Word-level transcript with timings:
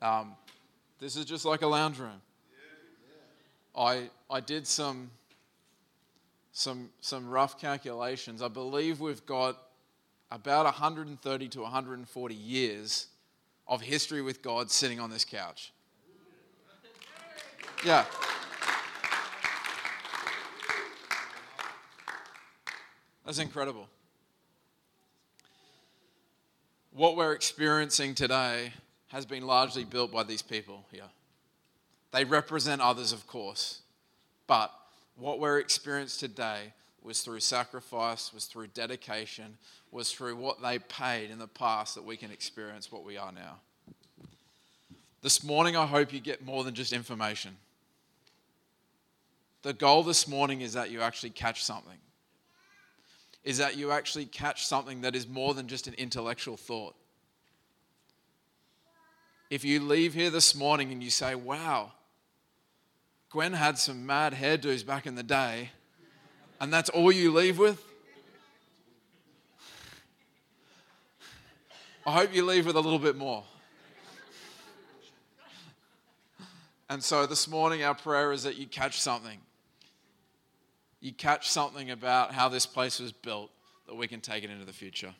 Um, 0.00 0.36
this 0.98 1.16
is 1.16 1.24
just 1.24 1.44
like 1.44 1.62
a 1.62 1.66
lounge 1.66 1.98
room. 1.98 2.20
I, 3.76 4.10
I 4.30 4.40
did 4.40 4.66
some, 4.66 5.10
some, 6.52 6.90
some 7.00 7.28
rough 7.28 7.60
calculations. 7.60 8.42
I 8.42 8.48
believe 8.48 9.00
we've 9.00 9.24
got 9.26 9.56
about 10.30 10.64
130 10.64 11.48
to 11.48 11.60
140 11.60 12.34
years 12.34 13.06
of 13.66 13.80
history 13.80 14.22
with 14.22 14.42
God 14.42 14.70
sitting 14.70 14.98
on 14.98 15.10
this 15.10 15.24
couch. 15.24 15.72
Yeah. 17.84 18.04
That's 23.24 23.38
incredible. 23.38 23.88
What 26.92 27.16
we're 27.16 27.32
experiencing 27.32 28.14
today 28.14 28.72
has 29.08 29.26
been 29.26 29.46
largely 29.46 29.84
built 29.84 30.12
by 30.12 30.22
these 30.22 30.42
people 30.42 30.84
here. 30.92 31.08
They 32.12 32.24
represent 32.24 32.80
others, 32.80 33.12
of 33.12 33.26
course, 33.26 33.80
but 34.46 34.72
what 35.16 35.40
we're 35.40 35.58
experiencing 35.58 36.28
today 36.28 36.72
was 37.02 37.22
through 37.22 37.40
sacrifice, 37.40 38.32
was 38.32 38.46
through 38.46 38.68
dedication, 38.68 39.56
was 39.90 40.12
through 40.12 40.36
what 40.36 40.62
they 40.62 40.78
paid 40.78 41.30
in 41.30 41.38
the 41.38 41.46
past 41.46 41.94
that 41.94 42.04
we 42.04 42.16
can 42.16 42.30
experience 42.30 42.92
what 42.92 43.04
we 43.04 43.16
are 43.16 43.32
now. 43.32 43.56
This 45.22 45.42
morning, 45.42 45.76
I 45.76 45.86
hope 45.86 46.12
you 46.12 46.20
get 46.20 46.44
more 46.44 46.64
than 46.64 46.74
just 46.74 46.92
information. 46.92 47.56
The 49.62 49.72
goal 49.72 50.02
this 50.02 50.28
morning 50.28 50.60
is 50.60 50.74
that 50.74 50.90
you 50.90 51.00
actually 51.00 51.30
catch 51.30 51.64
something, 51.64 51.98
is 53.42 53.58
that 53.58 53.76
you 53.76 53.90
actually 53.90 54.26
catch 54.26 54.66
something 54.66 55.00
that 55.00 55.16
is 55.16 55.26
more 55.26 55.54
than 55.54 55.66
just 55.66 55.88
an 55.88 55.94
intellectual 55.94 56.56
thought. 56.56 56.94
If 59.50 59.64
you 59.64 59.80
leave 59.80 60.12
here 60.12 60.28
this 60.28 60.54
morning 60.54 60.92
and 60.92 61.02
you 61.02 61.10
say, 61.10 61.34
wow, 61.34 61.92
Gwen 63.30 63.54
had 63.54 63.78
some 63.78 64.04
mad 64.04 64.34
hairdos 64.34 64.84
back 64.84 65.06
in 65.06 65.14
the 65.14 65.22
day, 65.22 65.70
and 66.60 66.72
that's 66.72 66.90
all 66.90 67.10
you 67.10 67.32
leave 67.32 67.58
with, 67.58 67.82
I 72.06 72.12
hope 72.12 72.34
you 72.34 72.44
leave 72.44 72.66
with 72.66 72.76
a 72.76 72.80
little 72.80 72.98
bit 72.98 73.16
more. 73.16 73.44
And 76.90 77.04
so 77.04 77.26
this 77.26 77.46
morning, 77.46 77.84
our 77.84 77.94
prayer 77.94 78.32
is 78.32 78.44
that 78.44 78.56
you 78.56 78.66
catch 78.66 78.98
something. 78.98 79.38
You 81.00 81.12
catch 81.12 81.50
something 81.50 81.90
about 81.90 82.32
how 82.32 82.48
this 82.48 82.64
place 82.64 82.98
was 82.98 83.12
built 83.12 83.50
that 83.86 83.94
we 83.94 84.08
can 84.08 84.20
take 84.20 84.42
it 84.42 84.50
into 84.50 84.64
the 84.64 84.72
future. 84.72 85.14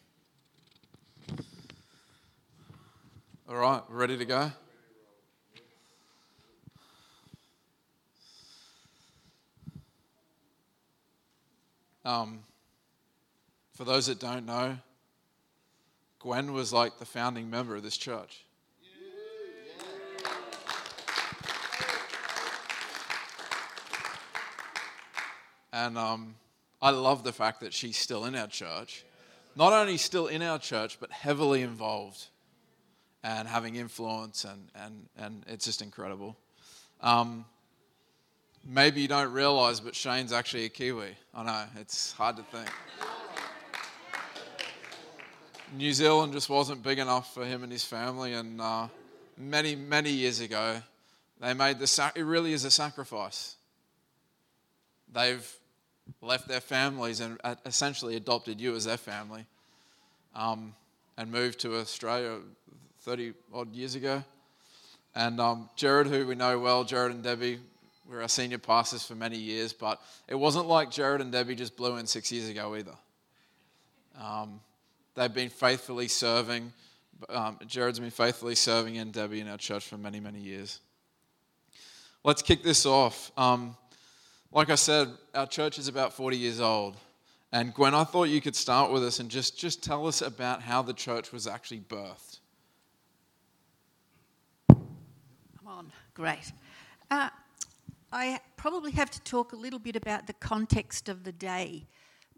All 3.51 3.57
right, 3.57 3.81
ready 3.89 4.19
to 4.19 4.27
go? 4.27 4.53
Um, 12.05 12.41
for 13.75 13.85
those 13.85 14.05
that 14.09 14.21
don't 14.21 14.45
know, 14.45 14.77
Gwen 16.19 16.53
was 16.53 16.75
like 16.75 16.99
the 16.99 17.07
founding 17.07 17.49
member 17.49 17.75
of 17.75 17.83
this 17.83 17.97
church. 17.97 18.45
And 25.73 25.97
um, 25.97 26.35
I 26.83 26.91
love 26.91 27.25
the 27.25 27.33
fact 27.33 27.61
that 27.61 27.73
she's 27.73 27.97
still 27.97 28.27
in 28.27 28.35
our 28.35 28.47
church. 28.47 29.07
Not 29.57 29.73
only 29.73 29.97
still 29.97 30.27
in 30.27 30.43
our 30.43 30.59
church, 30.59 31.01
but 31.01 31.11
heavily 31.11 31.63
involved 31.63 32.27
and 33.23 33.49
having 33.49 33.77
influence, 33.77 34.45
and, 34.45 34.69
and, 34.75 35.09
and 35.17 35.45
it's 35.49 35.65
just 35.65 35.83
incredible. 35.83 36.37
Um, 37.01 37.45
maybe 38.65 39.01
you 39.01 39.09
don't 39.09 39.33
realize, 39.33 39.81
but 39.81 39.95
Shane's 39.95 40.33
actually 40.33 40.65
a 40.65 40.69
Kiwi. 40.69 41.17
I 41.35 41.43
know, 41.43 41.65
it's 41.81 42.13
hard 42.13 42.37
to 42.37 42.43
think. 42.45 42.69
New 45.77 45.93
Zealand 45.93 46.33
just 46.33 46.49
wasn't 46.49 46.83
big 46.83 46.99
enough 46.99 47.35
for 47.35 47.45
him 47.45 47.63
and 47.63 47.71
his 47.71 47.85
family, 47.85 48.33
and 48.33 48.61
uh, 48.61 48.89
many, 49.37 49.75
many 49.75 50.11
years 50.11 50.41
ago, 50.41 50.81
they 51.41 51.55
made 51.55 51.79
the 51.79 51.87
sac- 51.87 52.17
it 52.17 52.25
really 52.25 52.53
is 52.53 52.65
a 52.65 52.71
sacrifice. 52.71 53.57
They've 55.13 55.47
left 56.23 56.49
their 56.49 56.61
families 56.61 57.21
and 57.21 57.39
uh, 57.45 57.55
essentially 57.67 58.17
adopted 58.17 58.61
you 58.61 58.75
as 58.75 58.85
their 58.85 58.97
family 58.97 59.47
um, 60.35 60.75
and 61.17 61.31
moved 61.31 61.61
to 61.61 61.77
Australia 61.77 62.39
30 63.09 63.33
odd 63.55 63.75
years 63.75 63.95
ago. 63.95 64.23
And 65.15 65.41
um, 65.41 65.71
Jared, 65.77 66.09
who 66.09 66.27
we 66.27 66.35
know 66.35 66.59
well, 66.59 66.85
Jared 66.85 67.11
and 67.11 67.23
Debbie, 67.23 67.59
were 68.07 68.21
our 68.21 68.29
senior 68.29 68.59
pastors 68.59 69.03
for 69.03 69.15
many 69.15 69.39
years, 69.39 69.73
but 69.73 69.99
it 70.29 70.35
wasn't 70.35 70.67
like 70.67 70.91
Jared 70.91 71.23
and 71.23 71.33
Debbie 71.33 71.55
just 71.55 71.75
blew 71.75 71.97
in 71.97 72.07
six 72.07 72.31
years 72.31 72.51
ago 72.51 72.77
either. 72.77 72.93
Um, 74.21 74.61
they've 75.15 75.33
been 75.33 75.49
faithfully 75.49 76.07
serving. 76.07 76.71
Um, 77.31 77.59
Jared's 77.67 77.99
been 77.99 78.11
faithfully 78.11 78.55
serving 78.55 78.97
in 78.97 79.11
Debbie 79.11 79.41
in 79.41 79.49
our 79.49 79.57
church 79.57 79.87
for 79.87 79.97
many, 79.97 80.21
many 80.21 80.41
years. 80.41 80.79
Let's 82.25 82.43
kick 82.43 82.63
this 82.63 82.85
off. 82.85 83.33
Um, 83.39 83.75
like 84.53 84.69
I 84.69 84.75
said, 84.75 85.09
our 85.35 85.47
church 85.47 85.79
is 85.79 85.89
about 85.89 86.13
40 86.13 86.37
years 86.37 86.61
old. 86.61 86.95
And 87.53 87.73
Gwen, 87.73 87.95
I 87.95 88.05
thought 88.05 88.25
you 88.25 88.43
could 88.43 88.55
start 88.55 88.93
with 88.93 89.03
us 89.03 89.19
and 89.19 89.31
just, 89.31 89.59
just 89.59 89.83
tell 89.83 90.07
us 90.07 90.21
about 90.21 90.61
how 90.61 90.83
the 90.83 90.93
church 90.93 91.33
was 91.33 91.47
actually 91.47 91.81
birthed. 91.81 92.41
Come 95.58 95.58
on, 95.69 95.93
great. 96.15 96.53
Uh, 97.11 97.29
I 98.11 98.41
probably 98.57 98.93
have 98.93 99.11
to 99.11 99.21
talk 99.21 99.53
a 99.53 99.57
little 99.57 99.79
bit 99.79 99.97
about 99.97 100.27
the 100.27 100.33
context 100.33 101.11
of 101.11 101.25
the 101.25 101.33
day 101.33 101.87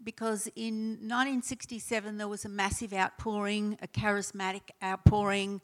because 0.03 0.47
in 0.55 0.97
1967 0.99 2.17
there 2.17 2.27
was 2.27 2.43
a 2.43 2.49
massive 2.49 2.91
outpouring, 2.93 3.77
a 3.81 3.87
charismatic 3.87 4.71
outpouring 4.83 5.61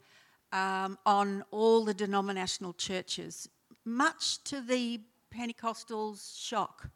um, 0.50 0.96
on 1.04 1.44
all 1.50 1.84
the 1.84 1.92
denominational 1.92 2.72
churches, 2.72 3.50
much 3.84 4.42
to 4.44 4.62
the 4.62 5.00
Pentecostals' 5.30 6.42
shock 6.42 6.88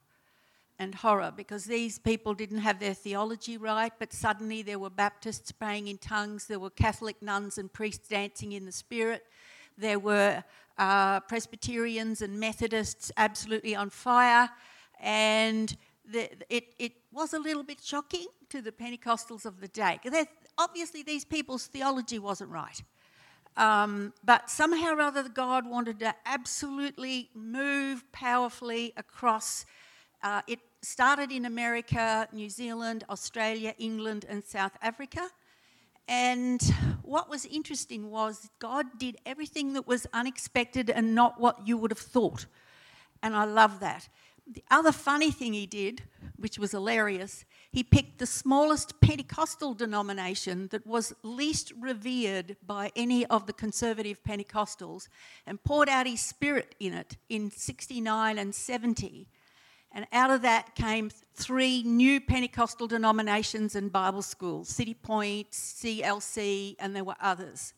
and 0.79 0.95
horror 0.95 1.33
because 1.37 1.67
these 1.67 1.99
people 1.99 2.33
didn't 2.33 2.59
have 2.59 2.81
their 2.81 2.95
theology 2.95 3.59
right, 3.59 3.93
but 3.99 4.11
suddenly 4.13 4.63
there 4.63 4.79
were 4.79 4.91
Baptists 4.91 5.53
praying 5.53 5.89
in 5.89 5.99
tongues, 5.99 6.47
there 6.47 6.59
were 6.59 6.71
Catholic 6.71 7.21
nuns 7.21 7.59
and 7.59 7.71
priests 7.71 8.09
dancing 8.09 8.53
in 8.53 8.65
the 8.65 8.73
Spirit, 8.73 9.27
there 9.79 9.99
were 9.99 10.43
uh, 10.79 11.21
Presbyterians 11.21 12.23
and 12.23 12.39
Methodists 12.39 13.13
absolutely 13.17 13.75
on 13.75 13.91
fire, 13.91 14.51
and 15.01 15.77
the, 16.05 16.31
it, 16.49 16.75
it 16.79 16.93
was 17.13 17.33
a 17.33 17.39
little 17.39 17.63
bit 17.63 17.81
shocking 17.83 18.27
to 18.51 18.63
the 18.63 18.73
Pentecostals 18.73 19.45
of 19.45 19.61
the 19.61 19.69
day. 19.69 19.99
Obviously, 20.59 21.03
these 21.03 21.25
people's 21.25 21.67
theology 21.67 22.19
wasn't 22.19 22.51
right. 22.51 22.83
Um, 23.57 24.13
but 24.25 24.49
somehow 24.49 24.95
or 24.95 25.01
other, 25.01 25.29
God 25.29 25.69
wanted 25.69 25.99
to 26.01 26.15
absolutely 26.25 27.31
move 27.35 28.05
powerfully 28.13 28.93
across. 28.97 29.67
Uh, 30.23 30.43
it 30.47 30.61
started 30.83 31.31
in 31.31 31.45
America, 31.45 32.29
New 32.33 32.49
Zealand, 32.49 33.05
Australia, 33.11 33.75
England, 33.79 34.25
and 34.29 34.43
South 34.45 34.73
Africa. 34.83 35.29
And 36.09 36.63
what 37.03 37.31
was 37.31 37.47
interesting 37.47 38.11
was 38.11 38.51
God 38.59 38.87
did 38.99 39.17
everything 39.25 39.73
that 39.75 39.87
was 39.87 40.07
unexpected 40.13 40.91
and 40.91 41.15
not 41.15 41.41
what 41.41 41.67
you 41.67 41.77
would 41.77 41.91
have 41.91 41.99
thought. 41.99 42.47
And 43.23 43.37
I 43.37 43.45
love 43.45 43.81
that. 43.81 44.09
The 44.47 44.65
other 44.71 44.93
funny 44.93 45.31
thing 45.31 45.53
he 45.53 45.67
did, 45.67 46.03
which 46.37 46.59
was 46.59 46.73
hilarious, 46.73 47.45
he 47.71 47.83
picked 47.83 48.19
the 48.19 48.27
smallest 48.27 49.01
Pentecostal 49.01 49.73
denomination 49.73 50.69
that 50.73 50.87
was 50.87 51.15
least 51.23 51.73
revered 51.81 52.57
by 52.67 52.91
any 52.97 53.25
of 53.27 53.47
the 53.47 53.53
conservative 53.53 54.23
Pentecostals 54.25 55.09
and 55.47 55.63
poured 55.63 55.89
out 55.89 56.07
his 56.07 56.21
spirit 56.21 56.75
in 56.81 56.93
it 56.93 57.17
in 57.29 57.51
69 57.51 58.39
and 58.39 58.55
70. 58.55 59.29
And 59.95 60.07
out 60.13 60.31
of 60.31 60.43
that 60.43 60.75
came 60.75 61.11
three 61.35 61.83
new 61.83 62.21
Pentecostal 62.21 62.87
denominations 62.87 63.75
and 63.77 63.93
Bible 63.93 64.23
schools 64.23 64.69
City 64.69 64.95
Point, 64.95 65.51
CLC, 65.51 66.77
and 66.79 66.97
there 66.97 67.05
were 67.05 67.17
others. 67.21 67.75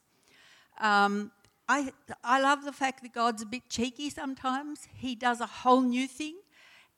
Um, 0.81 1.33
I, 1.69 1.93
I 2.23 2.41
love 2.41 2.65
the 2.65 2.73
fact 2.73 3.03
that 3.03 3.13
God's 3.13 3.43
a 3.43 3.47
bit 3.47 3.69
cheeky 3.69 4.11
sometimes. 4.11 4.87
He 4.95 5.15
does 5.15 5.41
a 5.41 5.47
whole 5.47 5.81
new 5.81 6.07
thing. 6.07 6.37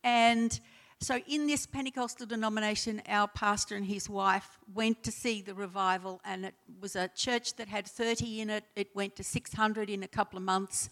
And 0.02 0.58
so, 1.00 1.20
in 1.28 1.46
this 1.46 1.66
Pentecostal 1.66 2.26
denomination, 2.26 3.02
our 3.06 3.28
pastor 3.28 3.76
and 3.76 3.84
his 3.84 4.08
wife 4.08 4.58
went 4.74 5.02
to 5.04 5.12
see 5.12 5.42
the 5.42 5.54
revival, 5.54 6.20
and 6.24 6.46
it 6.46 6.54
was 6.80 6.96
a 6.96 7.08
church 7.08 7.54
that 7.56 7.68
had 7.68 7.86
30 7.86 8.40
in 8.40 8.50
it. 8.50 8.64
It 8.74 8.94
went 8.94 9.14
to 9.16 9.24
600 9.24 9.90
in 9.90 10.02
a 10.02 10.08
couple 10.08 10.38
of 10.38 10.42
months. 10.42 10.88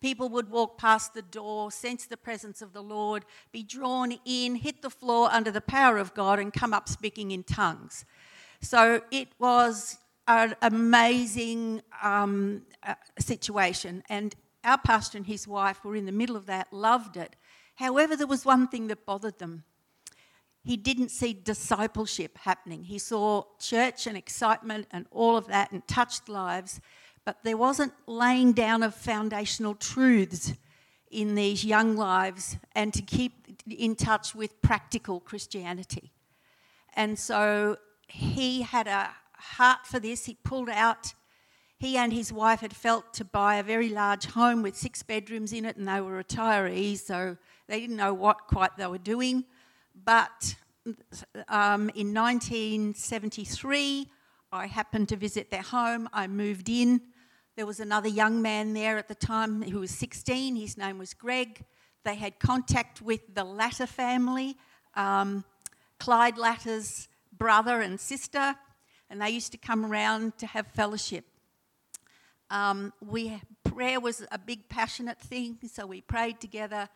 People 0.00 0.28
would 0.28 0.50
walk 0.50 0.78
past 0.78 1.14
the 1.14 1.22
door, 1.22 1.70
sense 1.70 2.06
the 2.06 2.16
presence 2.16 2.60
of 2.60 2.72
the 2.72 2.82
Lord, 2.82 3.24
be 3.52 3.62
drawn 3.62 4.18
in, 4.24 4.56
hit 4.56 4.82
the 4.82 4.90
floor 4.90 5.28
under 5.32 5.50
the 5.50 5.60
power 5.60 5.98
of 5.98 6.14
God, 6.14 6.38
and 6.38 6.52
come 6.52 6.74
up 6.74 6.88
speaking 6.88 7.30
in 7.30 7.42
tongues. 7.42 8.04
So, 8.60 9.02
it 9.10 9.28
was 9.38 9.98
an 10.26 10.54
amazing 10.62 11.82
um, 12.02 12.62
uh, 12.82 12.94
situation, 13.18 14.02
and 14.08 14.34
our 14.64 14.78
pastor 14.78 15.18
and 15.18 15.26
his 15.26 15.46
wife 15.46 15.84
were 15.84 15.96
in 15.96 16.06
the 16.06 16.12
middle 16.12 16.36
of 16.36 16.46
that, 16.46 16.72
loved 16.72 17.16
it. 17.16 17.36
However, 17.76 18.16
there 18.16 18.26
was 18.26 18.44
one 18.44 18.68
thing 18.68 18.86
that 18.88 19.04
bothered 19.04 19.38
them. 19.38 19.64
He 20.64 20.78
didn't 20.78 21.10
see 21.10 21.34
discipleship 21.34 22.38
happening. 22.38 22.84
He 22.84 22.98
saw 22.98 23.44
church 23.58 24.06
and 24.06 24.16
excitement 24.16 24.86
and 24.90 25.06
all 25.10 25.36
of 25.36 25.46
that 25.48 25.72
and 25.72 25.86
touched 25.86 26.28
lives, 26.28 26.80
but 27.24 27.38
there 27.42 27.56
wasn't 27.56 27.92
laying 28.06 28.52
down 28.52 28.82
of 28.82 28.94
foundational 28.94 29.74
truths 29.74 30.54
in 31.10 31.34
these 31.34 31.64
young 31.64 31.96
lives 31.96 32.56
and 32.74 32.92
to 32.92 33.00
keep 33.02 33.62
in 33.70 33.94
touch 33.94 34.34
with 34.34 34.60
practical 34.62 35.20
Christianity. 35.20 36.12
And 36.94 37.18
so 37.18 37.76
he 38.08 38.62
had 38.62 38.86
a 38.86 39.10
heart 39.32 39.86
for 39.86 39.98
this. 39.98 40.26
He 40.26 40.36
pulled 40.44 40.68
out, 40.68 41.14
he 41.78 41.96
and 41.96 42.12
his 42.12 42.32
wife 42.32 42.60
had 42.60 42.74
felt 42.74 43.14
to 43.14 43.24
buy 43.24 43.56
a 43.56 43.62
very 43.62 43.88
large 43.88 44.26
home 44.26 44.62
with 44.62 44.76
six 44.76 45.02
bedrooms 45.02 45.52
in 45.52 45.64
it, 45.64 45.76
and 45.76 45.88
they 45.88 46.00
were 46.00 46.22
retirees, 46.22 46.98
so 46.98 47.36
they 47.68 47.80
didn't 47.80 47.96
know 47.96 48.14
what 48.14 48.46
quite 48.48 48.76
they 48.76 48.86
were 48.86 48.98
doing. 48.98 49.44
But 50.04 50.56
um, 51.48 51.90
in 51.94 52.12
1973, 52.12 54.10
I 54.52 54.66
happened 54.66 55.08
to 55.08 55.16
visit 55.16 55.50
their 55.50 55.62
home. 55.62 56.08
I 56.12 56.26
moved 56.26 56.68
in. 56.68 57.00
There 57.56 57.66
was 57.66 57.78
another 57.78 58.08
young 58.08 58.42
man 58.42 58.74
there 58.74 58.98
at 58.98 59.06
the 59.06 59.14
time 59.14 59.62
who 59.62 59.78
was 59.78 59.92
16. 59.92 60.56
His 60.56 60.76
name 60.76 60.98
was 60.98 61.14
Greg. 61.14 61.64
They 62.02 62.16
had 62.16 62.40
contact 62.40 63.00
with 63.00 63.32
the 63.32 63.44
Latter 63.44 63.86
family, 63.86 64.56
um, 64.96 65.44
Clyde 66.00 66.36
Latter's 66.36 67.06
brother 67.32 67.80
and 67.80 68.00
sister, 68.00 68.56
and 69.08 69.22
they 69.22 69.30
used 69.30 69.52
to 69.52 69.58
come 69.58 69.86
around 69.86 70.36
to 70.38 70.48
have 70.48 70.66
fellowship. 70.66 71.26
Um, 72.50 72.92
we 73.00 73.40
prayer 73.62 74.00
was 74.00 74.26
a 74.32 74.38
big 74.38 74.68
passionate 74.68 75.20
thing, 75.20 75.58
so 75.70 75.86
we 75.86 76.00
prayed 76.00 76.40
together. 76.40 76.88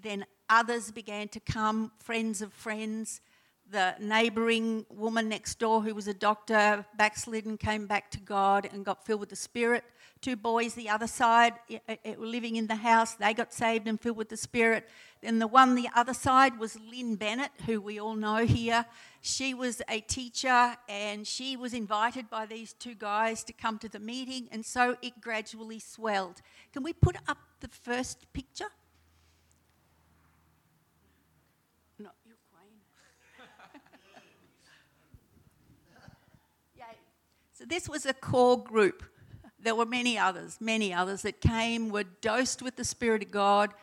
Then 0.00 0.24
others 0.48 0.90
began 0.90 1.28
to 1.28 1.40
come, 1.40 1.92
friends 1.98 2.40
of 2.40 2.54
friends. 2.54 3.20
The 3.70 3.94
neighbouring 4.00 4.86
woman 4.88 5.28
next 5.28 5.58
door, 5.58 5.82
who 5.82 5.94
was 5.94 6.08
a 6.08 6.14
doctor, 6.14 6.86
backslidden, 6.96 7.58
came 7.58 7.86
back 7.86 8.10
to 8.12 8.20
God 8.20 8.68
and 8.72 8.84
got 8.84 9.04
filled 9.04 9.20
with 9.20 9.28
the 9.28 9.36
Spirit. 9.36 9.84
Two 10.20 10.36
boys 10.36 10.74
the 10.74 10.88
other 10.88 11.06
side 11.06 11.52
were 11.68 12.26
living 12.26 12.56
in 12.56 12.66
the 12.66 12.76
house. 12.76 13.14
They 13.14 13.34
got 13.34 13.52
saved 13.52 13.86
and 13.86 14.00
filled 14.00 14.16
with 14.16 14.30
the 14.30 14.36
Spirit. 14.36 14.88
Then 15.20 15.38
the 15.38 15.46
one 15.46 15.74
the 15.74 15.88
other 15.94 16.14
side 16.14 16.58
was 16.58 16.78
Lynn 16.80 17.16
Bennett, 17.16 17.52
who 17.66 17.80
we 17.80 18.00
all 18.00 18.14
know 18.14 18.46
here. 18.46 18.86
She 19.20 19.52
was 19.52 19.82
a 19.88 20.00
teacher 20.00 20.76
and 20.88 21.26
she 21.26 21.56
was 21.56 21.74
invited 21.74 22.30
by 22.30 22.46
these 22.46 22.72
two 22.72 22.94
guys 22.94 23.44
to 23.44 23.52
come 23.52 23.78
to 23.80 23.88
the 23.88 23.98
meeting, 23.98 24.48
and 24.50 24.64
so 24.64 24.96
it 25.02 25.20
gradually 25.20 25.78
swelled. 25.78 26.40
Can 26.72 26.82
we 26.82 26.92
put 26.92 27.16
up 27.28 27.38
the 27.60 27.68
first 27.68 28.32
picture? 28.32 28.70
No, 31.98 32.10
you're 32.24 32.36
Queen. 32.52 32.80
Yay. 36.76 36.84
So 36.84 37.56
this 37.68 37.88
was 37.88 38.06
a 38.06 38.14
core 38.14 38.62
group. 38.62 39.04
There 39.60 39.74
were 39.74 39.86
many 39.86 40.18
others, 40.18 40.58
many 40.60 40.94
others 40.94 41.22
that 41.22 41.40
came, 41.40 41.90
were 41.90 42.04
dosed 42.04 42.62
with 42.62 42.76
the 42.76 42.84
Spirit 42.84 43.22
of 43.22 43.30
God, 43.30 43.74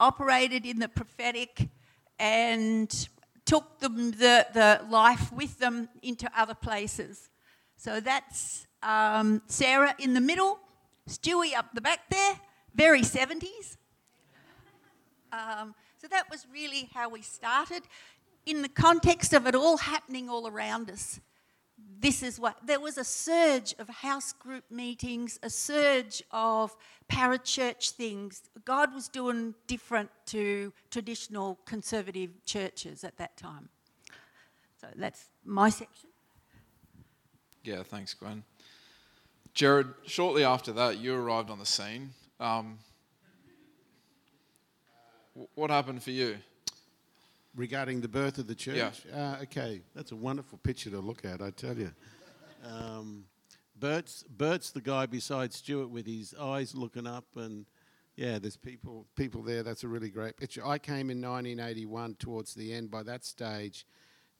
operated 0.00 0.66
in 0.66 0.78
the 0.80 0.88
prophetic, 0.88 1.68
and 2.18 3.08
took 3.44 3.78
them, 3.78 4.12
the, 4.12 4.46
the 4.52 4.80
life 4.88 5.32
with 5.32 5.58
them 5.58 5.88
into 6.02 6.30
other 6.36 6.54
places. 6.54 7.30
So 7.76 8.00
that's 8.00 8.66
um, 8.82 9.42
Sarah 9.46 9.94
in 9.98 10.14
the 10.14 10.20
middle, 10.20 10.58
Stewie 11.08 11.54
up 11.56 11.66
the 11.74 11.80
back 11.80 12.00
there, 12.10 12.34
very 12.74 13.02
70s. 13.02 13.76
Um, 15.32 15.74
so 15.98 16.08
that 16.08 16.28
was 16.30 16.46
really 16.52 16.90
how 16.92 17.08
we 17.08 17.22
started. 17.22 17.82
In 18.44 18.62
the 18.62 18.68
context 18.68 19.32
of 19.32 19.46
it 19.46 19.54
all 19.54 19.78
happening 19.78 20.28
all 20.28 20.48
around 20.48 20.90
us, 20.90 21.20
this 22.02 22.20
is 22.22 22.40
what 22.40 22.56
there 22.66 22.80
was 22.80 22.98
a 22.98 23.04
surge 23.04 23.74
of 23.78 23.88
house 23.88 24.32
group 24.32 24.64
meetings, 24.70 25.38
a 25.44 25.48
surge 25.48 26.20
of 26.32 26.76
parachurch 27.08 27.90
things. 27.92 28.42
God 28.64 28.92
was 28.92 29.08
doing 29.08 29.54
different 29.68 30.10
to 30.26 30.72
traditional 30.90 31.60
conservative 31.64 32.44
churches 32.44 33.04
at 33.04 33.16
that 33.18 33.36
time. 33.36 33.68
So 34.80 34.88
that's 34.96 35.28
my 35.44 35.70
section. 35.70 36.10
Yeah, 37.62 37.84
thanks, 37.84 38.14
Gwen. 38.14 38.42
Jared, 39.54 39.86
shortly 40.04 40.42
after 40.42 40.72
that, 40.72 40.98
you 40.98 41.14
arrived 41.14 41.50
on 41.50 41.60
the 41.60 41.66
scene. 41.66 42.10
Um, 42.40 42.78
what 45.54 45.70
happened 45.70 46.02
for 46.02 46.10
you? 46.10 46.38
Regarding 47.54 48.00
the 48.00 48.08
birth 48.08 48.38
of 48.38 48.46
the 48.46 48.54
church. 48.54 49.04
Yeah. 49.08 49.34
Uh, 49.38 49.42
okay, 49.42 49.82
that's 49.94 50.12
a 50.12 50.16
wonderful 50.16 50.58
picture 50.58 50.90
to 50.90 51.00
look 51.00 51.24
at, 51.24 51.42
I 51.42 51.50
tell 51.50 51.76
you. 51.76 51.92
Um, 52.64 53.24
Bert's, 53.78 54.24
Bert's 54.28 54.70
the 54.70 54.80
guy 54.80 55.06
beside 55.06 55.52
Stuart 55.52 55.90
with 55.90 56.06
his 56.06 56.34
eyes 56.40 56.74
looking 56.74 57.06
up, 57.06 57.24
and 57.36 57.66
yeah, 58.16 58.38
there's 58.38 58.56
people 58.56 59.06
people 59.16 59.42
there. 59.42 59.62
That's 59.62 59.82
a 59.82 59.88
really 59.88 60.10
great 60.10 60.36
picture. 60.36 60.64
I 60.64 60.78
came 60.78 61.10
in 61.10 61.20
1981 61.20 62.16
towards 62.18 62.54
the 62.54 62.72
end. 62.72 62.90
By 62.90 63.02
that 63.04 63.24
stage, 63.24 63.86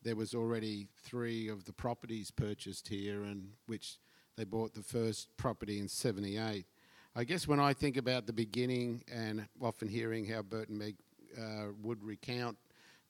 there 0.03 0.15
was 0.15 0.35
already 0.35 0.89
three 1.03 1.49
of 1.49 1.65
the 1.65 1.73
properties 1.73 2.31
purchased 2.31 2.89
here, 2.89 3.25
and 3.25 3.49
which 3.67 3.99
they 4.37 4.45
bought 4.45 4.75
the 4.75 4.83
first 4.83 5.29
property 5.37 5.79
in 5.79 5.89
78. 5.89 6.67
I 7.15 7.25
guess 7.25 7.47
when 7.47 7.61
I 7.61 7.75
think 7.75 7.97
about 7.97 8.27
the 8.27 8.33
beginning 8.33 9.05
and 9.13 9.47
often 9.61 9.89
hearing 9.89 10.25
how 10.25 10.43
Bert 10.43 10.69
and 10.69 10.79
Meg 10.79 10.97
uh, 11.39 11.67
would 11.83 12.03
recount 12.03 12.57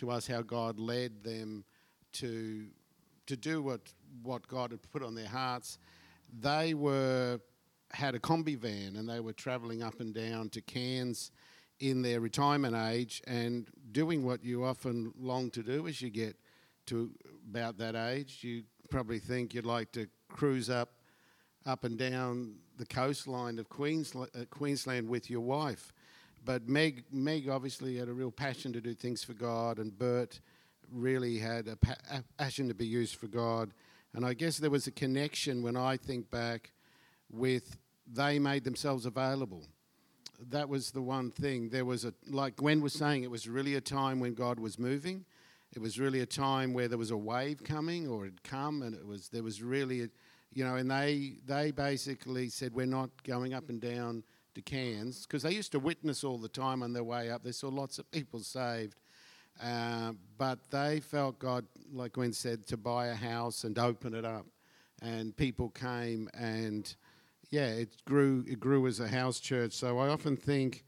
to 0.02 0.10
us 0.10 0.26
how 0.26 0.42
God 0.42 0.80
led 0.80 1.22
them 1.22 1.64
to 2.12 2.66
to 3.26 3.36
do 3.36 3.62
what 3.62 3.80
what 4.24 4.46
God 4.48 4.72
had 4.72 4.82
put 4.90 5.02
on 5.02 5.14
their 5.14 5.28
hearts. 5.28 5.78
They 6.40 6.74
were 6.74 7.40
had 7.92 8.16
a 8.16 8.18
Kombi 8.18 8.58
van 8.58 8.96
and 8.96 9.08
they 9.08 9.20
were 9.20 9.32
travelling 9.32 9.80
up 9.80 10.00
and 10.00 10.12
down 10.12 10.48
to 10.50 10.60
Cairns 10.60 11.30
in 11.78 12.02
their 12.02 12.18
retirement 12.18 12.74
age 12.74 13.22
and 13.28 13.68
doing 13.92 14.24
what 14.24 14.44
you 14.44 14.64
often 14.64 15.12
long 15.20 15.50
to 15.50 15.62
do 15.62 15.86
as 15.86 16.02
you 16.02 16.10
get 16.10 16.36
to 16.86 17.12
about 17.48 17.78
that 17.78 17.94
age. 17.94 18.38
You 18.42 18.64
probably 18.90 19.20
think 19.20 19.54
you'd 19.54 19.66
like 19.66 19.92
to 19.92 20.08
cruise 20.28 20.68
up 20.68 20.94
up 21.64 21.84
and 21.84 21.96
down 21.96 22.56
the 22.76 22.86
coastline 22.86 23.60
of 23.60 23.68
Queensland, 23.68 24.30
uh, 24.34 24.46
Queensland 24.50 25.08
with 25.08 25.30
your 25.30 25.42
wife. 25.42 25.92
But 26.44 26.68
Meg, 26.68 27.04
Meg 27.12 27.48
obviously 27.48 27.96
had 27.96 28.08
a 28.08 28.12
real 28.12 28.32
passion 28.32 28.72
to 28.72 28.80
do 28.80 28.94
things 28.94 29.22
for 29.22 29.34
God, 29.34 29.78
and 29.78 29.96
Bert 29.96 30.40
really 30.90 31.38
had 31.38 31.68
a, 31.68 31.76
pa- 31.76 32.22
passion 32.36 32.68
to 32.68 32.74
be 32.74 32.86
used 32.86 33.16
for 33.16 33.28
God. 33.28 33.72
And 34.14 34.26
I 34.26 34.34
guess 34.34 34.58
there 34.58 34.70
was 34.70 34.86
a 34.86 34.90
connection 34.90 35.62
when 35.62 35.76
I 35.76 35.96
think 35.96 36.30
back 36.30 36.72
with 37.30 37.78
they 38.12 38.38
made 38.38 38.64
themselves 38.64 39.06
available. 39.06 39.64
That 40.50 40.68
was 40.68 40.90
the 40.90 41.00
one 41.00 41.30
thing. 41.30 41.68
There 41.68 41.84
was 41.84 42.04
a, 42.04 42.12
like 42.28 42.56
Gwen 42.56 42.80
was 42.80 42.92
saying, 42.92 43.22
it 43.22 43.30
was 43.30 43.48
really 43.48 43.76
a 43.76 43.80
time 43.80 44.18
when 44.18 44.34
God 44.34 44.58
was 44.58 44.78
moving. 44.78 45.24
It 45.74 45.80
was 45.80 45.98
really 45.98 46.20
a 46.20 46.26
time 46.26 46.74
where 46.74 46.88
there 46.88 46.98
was 46.98 47.12
a 47.12 47.16
wave 47.16 47.62
coming 47.62 48.08
or 48.08 48.24
had 48.24 48.42
come, 48.42 48.82
and 48.82 48.94
it 48.94 49.06
was 49.06 49.28
there 49.28 49.42
was 49.42 49.62
really, 49.62 50.02
a, 50.02 50.08
you 50.52 50.64
know, 50.64 50.74
and 50.74 50.90
they 50.90 51.36
they 51.46 51.70
basically 51.70 52.50
said 52.50 52.74
we're 52.74 52.84
not 52.84 53.10
going 53.22 53.54
up 53.54 53.70
and 53.70 53.80
down 53.80 54.22
to 54.54 54.62
Cairns 54.62 55.26
because 55.26 55.42
they 55.42 55.52
used 55.52 55.72
to 55.72 55.78
witness 55.78 56.24
all 56.24 56.38
the 56.38 56.48
time 56.48 56.82
on 56.82 56.92
their 56.92 57.04
way 57.04 57.30
up. 57.30 57.42
They 57.42 57.52
saw 57.52 57.68
lots 57.68 57.98
of 57.98 58.10
people 58.10 58.40
saved. 58.40 58.96
Uh, 59.62 60.12
but 60.38 60.58
they 60.70 61.00
felt 61.00 61.38
God, 61.38 61.66
like 61.92 62.12
Gwen 62.12 62.32
said, 62.32 62.66
to 62.68 62.76
buy 62.76 63.08
a 63.08 63.14
house 63.14 63.64
and 63.64 63.78
open 63.78 64.14
it 64.14 64.24
up. 64.24 64.46
And 65.02 65.36
people 65.36 65.68
came 65.70 66.28
and, 66.34 66.94
yeah, 67.50 67.66
it 67.66 67.90
grew, 68.04 68.44
it 68.48 68.60
grew 68.60 68.86
as 68.86 69.00
a 69.00 69.08
house 69.08 69.40
church. 69.40 69.72
So 69.72 69.98
I 69.98 70.08
often 70.08 70.36
think 70.36 70.84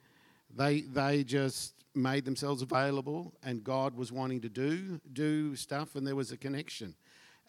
they, 0.55 0.83
they 0.83 1.25
just 1.25 1.75
made 1.95 2.25
themselves 2.25 2.63
available 2.63 3.35
and 3.43 3.63
God 3.63 3.95
was 3.97 4.11
wanting 4.11 4.41
to 4.43 4.49
do, 4.49 5.01
do 5.13 5.57
stuff 5.57 5.95
and 5.95 6.07
there 6.07 6.17
was 6.17 6.33
a 6.33 6.37
connection. 6.37 6.95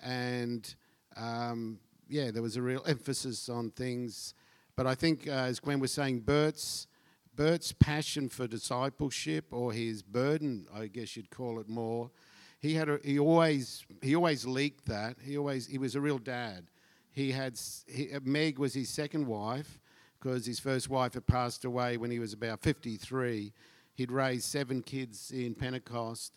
And, 0.04 0.74
um, 1.16 1.80
yeah, 2.08 2.32
there 2.32 2.42
was 2.42 2.56
a 2.56 2.62
real 2.62 2.84
emphasis 2.88 3.50
on 3.50 3.72
things 3.72 4.34
but 4.76 4.88
I 4.88 4.96
think, 4.96 5.28
uh, 5.28 5.32
as 5.32 5.60
Gwen 5.60 5.80
was 5.80 5.92
saying, 5.92 6.22
Bert's, 6.22 6.88
Bert's 7.36 7.72
passion 7.72 8.30
for 8.30 8.48
discipleship, 8.48 9.46
or 9.52 9.72
his 9.72 10.02
burden, 10.02 10.68
I 10.74 10.88
guess 10.88 11.16
you'd 11.16 11.30
call 11.30 11.60
it 11.60 11.70
more, 11.70 12.12
he 12.60 12.74
had 12.74 12.90
a, 12.90 13.00
he 13.04 13.20
always 13.20 13.86
he 14.02 14.16
always 14.16 14.46
leaked 14.46 14.86
that. 14.88 15.18
He 15.24 15.38
always 15.38 15.68
he 15.68 15.78
was 15.78 15.96
a 15.96 16.02
real 16.02 16.18
dad. 16.18 16.66
He 17.12 17.32
had 17.32 17.60
he, 17.88 18.10
Meg 18.24 18.58
was 18.58 18.74
his 18.74 18.90
second 18.90 19.28
wife 19.28 19.80
because 20.20 20.46
his 20.46 20.60
first 20.60 20.90
wife 20.90 21.14
had 21.14 21.28
passed 21.28 21.66
away 21.66 21.98
when 21.98 22.10
he 22.10 22.20
was 22.20 22.34
about 22.34 22.62
53. 22.62 23.54
He'd 23.94 24.12
raised 24.12 24.46
seven 24.46 24.82
kids 24.82 25.32
in 25.32 25.54
Pentecost. 25.54 26.34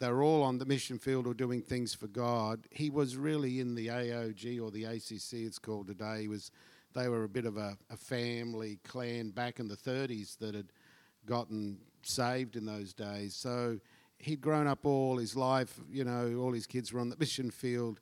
they 0.00 0.10
were 0.10 0.22
all 0.22 0.42
on 0.42 0.58
the 0.58 0.66
mission 0.66 0.98
field 0.98 1.26
or 1.26 1.34
doing 1.34 1.62
things 1.62 1.94
for 1.94 2.08
God. 2.08 2.66
He 2.70 2.90
was 2.90 3.16
really 3.16 3.60
in 3.60 3.74
the 3.74 3.86
AOG 3.86 4.60
or 4.60 4.70
the 4.70 4.84
ACC, 4.84 5.44
it's 5.44 5.58
called 5.58 5.86
today. 5.86 6.22
He 6.22 6.28
was, 6.28 6.50
they 6.94 7.08
were 7.08 7.24
a 7.24 7.28
bit 7.28 7.44
of 7.44 7.56
a, 7.56 7.76
a 7.90 7.96
family 7.96 8.78
clan 8.84 9.30
back 9.30 9.60
in 9.60 9.68
the 9.68 9.76
30s 9.76 10.38
that 10.38 10.54
had 10.54 10.72
gotten 11.26 11.78
saved 12.02 12.56
in 12.56 12.64
those 12.64 12.92
days. 12.92 13.34
So 13.34 13.78
he'd 14.18 14.40
grown 14.40 14.66
up 14.66 14.84
all 14.84 15.18
his 15.18 15.36
life, 15.36 15.80
you 15.90 16.04
know, 16.04 16.36
all 16.40 16.52
his 16.52 16.66
kids 16.66 16.92
were 16.92 17.00
on 17.00 17.08
the 17.08 17.16
mission 17.16 17.50
field, 17.50 18.00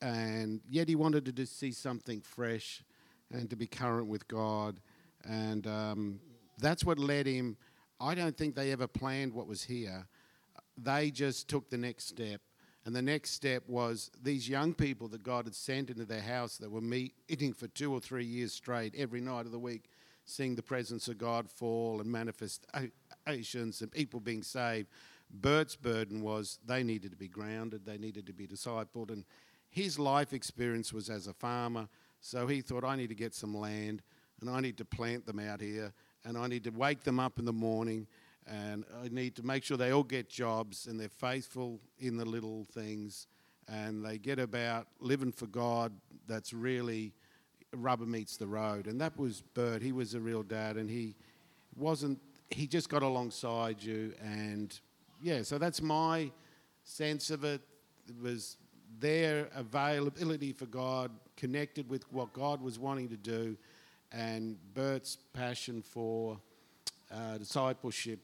and 0.00 0.60
yet 0.68 0.88
he 0.88 0.94
wanted 0.94 1.24
to 1.26 1.32
just 1.32 1.58
see 1.58 1.72
something 1.72 2.20
fresh 2.20 2.82
and 3.32 3.50
to 3.50 3.56
be 3.56 3.66
current 3.66 4.06
with 4.06 4.28
God. 4.28 4.80
And 5.24 5.66
um, 5.66 6.20
that's 6.58 6.84
what 6.84 6.98
led 6.98 7.26
him. 7.26 7.56
I 8.00 8.14
don't 8.14 8.36
think 8.36 8.54
they 8.54 8.72
ever 8.72 8.86
planned 8.86 9.32
what 9.32 9.46
was 9.46 9.64
here. 9.64 10.06
They 10.76 11.10
just 11.10 11.48
took 11.48 11.70
the 11.70 11.78
next 11.78 12.08
step. 12.08 12.40
And 12.86 12.94
the 12.94 13.02
next 13.02 13.30
step 13.30 13.64
was 13.66 14.12
these 14.22 14.48
young 14.48 14.72
people 14.72 15.08
that 15.08 15.24
God 15.24 15.46
had 15.46 15.56
sent 15.56 15.90
into 15.90 16.04
their 16.04 16.22
house 16.22 16.56
that 16.58 16.70
were 16.70 16.80
meeting 16.80 17.52
for 17.52 17.66
two 17.66 17.92
or 17.92 17.98
three 17.98 18.24
years 18.24 18.52
straight 18.52 18.94
every 18.96 19.20
night 19.20 19.44
of 19.44 19.50
the 19.50 19.58
week, 19.58 19.90
seeing 20.24 20.54
the 20.54 20.62
presence 20.62 21.08
of 21.08 21.18
God 21.18 21.50
fall 21.50 22.00
and 22.00 22.08
manifestations 22.08 23.80
and 23.82 23.90
people 23.90 24.20
being 24.20 24.44
saved. 24.44 24.88
Bert's 25.28 25.74
burden 25.74 26.22
was 26.22 26.60
they 26.64 26.84
needed 26.84 27.10
to 27.10 27.16
be 27.16 27.26
grounded, 27.26 27.84
they 27.84 27.98
needed 27.98 28.24
to 28.28 28.32
be 28.32 28.46
discipled, 28.46 29.10
and 29.10 29.24
his 29.68 29.98
life 29.98 30.32
experience 30.32 30.92
was 30.92 31.10
as 31.10 31.26
a 31.26 31.34
farmer. 31.34 31.88
So 32.20 32.46
he 32.46 32.60
thought, 32.60 32.84
I 32.84 32.94
need 32.94 33.08
to 33.08 33.16
get 33.16 33.34
some 33.34 33.52
land 33.52 34.00
and 34.40 34.48
I 34.48 34.60
need 34.60 34.78
to 34.78 34.84
plant 34.84 35.26
them 35.26 35.40
out 35.40 35.60
here 35.60 35.92
and 36.24 36.38
I 36.38 36.46
need 36.46 36.62
to 36.62 36.70
wake 36.70 37.02
them 37.02 37.18
up 37.18 37.40
in 37.40 37.46
the 37.46 37.52
morning 37.52 38.06
and 38.46 38.84
I 39.02 39.08
need 39.08 39.34
to 39.36 39.42
make 39.42 39.64
sure 39.64 39.76
they 39.76 39.90
all 39.90 40.04
get 40.04 40.28
jobs 40.28 40.86
and 40.86 40.98
they're 40.98 41.08
faithful 41.08 41.80
in 41.98 42.16
the 42.16 42.24
little 42.24 42.64
things 42.64 43.26
and 43.68 44.04
they 44.04 44.18
get 44.18 44.38
about 44.38 44.86
living 45.00 45.32
for 45.32 45.46
God 45.46 45.92
that's 46.28 46.52
really 46.52 47.12
rubber 47.74 48.06
meets 48.06 48.36
the 48.36 48.46
road. 48.46 48.86
And 48.86 49.00
that 49.00 49.18
was 49.18 49.42
Bert. 49.54 49.82
He 49.82 49.92
was 49.92 50.14
a 50.14 50.20
real 50.20 50.42
dad 50.42 50.76
and 50.76 50.88
he 50.88 51.16
wasn't, 51.74 52.20
he 52.50 52.66
just 52.66 52.88
got 52.88 53.02
alongside 53.02 53.82
you 53.82 54.14
and 54.22 54.78
yeah, 55.20 55.42
so 55.42 55.58
that's 55.58 55.82
my 55.82 56.30
sense 56.84 57.30
of 57.30 57.44
it. 57.44 57.60
It 58.08 58.22
was 58.22 58.56
their 58.98 59.48
availability 59.54 60.52
for 60.52 60.66
God, 60.66 61.10
connected 61.36 61.88
with 61.88 62.10
what 62.12 62.32
God 62.32 62.62
was 62.62 62.78
wanting 62.78 63.08
to 63.08 63.16
do, 63.16 63.56
and 64.12 64.56
Bert's 64.74 65.18
passion 65.32 65.82
for 65.82 66.38
uh, 67.12 67.38
discipleship, 67.38 68.20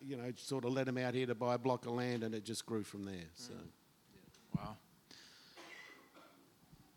you 0.00 0.16
know, 0.16 0.32
sort 0.36 0.64
of 0.64 0.72
let 0.72 0.88
him 0.88 0.98
out 0.98 1.14
here 1.14 1.26
to 1.26 1.34
buy 1.34 1.54
a 1.54 1.58
block 1.58 1.86
of 1.86 1.92
land, 1.92 2.24
and 2.24 2.34
it 2.34 2.44
just 2.44 2.66
grew 2.66 2.82
from 2.82 3.04
there. 3.04 3.28
So, 3.34 3.52
wow. 4.56 4.76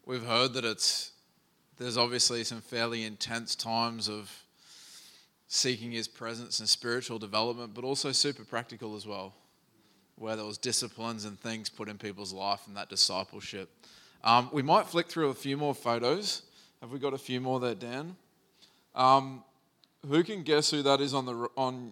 We've 0.06 0.26
heard 0.26 0.54
that 0.54 0.66
it's 0.66 1.12
there's 1.78 1.98
obviously 1.98 2.44
some 2.44 2.62
fairly 2.62 3.04
intense 3.04 3.56
times 3.56 4.08
of 4.08 4.32
seeking 5.48 5.92
His 5.92 6.08
presence 6.08 6.60
and 6.60 6.70
spiritual 6.70 7.20
development, 7.20 7.74
but 7.74 7.84
also 7.84 8.12
super 8.12 8.44
practical 8.44 8.96
as 8.96 9.06
well 9.06 9.34
where 10.18 10.36
there 10.36 10.46
was 10.46 10.58
disciplines 10.58 11.26
and 11.26 11.40
things 11.40 11.70
put 11.70 11.90
in 11.90 11.98
people's 11.98 12.32
life 12.32 12.62
and 12.68 12.78
that 12.78 12.90
discipleship. 12.90 13.70
Um, 14.24 14.50
we 14.52 14.62
might 14.62 14.88
flick 14.88 15.08
through 15.08 15.30
a 15.30 15.34
few 15.34 15.58
more 15.58 15.76
photos. 15.76 16.44
Have 16.82 16.92
we 16.92 17.00
got 17.00 17.14
a 17.14 17.18
few 17.18 17.42
more 17.42 17.60
there, 17.60 17.76
Dan? 17.76 18.16
Um, 18.96 19.44
who 20.08 20.24
can 20.24 20.44
guess 20.44 20.72
who 20.72 20.82
that 20.84 21.02
is 21.02 21.14
on 21.14 21.26
the 21.26 21.50
on 21.58 21.92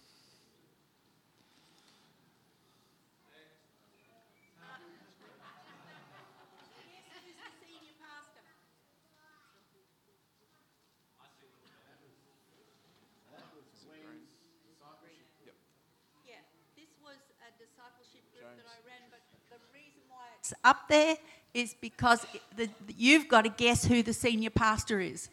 up 20.63 20.87
there 20.89 21.17
is 21.53 21.75
because 21.79 22.25
the, 22.55 22.69
you've 22.97 23.27
got 23.27 23.43
to 23.43 23.49
guess 23.49 23.85
who 23.85 24.03
the 24.03 24.13
senior 24.13 24.49
pastor 24.49 24.99
is. 24.99 25.29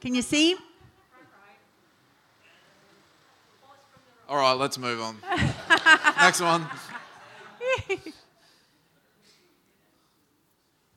Can 0.00 0.14
you 0.14 0.22
see 0.22 0.52
him? 0.52 0.58
All 4.28 4.38
right, 4.38 4.52
let's 4.52 4.76
move 4.76 5.00
on. 5.00 5.16
Next 6.20 6.40
one. 6.40 6.66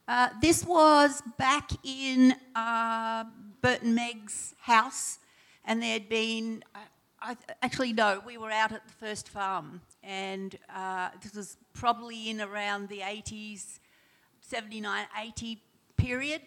Uh, 0.09 0.27
this 0.41 0.65
was 0.65 1.21
back 1.37 1.69
in 1.83 2.33
uh, 2.55 3.23
Bert 3.61 3.83
Meg's 3.83 4.55
house, 4.59 5.19
and 5.63 5.83
there 5.83 5.93
had 5.93 6.09
been, 6.09 6.63
I, 7.21 7.37
actually, 7.61 7.93
no, 7.93 8.21
we 8.25 8.37
were 8.37 8.51
out 8.51 8.71
at 8.71 8.85
the 8.85 8.93
first 8.93 9.29
farm, 9.29 9.81
and 10.03 10.57
uh, 10.73 11.09
this 11.21 11.33
was 11.33 11.57
probably 11.73 12.29
in 12.29 12.41
around 12.41 12.89
the 12.89 12.99
80s, 12.99 13.79
79, 14.41 15.05
80 15.21 15.61
period 15.97 16.41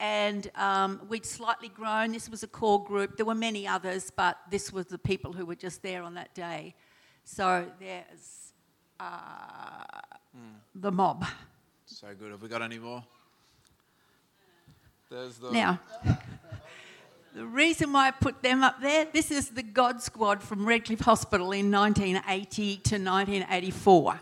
and 0.00 0.50
um, 0.54 1.00
we'd 1.08 1.26
slightly 1.26 1.68
grown. 1.68 2.12
This 2.12 2.28
was 2.28 2.42
a 2.42 2.46
core 2.46 2.82
group. 2.82 3.16
There 3.16 3.26
were 3.26 3.34
many 3.34 3.66
others, 3.66 4.12
but 4.14 4.38
this 4.50 4.72
was 4.72 4.86
the 4.86 4.98
people 4.98 5.32
who 5.32 5.44
were 5.44 5.56
just 5.56 5.82
there 5.82 6.02
on 6.02 6.14
that 6.14 6.34
day. 6.34 6.74
So 7.24 7.66
there's 7.80 8.52
uh, 9.00 9.04
mm. 10.36 10.54
the 10.74 10.92
mob. 10.92 11.24
So 11.86 12.08
good. 12.18 12.30
Have 12.30 12.42
we 12.42 12.48
got 12.48 12.62
any 12.62 12.78
more? 12.78 13.02
There's 15.10 15.36
the. 15.38 15.50
Now, 15.50 15.80
the 17.38 17.46
reason 17.46 17.92
why 17.92 18.08
I 18.08 18.10
put 18.10 18.42
them 18.42 18.64
up 18.64 18.80
there, 18.82 19.06
this 19.12 19.30
is 19.30 19.50
the 19.50 19.62
God 19.62 20.02
Squad 20.02 20.42
from 20.42 20.66
Redcliffe 20.66 20.98
Hospital 20.98 21.52
in 21.52 21.70
1980 21.70 22.76
to 22.76 22.94
1984 22.96 24.18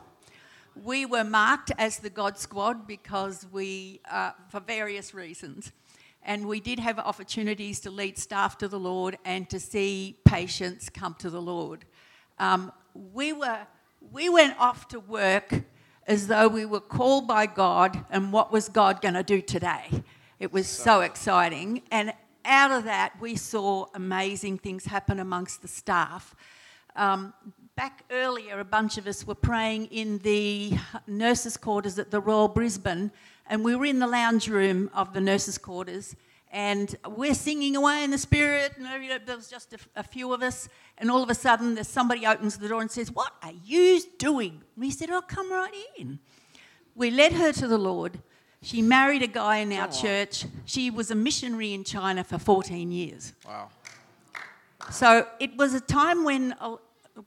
we 0.85 1.07
were 1.07 1.25
marked 1.25 1.73
as 1.79 2.01
the 2.01 2.11
God 2.11 2.37
Squad 2.37 2.87
because 2.87 3.47
we, 3.51 4.03
uh, 4.11 4.33
for 4.51 4.61
various 4.61 5.15
reasons, 5.15 5.73
and 6.23 6.47
we 6.47 6.61
did 6.61 6.79
have 6.79 6.99
opportunities 6.99 7.81
to 7.81 7.91
lead 7.91 8.19
staff 8.19 8.59
to 8.59 8.69
the 8.69 8.79
Lord 8.79 9.17
and 9.25 9.49
to 9.49 9.59
see 9.59 10.19
patients 10.27 10.91
come 10.91 11.15
to 11.21 11.31
the 11.31 11.41
Lord. 11.41 11.87
Um, 12.39 12.71
we 12.93 13.33
were 13.33 13.61
we 14.13 14.29
went 14.29 14.61
off 14.61 14.89
to 14.89 15.01
work 15.01 15.65
as 16.07 16.27
though 16.27 16.49
we 16.49 16.67
were 16.67 16.81
called 16.81 17.27
by 17.27 17.47
God, 17.47 18.05
and 18.11 18.31
what 18.31 18.53
was 18.53 18.69
God 18.69 19.01
going 19.01 19.15
to 19.15 19.23
do 19.23 19.41
today? 19.41 20.05
It 20.39 20.53
was 20.53 20.67
so 20.67 21.01
exciting, 21.01 21.81
and 21.91 22.13
out 22.47 22.71
of 22.71 22.85
that 22.85 23.21
we 23.21 23.37
saw 23.37 23.87
amazing 23.95 24.59
things 24.59 24.87
happen 24.87 25.19
amongst 25.19 25.63
the 25.63 25.69
staff. 25.69 26.35
Um, 26.95 27.35
back 27.75 28.05
earlier, 28.11 28.59
a 28.61 28.65
bunch 28.65 28.97
of 28.97 29.07
us 29.07 29.27
were 29.27 29.35
praying 29.35 29.87
in 29.87 30.19
the 30.19 30.73
nurses' 31.07 31.57
quarters 31.57 31.99
at 31.99 32.11
the 32.11 32.21
Royal 32.21 32.49
Brisbane, 32.49 33.11
and 33.49 33.65
we 33.65 33.77
were 33.77 33.85
in 33.85 33.99
the 33.99 34.07
lounge 34.07 34.49
room 34.49 34.91
of 34.95 35.13
the 35.13 35.21
nurses' 35.21 35.59
quarters, 35.59 36.17
and 36.51 36.97
we're 37.07 37.35
singing 37.35 37.77
away 37.77 38.05
in 38.05 38.11
the 38.11 38.19
spirit, 38.19 38.73
and 38.79 39.03
you 39.03 39.11
know, 39.11 39.19
there 39.25 39.37
was 39.37 39.51
just 39.51 39.75
a, 39.75 39.79
a, 39.97 40.03
few 40.03 40.33
of 40.33 40.43
us, 40.43 40.69
and 40.97 41.11
all 41.11 41.23
of 41.23 41.29
a 41.29 41.35
sudden, 41.35 41.75
there's 41.75 41.89
somebody 41.89 42.27
opens 42.27 42.57
the 42.57 42.69
door 42.69 42.81
and 42.81 42.91
says, 42.91 43.11
"What 43.13 43.33
are 43.43 43.53
you 43.65 44.01
doing?" 44.19 44.63
We 44.77 44.91
said, 44.91 45.11
"Oh, 45.11 45.21
come 45.21 45.53
right 45.53 45.75
in." 45.99 46.21
We 46.95 47.11
led 47.11 47.33
her 47.33 47.53
to 47.53 47.69
the 47.69 47.77
Lord. 47.77 48.21
She 48.63 48.83
married 48.83 49.23
a 49.23 49.27
guy 49.27 49.59
in 49.59 49.73
our 49.73 49.89
oh, 49.89 50.01
church. 50.01 50.45
She 50.65 50.91
was 50.91 51.11
a 51.11 51.15
missionary 51.15 51.73
in 51.73 51.85
China 51.85 52.25
for 52.25 52.39
14 52.39 52.91
years. 52.91 53.33
Wow. 53.47 53.69
So 54.91 55.27
it 55.41 55.57
was 55.57 55.75
a 55.75 55.81
time 55.81 56.25
when 56.25 56.55
oh, 56.61 56.81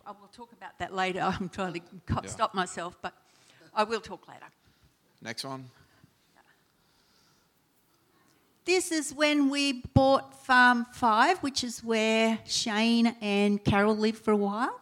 I 0.05 0.11
will 0.11 0.29
talk 0.33 0.51
about 0.53 0.77
that 0.79 0.93
later. 0.93 1.21
I'm 1.39 1.49
trying 1.49 1.73
to 1.73 1.81
yeah. 2.09 2.21
stop 2.25 2.53
myself, 2.53 2.97
but 3.01 3.13
I 3.73 3.83
will 3.83 4.01
talk 4.01 4.27
later. 4.27 4.45
Next 5.21 5.43
one. 5.43 5.65
This 8.65 8.91
is 8.91 9.13
when 9.13 9.49
we 9.49 9.81
bought 9.95 10.45
Farm 10.45 10.85
5, 10.93 11.39
which 11.39 11.63
is 11.63 11.83
where 11.83 12.37
Shane 12.45 13.15
and 13.19 13.63
Carol 13.63 13.97
lived 13.97 14.19
for 14.19 14.31
a 14.31 14.37
while. 14.37 14.79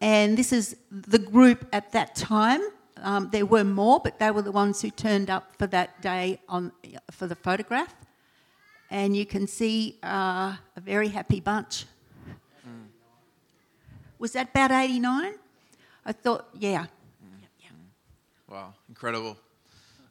And 0.00 0.36
this 0.36 0.52
is 0.52 0.76
the 0.90 1.18
group 1.18 1.66
at 1.72 1.92
that 1.92 2.14
time. 2.14 2.60
Um, 3.02 3.28
there 3.30 3.46
were 3.46 3.64
more, 3.64 4.00
but 4.00 4.18
they 4.18 4.30
were 4.30 4.42
the 4.42 4.52
ones 4.52 4.82
who 4.82 4.90
turned 4.90 5.30
up 5.30 5.54
for 5.58 5.66
that 5.68 6.00
day 6.00 6.40
on, 6.48 6.72
for 7.10 7.26
the 7.26 7.34
photograph. 7.34 7.94
And 8.90 9.16
you 9.16 9.26
can 9.26 9.46
see 9.46 9.98
uh, 10.02 10.56
a 10.76 10.80
very 10.80 11.08
happy 11.08 11.40
bunch. 11.40 11.86
Was 14.18 14.32
that 14.32 14.48
about 14.50 14.70
89? 14.70 15.34
I 16.06 16.12
thought, 16.12 16.48
yeah. 16.58 16.86
Wow, 18.48 18.74
incredible. 18.88 19.36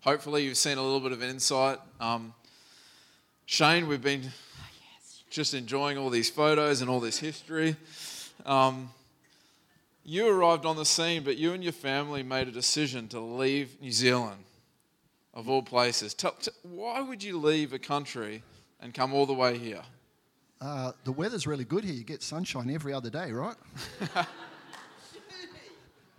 Hopefully, 0.02 0.44
you've 0.44 0.58
seen 0.58 0.78
a 0.78 0.84
little 0.84 1.00
bit 1.00 1.14
of 1.14 1.24
insight. 1.24 1.80
Um, 2.00 2.34
Shane, 3.46 3.88
we've 3.88 4.02
been 4.02 4.30
just 5.30 5.54
enjoying 5.54 5.98
all 5.98 6.10
these 6.10 6.30
photos 6.30 6.82
and 6.82 6.90
all 6.90 7.00
this 7.00 7.18
history. 7.18 7.76
Um, 8.46 8.92
you 10.06 10.28
arrived 10.28 10.66
on 10.66 10.76
the 10.76 10.86
scene, 10.86 11.24
but 11.24 11.36
you 11.38 11.54
and 11.54 11.64
your 11.64 11.74
family 11.74 12.22
made 12.22 12.48
a 12.48 12.52
decision 12.52 13.08
to 13.10 13.20
leave 13.20 13.82
New 13.82 13.92
Zealand, 13.92 14.44
of 15.34 15.50
all 15.50 15.64
places. 15.64 16.14
T- 16.14 16.30
why 16.62 17.02
would 17.02 17.24
you 17.24 17.40
leave 17.40 17.74
a 17.74 17.80
country 17.80 18.44
and 18.80 18.94
come 18.94 19.14
all 19.14 19.26
the 19.26 19.34
way 19.34 19.58
here? 19.58 19.82
Uh, 20.62 20.92
the 21.04 21.12
weather's 21.12 21.48
really 21.48 21.66
good 21.66 21.84
here. 21.84 21.94
You 21.94 22.04
get 22.04 22.22
sunshine 22.22 22.70
every 22.70 22.94
other 22.94 23.10
day, 23.10 23.32
right? 23.32 23.56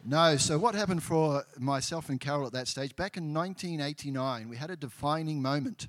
no, 0.04 0.36
so 0.36 0.58
what 0.58 0.74
happened 0.74 1.04
for 1.04 1.44
myself 1.56 2.08
and 2.08 2.20
Carol 2.20 2.46
at 2.46 2.52
that 2.52 2.66
stage? 2.66 2.94
Back 2.96 3.16
in 3.16 3.32
1989, 3.32 4.48
we 4.48 4.56
had 4.56 4.70
a 4.70 4.76
defining 4.76 5.40
moment. 5.40 5.86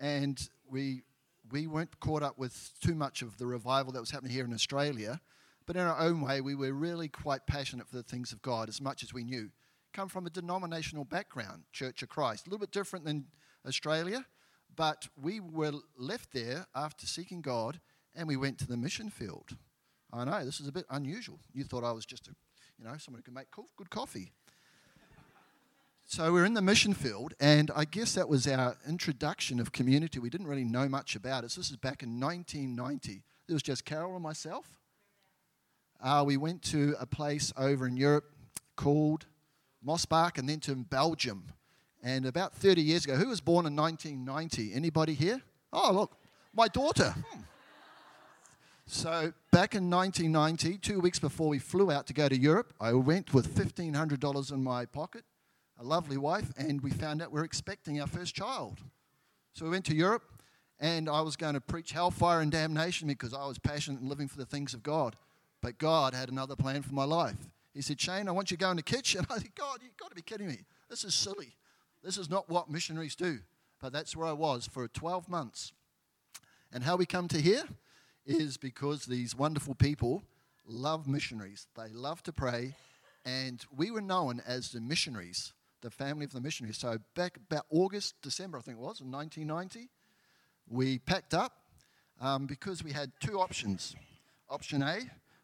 And 0.00 0.40
we, 0.70 1.02
we 1.50 1.66
weren't 1.66 1.98
caught 1.98 2.22
up 2.22 2.38
with 2.38 2.70
too 2.80 2.94
much 2.94 3.22
of 3.22 3.36
the 3.38 3.46
revival 3.46 3.92
that 3.92 4.00
was 4.00 4.12
happening 4.12 4.32
here 4.32 4.44
in 4.44 4.54
Australia. 4.54 5.20
But 5.68 5.76
in 5.76 5.82
our 5.82 5.98
own 5.98 6.22
way, 6.22 6.40
we 6.40 6.54
were 6.54 6.72
really 6.72 7.08
quite 7.08 7.46
passionate 7.46 7.86
for 7.86 7.96
the 7.96 8.02
things 8.02 8.32
of 8.32 8.40
God 8.40 8.70
as 8.70 8.80
much 8.80 9.02
as 9.02 9.12
we 9.12 9.22
knew. 9.22 9.50
Come 9.92 10.08
from 10.08 10.26
a 10.26 10.30
denominational 10.30 11.04
background, 11.04 11.64
Church 11.74 12.02
of 12.02 12.08
Christ, 12.08 12.46
a 12.46 12.48
little 12.48 12.58
bit 12.58 12.72
different 12.72 13.04
than 13.04 13.26
Australia, 13.66 14.24
but 14.74 15.08
we 15.20 15.40
were 15.40 15.72
left 15.98 16.32
there 16.32 16.66
after 16.74 17.06
seeking 17.06 17.42
God 17.42 17.80
and 18.16 18.26
we 18.26 18.34
went 18.34 18.56
to 18.60 18.66
the 18.66 18.78
mission 18.78 19.10
field. 19.10 19.58
I 20.10 20.24
know, 20.24 20.42
this 20.42 20.58
is 20.58 20.68
a 20.68 20.72
bit 20.72 20.86
unusual. 20.88 21.38
You 21.52 21.64
thought 21.64 21.84
I 21.84 21.92
was 21.92 22.06
just 22.06 22.28
a, 22.28 22.30
you 22.78 22.86
know, 22.86 22.96
someone 22.96 23.18
who 23.18 23.24
could 23.24 23.34
make 23.34 23.48
good 23.76 23.90
coffee. 23.90 24.32
So 26.06 26.32
we're 26.32 26.46
in 26.46 26.54
the 26.54 26.62
mission 26.62 26.94
field, 26.94 27.34
and 27.40 27.70
I 27.76 27.84
guess 27.84 28.14
that 28.14 28.30
was 28.30 28.48
our 28.48 28.78
introduction 28.88 29.60
of 29.60 29.72
community. 29.72 30.18
We 30.18 30.30
didn't 30.30 30.46
really 30.46 30.64
know 30.64 30.88
much 30.88 31.14
about 31.14 31.44
it. 31.44 31.50
So 31.50 31.60
this 31.60 31.68
is 31.68 31.76
back 31.76 32.02
in 32.02 32.18
1990. 32.18 33.22
It 33.46 33.52
was 33.52 33.62
just 33.62 33.84
Carol 33.84 34.14
and 34.14 34.22
myself. 34.22 34.77
Uh, 36.00 36.22
we 36.26 36.36
went 36.36 36.62
to 36.62 36.94
a 37.00 37.06
place 37.06 37.52
over 37.56 37.86
in 37.86 37.96
Europe 37.96 38.32
called 38.76 39.26
Mosbach, 39.84 40.38
and 40.38 40.48
then 40.48 40.60
to 40.60 40.74
Belgium. 40.74 41.44
And 42.02 42.26
about 42.26 42.54
30 42.54 42.82
years 42.82 43.04
ago, 43.04 43.16
who 43.16 43.28
was 43.28 43.40
born 43.40 43.66
in 43.66 43.74
1990? 43.74 44.72
Anybody 44.74 45.14
here? 45.14 45.42
Oh, 45.72 45.90
look, 45.92 46.16
my 46.54 46.68
daughter. 46.68 47.14
Hmm. 47.30 47.40
So 48.86 49.32
back 49.52 49.74
in 49.74 49.90
1990, 49.90 50.78
two 50.78 51.00
weeks 51.00 51.18
before 51.18 51.48
we 51.48 51.58
flew 51.58 51.90
out 51.90 52.06
to 52.06 52.14
go 52.14 52.28
to 52.28 52.36
Europe, 52.36 52.72
I 52.80 52.92
went 52.94 53.34
with 53.34 53.54
$1,500 53.54 54.52
in 54.52 54.62
my 54.62 54.86
pocket 54.86 55.24
a 55.78 55.84
lovely 55.84 56.16
wife, 56.16 56.52
and 56.56 56.80
we 56.80 56.90
found 56.90 57.22
out 57.22 57.30
we 57.30 57.40
are 57.40 57.44
expecting 57.44 58.00
our 58.00 58.06
first 58.06 58.34
child. 58.34 58.80
So 59.54 59.64
we 59.64 59.70
went 59.70 59.84
to 59.86 59.94
Europe, 59.94 60.24
and 60.80 61.08
I 61.08 61.20
was 61.20 61.36
going 61.36 61.54
to 61.54 61.60
preach 61.60 61.92
hellfire 61.92 62.40
and 62.40 62.50
damnation 62.50 63.08
because 63.08 63.32
I 63.32 63.46
was 63.46 63.58
passionate 63.58 64.00
and 64.00 64.08
living 64.08 64.28
for 64.28 64.38
the 64.38 64.46
things 64.46 64.74
of 64.74 64.82
God. 64.82 65.16
But 65.60 65.78
God 65.78 66.14
had 66.14 66.28
another 66.28 66.56
plan 66.56 66.82
for 66.82 66.94
my 66.94 67.04
life. 67.04 67.36
He 67.74 67.82
said, 67.82 68.00
Shane, 68.00 68.28
I 68.28 68.32
want 68.32 68.50
you 68.50 68.56
to 68.56 68.60
go 68.60 68.70
in 68.70 68.76
the 68.76 68.82
kitchen. 68.82 69.26
I 69.30 69.38
said, 69.38 69.54
God, 69.54 69.78
you've 69.82 69.96
got 69.96 70.10
to 70.10 70.16
be 70.16 70.22
kidding 70.22 70.48
me. 70.48 70.60
This 70.88 71.04
is 71.04 71.14
silly. 71.14 71.56
This 72.02 72.18
is 72.18 72.30
not 72.30 72.48
what 72.48 72.70
missionaries 72.70 73.16
do. 73.16 73.40
But 73.80 73.92
that's 73.92 74.16
where 74.16 74.26
I 74.26 74.32
was 74.32 74.66
for 74.66 74.86
12 74.88 75.28
months. 75.28 75.72
And 76.72 76.84
how 76.84 76.96
we 76.96 77.06
come 77.06 77.28
to 77.28 77.40
here 77.40 77.64
is 78.26 78.56
because 78.56 79.06
these 79.06 79.34
wonderful 79.34 79.74
people 79.74 80.22
love 80.66 81.08
missionaries. 81.08 81.66
They 81.76 81.92
love 81.92 82.22
to 82.24 82.32
pray. 82.32 82.74
And 83.24 83.64
we 83.76 83.90
were 83.90 84.00
known 84.00 84.42
as 84.46 84.70
the 84.70 84.80
missionaries 84.80 85.52
the 85.80 85.90
family 85.90 86.24
of 86.24 86.32
the 86.32 86.40
missionaries. 86.40 86.78
So 86.78 86.98
back 87.14 87.36
about 87.36 87.66
August, 87.70 88.14
December, 88.22 88.58
I 88.58 88.62
think 88.62 88.78
it 88.78 88.80
was, 88.80 89.00
in 89.00 89.10
1990, 89.10 89.88
we 90.68 90.98
packed 90.98 91.34
up 91.34 91.52
um, 92.20 92.46
because 92.46 92.82
we 92.82 92.92
had 92.92 93.12
two 93.20 93.38
options. 93.38 93.94
Option 94.50 94.82
A 94.82 95.00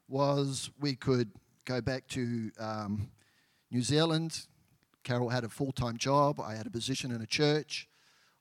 was 0.08 0.70
we 0.80 0.94
could 0.94 1.30
go 1.64 1.80
back 1.80 2.06
to 2.08 2.50
um, 2.58 3.10
New 3.70 3.82
Zealand. 3.82 4.46
Carol 5.02 5.28
had 5.28 5.44
a 5.44 5.48
full 5.48 5.72
time 5.72 5.96
job. 5.96 6.40
I 6.40 6.54
had 6.54 6.66
a 6.66 6.70
position 6.70 7.10
in 7.10 7.20
a 7.20 7.26
church. 7.26 7.88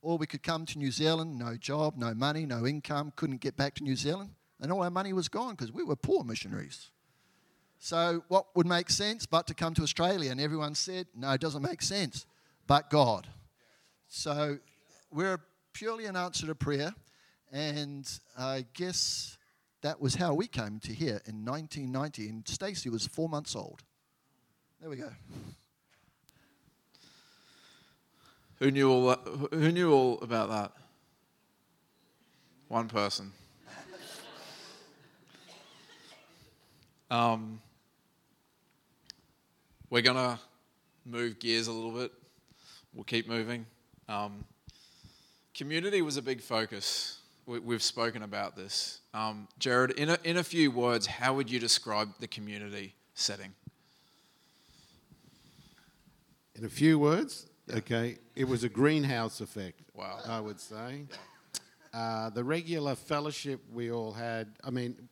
Or 0.02 0.18
we 0.18 0.28
could 0.28 0.44
come 0.44 0.66
to 0.66 0.78
New 0.78 0.92
Zealand, 0.92 1.40
no 1.40 1.56
job, 1.56 1.96
no 1.98 2.14
money, 2.14 2.46
no 2.46 2.68
income, 2.68 3.14
couldn't 3.16 3.40
get 3.40 3.56
back 3.56 3.76
to 3.76 3.84
New 3.84 3.96
Zealand. 3.96 4.32
And 4.60 4.72
all 4.72 4.84
our 4.84 4.90
money 4.90 5.14
was 5.14 5.30
gone 5.30 5.52
because 5.52 5.72
we 5.72 5.84
were 5.84 5.96
poor 5.96 6.26
missionaries. 6.26 6.92
So, 7.80 8.24
what 8.28 8.48
would 8.56 8.66
make 8.66 8.90
sense 8.90 9.26
but 9.26 9.48
to 9.48 9.54
come 9.54 9.74
to 9.74 9.82
Australia? 9.82 10.32
And 10.32 10.40
everyone 10.40 10.76
said, 10.76 11.08
no, 11.16 11.32
it 11.32 11.42
doesn't 11.42 11.62
make 11.62 11.82
sense, 11.82 12.26
but 12.68 12.90
God. 12.90 13.28
So, 14.08 14.58
we're 15.12 15.40
purely 15.74 16.06
an 16.06 16.16
answer 16.16 16.48
to 16.48 16.56
prayer. 16.56 16.94
And 17.52 18.10
I 18.38 18.66
guess 18.74 19.38
that 19.84 20.02
was 20.02 20.16
how 20.16 20.34
we 20.34 20.48
came 20.48 20.80
to 20.80 20.94
here 20.94 21.22
in 21.26 21.46
1990. 21.46 22.30
And 22.30 22.48
Stacey 22.48 22.90
was 22.90 23.06
four 23.06 23.30
months 23.30 23.56
old. 23.56 23.84
There 24.82 24.90
we 24.90 24.96
go. 24.96 25.12
Who 28.60 28.72
knew 28.72 28.90
all 28.90 29.08
that? 29.08 29.20
Who 29.52 29.72
knew 29.72 29.92
all 29.92 30.20
about 30.22 30.50
that? 30.50 30.72
One 32.70 32.88
person. 32.88 33.34
Um, 37.12 37.62
we're 39.92 40.02
to 40.16 40.40
move 41.06 41.38
gears 41.38 41.68
a 41.68 41.72
little 41.72 41.92
bit. 41.92 42.12
We'll 42.92 43.04
keep 43.04 43.28
moving. 43.28 43.68
Um, 44.10 44.46
community 45.54 46.02
was 46.02 46.18
a 46.18 46.24
big 46.24 46.42
focus. 46.42 47.20
We, 47.46 47.76
have 47.76 47.84
spoken 47.84 48.24
about 48.24 48.56
this. 48.56 49.02
Um, 49.14 49.48
Jared, 49.60 49.92
in 49.92 50.10
a, 50.10 50.18
in 50.24 50.38
a 50.38 50.44
few 50.44 50.72
words, 50.72 51.06
how 51.06 51.34
would 51.34 51.52
you 51.52 51.60
describe 51.60 52.10
the 52.20 52.28
community 52.28 52.96
setting? 53.16 53.54
In 56.56 56.64
a 56.64 56.70
few 56.70 56.98
words, 56.98 57.48
yeah. 57.68 57.78
okay, 57.78 58.18
it 58.36 58.46
was 58.46 58.64
a 58.64 58.70
greenhouse 58.70 59.42
effect. 59.42 59.82
Wow. 59.94 60.20
I 60.26 60.40
would 60.40 60.60
say. 60.60 61.06
Uh, 61.94 62.30
the 62.30 62.44
regular 62.44 62.96
fellowship 62.96 63.60
we 63.72 63.92
all 63.92 64.14
had, 64.14 64.48
I 64.64 64.70
mean, 64.70 65.10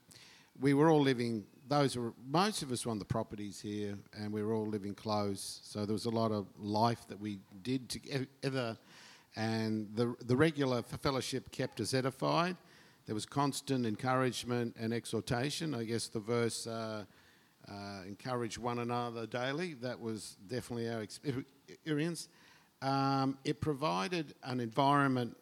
we 0.59 0.73
were 0.73 0.89
all 0.89 1.01
living 1.01 1.45
those 1.71 1.95
were 1.95 2.13
most 2.29 2.63
of 2.63 2.71
us 2.71 2.85
were 2.85 2.91
on 2.91 2.99
the 2.99 3.05
properties 3.05 3.61
here, 3.61 3.97
and 4.17 4.33
we 4.33 4.43
were 4.43 4.53
all 4.53 4.67
living 4.67 4.93
close. 4.93 5.61
So 5.63 5.85
there 5.85 5.93
was 5.93 6.05
a 6.05 6.09
lot 6.09 6.31
of 6.33 6.47
life 6.59 7.07
that 7.07 7.19
we 7.19 7.39
did 7.63 7.87
together, 7.87 8.77
and 9.35 9.89
the 9.95 10.15
the 10.25 10.35
regular 10.35 10.81
fellowship 10.81 11.51
kept 11.51 11.79
us 11.79 11.93
edified. 11.93 12.57
There 13.05 13.15
was 13.15 13.25
constant 13.25 13.85
encouragement 13.85 14.75
and 14.79 14.93
exhortation. 14.93 15.73
I 15.73 15.83
guess 15.83 16.07
the 16.07 16.19
verse. 16.19 16.67
Uh, 16.67 17.05
uh, 17.69 18.01
encourage 18.07 18.57
one 18.57 18.79
another 18.79 19.25
daily. 19.27 19.75
That 19.75 19.99
was 19.99 20.35
definitely 20.47 20.89
our 20.89 21.01
experience. 21.01 22.27
Um, 22.81 23.37
it 23.43 23.61
provided 23.61 24.33
an 24.43 24.59
environment 24.59 25.37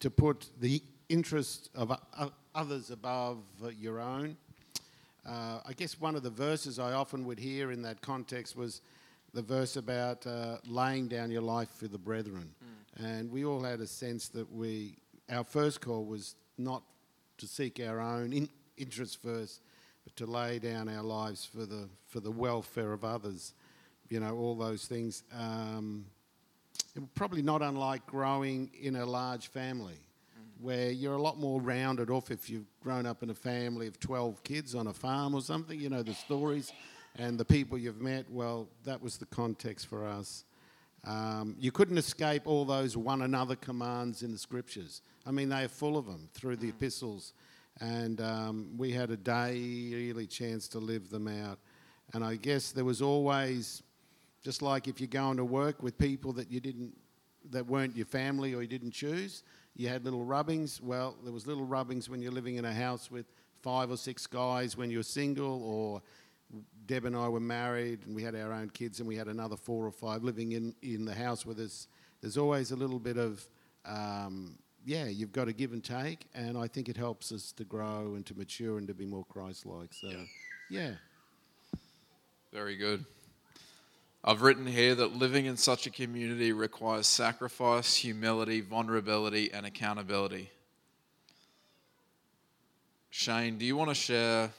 to 0.00 0.10
put 0.10 0.50
the 0.60 0.82
interests 1.08 1.70
of 1.74 1.98
others 2.54 2.90
above 2.90 3.38
your 3.78 4.00
own. 4.00 4.36
Uh, 5.26 5.60
I 5.66 5.72
guess 5.72 5.98
one 5.98 6.14
of 6.16 6.22
the 6.22 6.30
verses 6.30 6.78
I 6.78 6.92
often 6.92 7.24
would 7.24 7.38
hear 7.38 7.72
in 7.72 7.80
that 7.82 8.02
context 8.02 8.56
was 8.56 8.82
the 9.32 9.42
verse 9.42 9.76
about 9.76 10.26
uh, 10.26 10.58
laying 10.66 11.08
down 11.08 11.30
your 11.30 11.42
life 11.42 11.70
for 11.70 11.88
the 11.88 11.98
brethren. 11.98 12.54
Mm. 13.00 13.04
And 13.04 13.30
we 13.30 13.44
all 13.44 13.62
had 13.62 13.80
a 13.80 13.86
sense 13.86 14.28
that 14.28 14.50
we, 14.52 14.98
our 15.30 15.44
first 15.44 15.80
call 15.80 16.04
was 16.04 16.36
not 16.58 16.82
to 17.38 17.46
seek 17.46 17.80
our 17.80 18.00
own 18.00 18.32
in, 18.32 18.48
interests 18.76 19.16
first, 19.16 19.60
but 20.04 20.14
to 20.16 20.26
lay 20.26 20.58
down 20.58 20.88
our 20.88 21.02
lives 21.02 21.44
for 21.44 21.66
the, 21.66 21.88
for 22.06 22.20
the 22.20 22.30
welfare 22.30 22.92
of 22.92 23.04
others. 23.04 23.54
You 24.08 24.20
know, 24.20 24.36
all 24.36 24.54
those 24.54 24.86
things. 24.86 25.22
Um, 25.32 26.06
probably 27.14 27.42
not 27.42 27.62
unlike 27.62 28.06
growing 28.06 28.70
in 28.80 28.96
a 28.96 29.06
large 29.06 29.48
family 29.48 29.98
where 30.60 30.90
you're 30.90 31.14
a 31.14 31.22
lot 31.22 31.38
more 31.38 31.60
rounded 31.60 32.10
off 32.10 32.30
if 32.30 32.48
you've 32.48 32.66
grown 32.80 33.06
up 33.06 33.22
in 33.22 33.30
a 33.30 33.34
family 33.34 33.86
of 33.86 33.98
12 33.98 34.42
kids 34.44 34.74
on 34.74 34.86
a 34.86 34.92
farm 34.92 35.34
or 35.34 35.40
something, 35.40 35.78
you 35.78 35.90
know, 35.90 36.02
the 36.02 36.14
stories 36.14 36.72
and 37.16 37.38
the 37.38 37.44
people 37.44 37.76
you've 37.76 38.00
met. 38.00 38.30
Well, 38.30 38.68
that 38.84 39.02
was 39.02 39.18
the 39.18 39.26
context 39.26 39.86
for 39.86 40.06
us. 40.06 40.44
Um, 41.06 41.56
you 41.58 41.70
couldn't 41.70 41.98
escape 41.98 42.46
all 42.46 42.64
those 42.64 42.96
one 42.96 43.22
another 43.22 43.56
commands 43.56 44.22
in 44.22 44.32
the 44.32 44.38
scriptures. 44.38 45.02
I 45.26 45.30
mean, 45.30 45.48
they 45.48 45.64
are 45.64 45.68
full 45.68 45.96
of 45.96 46.06
them 46.06 46.28
through 46.32 46.56
the 46.56 46.68
epistles. 46.68 47.34
And 47.80 48.20
um, 48.20 48.74
we 48.76 48.92
had 48.92 49.10
a 49.10 49.16
daily 49.16 50.26
chance 50.26 50.68
to 50.68 50.78
live 50.78 51.10
them 51.10 51.28
out. 51.28 51.58
And 52.12 52.24
I 52.24 52.36
guess 52.36 52.72
there 52.72 52.84
was 52.84 53.02
always, 53.02 53.82
just 54.42 54.62
like 54.62 54.88
if 54.88 55.00
you're 55.00 55.08
going 55.08 55.36
to 55.38 55.44
work 55.44 55.82
with 55.82 55.98
people 55.98 56.32
that 56.34 56.50
you 56.50 56.60
didn't, 56.60 56.96
that 57.50 57.66
weren't 57.66 57.96
your 57.96 58.06
family 58.06 58.54
or 58.54 58.62
you 58.62 58.68
didn't 58.68 58.92
choose, 58.92 59.42
you 59.76 59.88
had 59.88 60.04
little 60.04 60.24
rubbings. 60.24 60.80
Well, 60.80 61.16
there 61.24 61.32
was 61.32 61.46
little 61.46 61.64
rubbings 61.64 62.08
when 62.08 62.22
you're 62.22 62.32
living 62.32 62.56
in 62.56 62.64
a 62.64 62.72
house 62.72 63.10
with 63.10 63.26
five 63.60 63.90
or 63.90 63.96
six 63.96 64.26
guys 64.26 64.76
when 64.76 64.90
you 64.90 64.98
were 64.98 65.02
single, 65.02 65.62
or 65.64 66.02
Deb 66.86 67.04
and 67.04 67.16
I 67.16 67.28
were 67.28 67.40
married 67.40 68.00
and 68.06 68.14
we 68.14 68.22
had 68.22 68.34
our 68.34 68.52
own 68.52 68.70
kids 68.70 69.00
and 69.00 69.08
we 69.08 69.16
had 69.16 69.28
another 69.28 69.56
four 69.56 69.86
or 69.86 69.90
five 69.90 70.22
living 70.22 70.52
in, 70.52 70.74
in 70.82 71.04
the 71.04 71.14
house 71.14 71.46
with 71.46 71.58
us. 71.58 71.88
There's 72.20 72.36
always 72.36 72.70
a 72.70 72.76
little 72.76 72.98
bit 72.98 73.16
of, 73.16 73.46
um, 73.84 74.58
yeah, 74.84 75.06
you've 75.06 75.32
got 75.32 75.46
to 75.46 75.52
give 75.52 75.72
and 75.72 75.82
take. 75.82 76.26
And 76.34 76.58
I 76.58 76.68
think 76.68 76.88
it 76.88 76.96
helps 76.96 77.32
us 77.32 77.52
to 77.52 77.64
grow 77.64 78.14
and 78.14 78.24
to 78.26 78.34
mature 78.34 78.78
and 78.78 78.86
to 78.88 78.94
be 78.94 79.06
more 79.06 79.24
Christ 79.24 79.66
like. 79.66 79.92
So, 79.92 80.10
yeah. 80.70 80.92
Very 82.52 82.76
good. 82.76 83.04
I've 84.22 84.40
written 84.40 84.66
here 84.66 84.94
that 84.94 85.16
living 85.16 85.44
in 85.44 85.56
such 85.56 85.86
a 85.86 85.90
community 85.90 86.52
requires 86.52 87.06
sacrifice, 87.06 87.94
humility, 87.94 88.62
vulnerability, 88.62 89.52
and 89.52 89.66
accountability. 89.66 90.50
Shane, 93.10 93.58
do 93.58 93.66
you 93.66 93.76
want 93.76 93.90
to 93.90 93.94
share 93.94 94.50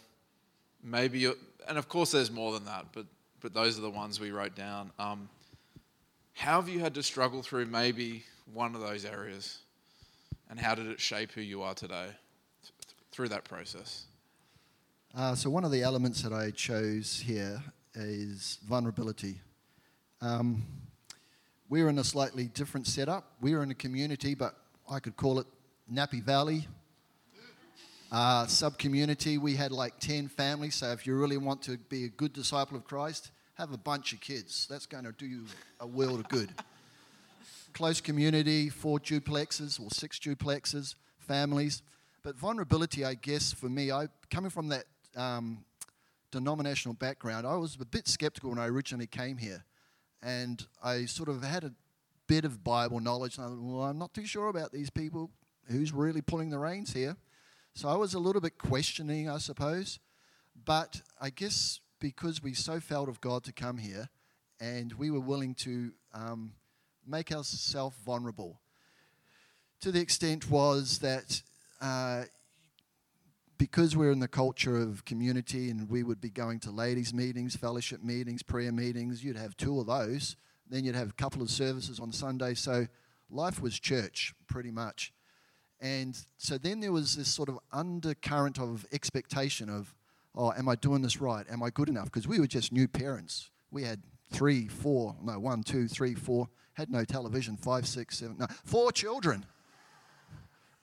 maybe, 0.84 1.20
your, 1.20 1.34
and 1.68 1.78
of 1.78 1.90
course 1.90 2.12
there's 2.12 2.32
more 2.32 2.54
than 2.54 2.66
that, 2.66 2.88
but, 2.94 3.06
but 3.42 3.54
those 3.54 3.78
are 3.78 3.82
the 3.82 3.90
ones 3.90 4.20
we 4.20 4.32
wrote 4.32 4.56
down. 4.56 4.92
Um, 5.00 5.30
how 6.34 6.60
have 6.60 6.70
you 6.70 6.80
had 6.80 6.94
to 6.96 7.04
struggle 7.04 7.42
through 7.42 7.66
maybe 7.68 8.24
one 8.54 8.76
of 8.76 8.82
those 8.82 9.06
areas? 9.06 9.60
And 10.50 10.60
how 10.60 10.76
did 10.76 10.88
it 10.88 11.00
shape 11.00 11.32
who 11.32 11.42
you 11.42 11.64
are 11.64 11.74
today 11.74 12.08
th- 12.62 12.74
through 13.12 13.30
that 13.30 13.46
process? 13.46 14.06
Uh, 15.16 15.34
so, 15.34 15.50
one 15.50 15.64
of 15.64 15.72
the 15.72 15.82
elements 15.82 16.22
that 16.22 16.34
I 16.34 16.52
chose 16.52 17.24
here 17.26 17.64
is 17.96 18.60
vulnerability. 18.68 19.40
Um, 20.22 20.64
we're 21.70 21.88
in 21.88 21.98
a 22.00 22.04
slightly 22.04 22.46
different 22.46 22.86
setup. 22.86 23.32
We're 23.42 23.64
in 23.64 23.72
a 23.72 23.76
community, 23.76 24.36
but 24.36 24.56
I 24.90 25.00
could 25.00 25.16
call 25.16 25.40
it 25.40 25.48
Nappy 25.92 26.22
Valley. 26.22 26.68
Uh, 28.16 28.48
Sub 28.48 28.78
community, 28.78 29.38
we 29.38 29.56
had 29.58 29.74
like 29.74 30.00
10 30.00 30.30
families. 30.30 30.76
So, 30.76 30.90
if 30.94 31.06
you 31.06 31.18
really 31.18 31.36
want 31.36 31.62
to 31.64 31.78
be 31.78 32.06
a 32.06 32.08
good 32.08 32.32
disciple 32.32 32.78
of 32.78 32.86
Christ, 32.86 33.32
have 33.56 33.74
a 33.74 33.78
bunch 33.78 34.14
of 34.14 34.22
kids. 34.22 34.68
That's 34.70 34.86
going 34.86 35.04
to 35.04 35.12
do 35.12 35.26
you 35.26 35.44
a 35.82 35.86
world 35.86 36.22
of 36.22 36.30
good. 36.30 36.50
Close 37.74 38.00
community, 38.00 38.70
four 38.70 39.00
duplexes 39.00 39.82
or 39.82 39.90
six 39.90 40.18
duplexes, 40.18 40.96
families. 41.20 41.82
But 42.24 42.38
vulnerability, 42.38 43.04
I 43.04 43.16
guess, 43.16 43.52
for 43.52 43.68
me, 43.68 43.92
I 43.92 44.08
coming 44.32 44.50
from 44.50 44.70
that 44.70 44.86
um, 45.18 45.66
denominational 46.32 46.94
background, 46.94 47.46
I 47.46 47.58
was 47.58 47.76
a 47.82 47.86
bit 47.86 48.08
skeptical 48.08 48.50
when 48.52 48.60
I 48.60 48.68
originally 48.68 49.08
came 49.08 49.36
here. 49.36 49.66
And 50.24 50.66
I 50.82 51.04
sort 51.04 51.28
of 51.28 51.44
had 51.44 51.66
a 51.66 51.74
bit 52.28 52.46
of 52.46 52.64
Bible 52.64 53.02
knowledge. 53.02 53.38
And 53.38 53.46
I 53.46 53.50
well, 53.50 53.84
I'm 53.84 53.98
not 53.98 54.14
too 54.14 54.26
sure 54.26 54.48
about 54.48 54.72
these 54.72 54.90
people. 54.90 55.32
Who's 55.66 55.92
really 55.92 56.22
pulling 56.22 56.50
the 56.50 56.60
reins 56.60 56.94
here? 56.94 57.18
So 57.78 57.90
I 57.90 57.96
was 57.96 58.14
a 58.14 58.20
little 58.20 58.40
bit 58.40 58.58
questioning, 58.58 59.30
I 59.30 59.38
suppose. 59.38 60.00
But 60.64 61.02
I 61.20 61.30
guess 61.30 61.82
because 62.00 62.42
we 62.42 62.54
so 62.54 62.80
felt 62.80 63.10
of 63.10 63.20
God 63.20 63.44
to 63.44 63.52
come 63.52 63.78
here 63.78 64.08
and 64.62 64.94
we 64.94 65.12
were 65.12 65.20
willing 65.20 65.54
to 65.56 65.92
um, 66.14 66.54
make 67.06 67.34
ourselves 67.34 67.98
vulnerable, 68.06 68.62
to 69.82 69.92
the 69.92 70.00
extent 70.00 70.50
was 70.50 71.00
that 71.00 71.42
uh, 71.82 72.24
because 73.58 73.98
we're 73.98 74.12
in 74.12 74.20
the 74.20 74.30
culture 74.30 74.78
of 74.78 75.04
community 75.04 75.70
and 75.70 75.90
we 75.90 76.02
would 76.02 76.22
be 76.22 76.30
going 76.30 76.62
to 76.62 76.72
ladies' 76.72 77.14
meetings, 77.14 77.58
fellowship 77.58 78.02
meetings, 78.02 78.42
prayer 78.42 78.72
meetings, 78.72 79.22
you'd 79.22 79.36
have 79.36 79.58
two 79.58 79.82
of 79.82 79.88
those. 79.88 80.38
Then 80.70 80.86
you'd 80.86 80.96
have 80.96 81.10
a 81.10 81.14
couple 81.14 81.42
of 81.42 81.50
services 81.50 82.00
on 82.00 82.14
Sunday. 82.14 82.54
So 82.54 82.88
life 83.30 83.62
was 83.62 83.78
church, 83.78 84.34
pretty 84.48 84.72
much. 84.72 85.12
And 85.86 86.18
so 86.40 86.58
then 86.58 86.80
there 86.80 86.92
was 86.92 87.16
this 87.16 87.28
sort 87.28 87.48
of 87.48 87.60
undercurrent 87.72 88.60
of 88.60 88.88
expectation 88.92 89.70
of, 89.70 89.94
oh, 90.34 90.52
am 90.52 90.68
I 90.68 90.74
doing 90.74 91.04
this 91.04 91.22
right? 91.22 91.46
Am 91.48 91.62
I 91.62 91.70
good 91.70 91.90
enough? 91.90 92.06
Because 92.06 92.28
we 92.28 92.40
were 92.40 92.48
just 92.48 92.72
new 92.72 92.88
parents. 92.88 93.52
We 93.70 93.84
had 93.84 94.02
three, 94.32 94.68
four, 94.68 95.16
no, 95.22 95.38
one, 95.40 95.62
two, 95.62 95.88
three, 95.88 96.16
four, 96.16 96.50
had 96.74 96.90
no 96.90 97.06
television, 97.06 97.56
five, 97.56 97.86
six, 97.88 98.18
seven, 98.18 98.38
no, 98.40 98.48
four 98.64 98.92
children. 98.92 99.46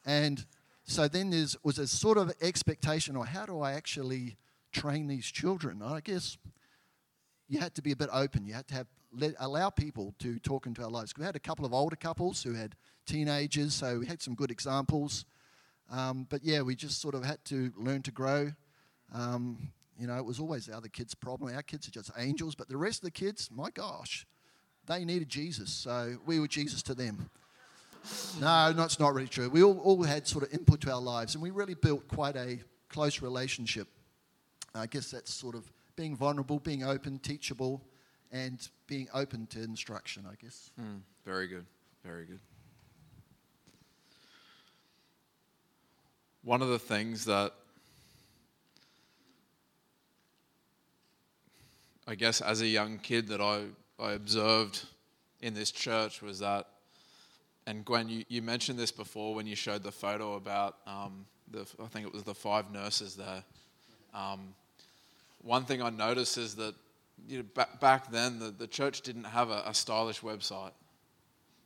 And 0.07 0.47
so 0.85 1.09
then 1.09 1.31
there 1.31 1.47
was 1.65 1.81
a 1.81 1.89
sort 1.89 2.17
of 2.17 2.33
expectation, 2.41 3.17
or 3.17 3.27
how 3.27 3.45
do 3.45 3.61
I 3.61 3.73
actually 3.73 4.37
train 4.71 5.09
these 5.09 5.27
children? 5.27 5.83
I 5.83 5.99
guess 5.99 6.39
you 7.49 7.59
had 7.59 7.75
to 7.75 7.83
be 7.83 7.91
a 7.91 7.97
bit 7.97 8.09
open. 8.13 8.47
You 8.47 8.55
had 8.55 8.69
to 8.69 8.75
have 8.75 8.87
let, 9.13 9.35
allow 9.41 9.69
people 9.69 10.15
to 10.21 10.39
talk 10.39 10.67
into 10.67 10.81
our 10.85 10.91
lives. 10.91 11.13
We 11.19 11.25
had 11.25 11.35
a 11.35 11.41
couple 11.41 11.67
of 11.67 11.75
older 11.75 11.97
couples 11.97 12.45
who 12.45 12.55
had 12.55 12.77
teenagers, 13.07 13.75
so 13.75 13.99
we 13.99 14.07
had 14.07 14.23
some 14.23 14.35
good 14.35 14.51
examples. 14.51 15.25
Um, 15.91 16.27
but 16.31 16.43
yeah, 16.43 16.63
we 16.63 16.75
just 16.75 17.01
sort 17.01 17.15
of 17.15 17.25
had 17.25 17.45
to 17.47 17.73
learn 17.77 18.03
to 18.03 18.11
grow. 18.11 18.53
Um, 19.15 19.71
you 19.99 20.07
know, 20.07 20.17
it 20.17 20.25
was 20.25 20.41
always 20.41 20.67
the 20.67 20.77
other 20.77 20.89
kids' 20.89 21.15
problem. 21.15 21.55
Our 21.55 21.63
kids 21.63 21.87
are 21.87 21.91
just 21.91 22.11
angels, 22.17 22.55
but 22.55 22.69
the 22.69 22.77
rest 22.77 23.01
of 23.01 23.05
the 23.05 23.11
kids, 23.11 23.51
my 23.53 23.71
gosh, 23.71 24.27
they 24.87 25.05
needed 25.05 25.29
Jesus, 25.29 25.71
so 25.71 26.17
we 26.27 26.41
were 26.41 26.49
Jesus 26.49 26.83
to 26.85 26.95
them. 26.95 27.31
No, 28.41 28.73
that's 28.73 28.99
not 28.99 29.15
really 29.15 29.29
true. 29.29 29.49
We 29.49 29.63
all, 29.63 29.79
all 29.79 30.03
had 30.03 30.27
sort 30.27 30.45
of 30.45 30.53
input 30.53 30.81
to 30.83 30.93
our 30.93 31.01
lives, 31.01 31.35
and 31.35 31.43
we 31.43 31.51
really 31.51 31.75
built 31.75 32.09
quite 32.09 32.37
a 32.37 32.59
close 32.89 33.23
relationship. 33.23 33.87
I 34.75 34.87
guess 34.87 35.11
that's 35.11 35.33
sort 35.33 35.55
of 35.55 35.71
being 35.95 36.17
vulnerable, 36.17 36.59
being 36.59 36.83
open, 36.83 37.19
teachable, 37.19 37.83
and 38.33 38.67
being 38.87 39.09
open 39.15 39.47
to 39.49 39.63
instruction, 39.63 40.25
I 40.27 40.35
guess. 40.43 40.71
Mm, 40.81 41.01
very 41.25 41.47
good. 41.47 41.67
Very 42.05 42.25
good. 42.25 42.41
One 46.45 46.63
of 46.63 46.69
the 46.69 46.79
things 46.79 47.25
that 47.27 47.53
I 52.07 52.17
guess 52.17 52.41
as 52.41 52.61
a 52.61 52.67
young 52.67 52.99
kid 52.99 53.29
that 53.29 53.41
I, 53.41 53.65
I 53.99 54.13
observed 54.13 54.85
in 55.41 55.55
this 55.55 55.71
church 55.71 56.21
was 56.21 56.41
that 56.41 56.67
and 57.67 57.85
Gwen, 57.85 58.09
you, 58.09 58.25
you 58.29 58.43
mentioned 58.43 58.79
this 58.79 58.91
before 58.91 59.35
when 59.35 59.47
you 59.47 59.55
showed 59.55 59.83
the 59.83 59.93
photo 59.93 60.35
about 60.35 60.79
um, 60.87 61.25
the, 61.51 61.61
I 61.81 61.87
think 61.87 62.07
it 62.07 62.13
was 62.13 62.25
the 62.25 62.35
five 62.35 62.73
nurses 62.73 63.15
there. 63.15 63.45
Um, 64.15 64.55
one 65.43 65.65
thing 65.65 65.81
I 65.81 65.91
noticed 65.91 66.39
is 66.39 66.57
that 66.57 66.75
you 67.29 67.39
know, 67.39 67.45
back, 67.55 67.81
back 67.81 68.11
then 68.11 68.39
the, 68.39 68.51
the 68.51 68.67
church 68.67 69.03
didn't 69.03 69.25
have 69.25 69.51
a, 69.51 69.63
a 69.67 69.75
stylish 69.75 70.23
website. 70.23 70.73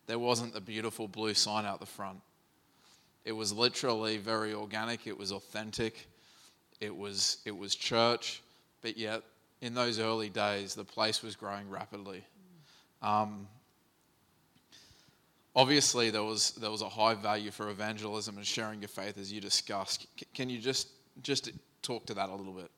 There 0.07 0.19
wasn't 0.19 0.53
the 0.53 0.61
beautiful 0.61 1.09
blue 1.09 1.35
sign 1.35 1.65
out 1.65 1.81
the 1.81 1.87
front. 1.87 2.21
It 3.27 3.33
was 3.33 3.53
literally 3.53 4.19
very 4.19 4.55
organic. 4.55 5.09
It 5.09 5.19
was 5.19 5.33
authentic. 5.33 6.07
It 6.81 6.97
was 6.97 7.39
it 7.45 7.57
was 7.57 7.75
church, 7.75 8.41
but 8.83 8.97
yet 8.97 9.23
in 9.61 9.75
those 9.75 9.99
early 9.99 10.31
days 10.31 10.77
the 10.77 10.85
place 10.85 11.25
was 11.25 11.35
growing 11.35 11.69
rapidly. 11.69 12.25
Um, 13.03 13.49
obviously 15.57 16.11
there 16.11 16.23
was 16.23 16.53
there 16.53 16.71
was 16.71 16.83
a 16.83 16.89
high 16.89 17.15
value 17.15 17.51
for 17.51 17.69
evangelism 17.69 18.37
and 18.37 18.47
sharing 18.47 18.81
your 18.81 18.89
faith 18.89 19.19
as 19.19 19.33
you 19.33 19.41
discussed. 19.41 20.07
C- 20.21 20.27
can 20.33 20.49
you 20.49 20.61
just 20.61 20.89
just 21.21 21.51
talk 21.83 22.07
to 22.07 22.15
that 22.15 22.29
a 22.29 22.35
little 22.35 22.53
bit? 22.53 22.71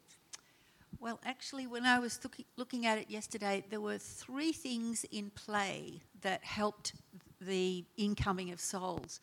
Well, 0.98 1.20
actually, 1.24 1.66
when 1.66 1.84
I 1.84 1.98
was 1.98 2.18
look- 2.24 2.38
looking 2.56 2.86
at 2.86 2.96
it 2.96 3.10
yesterday, 3.10 3.64
there 3.68 3.82
were 3.82 3.98
three 3.98 4.52
things 4.52 5.04
in 5.12 5.30
play 5.30 6.00
that 6.22 6.42
helped 6.42 6.94
the 7.38 7.84
incoming 7.98 8.50
of 8.50 8.60
souls. 8.60 9.20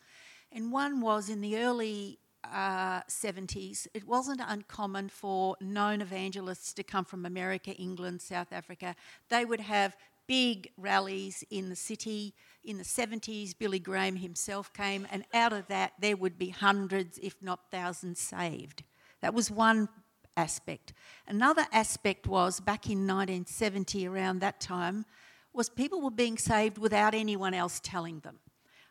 And 0.56 0.72
one 0.72 1.02
was 1.02 1.28
in 1.28 1.42
the 1.42 1.58
early 1.58 2.18
uh, 2.42 3.02
70s, 3.02 3.86
it 3.92 4.06
wasn't 4.06 4.40
uncommon 4.42 5.10
for 5.10 5.54
known 5.60 6.00
evangelists 6.00 6.72
to 6.72 6.82
come 6.82 7.04
from 7.04 7.26
America, 7.26 7.72
England, 7.72 8.22
South 8.22 8.52
Africa. 8.52 8.96
They 9.28 9.44
would 9.44 9.60
have 9.60 9.98
big 10.26 10.70
rallies 10.78 11.44
in 11.50 11.68
the 11.68 11.76
city. 11.76 12.32
In 12.64 12.78
the 12.78 12.84
70s, 12.84 13.52
Billy 13.58 13.78
Graham 13.78 14.16
himself 14.16 14.72
came, 14.72 15.06
and 15.10 15.24
out 15.34 15.52
of 15.52 15.66
that, 15.66 15.92
there 16.00 16.16
would 16.16 16.38
be 16.38 16.48
hundreds, 16.48 17.18
if 17.18 17.36
not 17.42 17.70
thousands, 17.70 18.18
saved. 18.18 18.82
That 19.20 19.34
was 19.34 19.50
one 19.50 19.90
aspect. 20.38 20.94
Another 21.28 21.66
aspect 21.70 22.26
was 22.26 22.60
back 22.60 22.86
in 22.86 23.06
1970, 23.06 24.08
around 24.08 24.38
that 24.38 24.58
time, 24.60 25.04
was 25.52 25.68
people 25.68 26.00
were 26.00 26.10
being 26.10 26.38
saved 26.38 26.78
without 26.78 27.14
anyone 27.14 27.52
else 27.52 27.78
telling 27.84 28.20
them. 28.20 28.38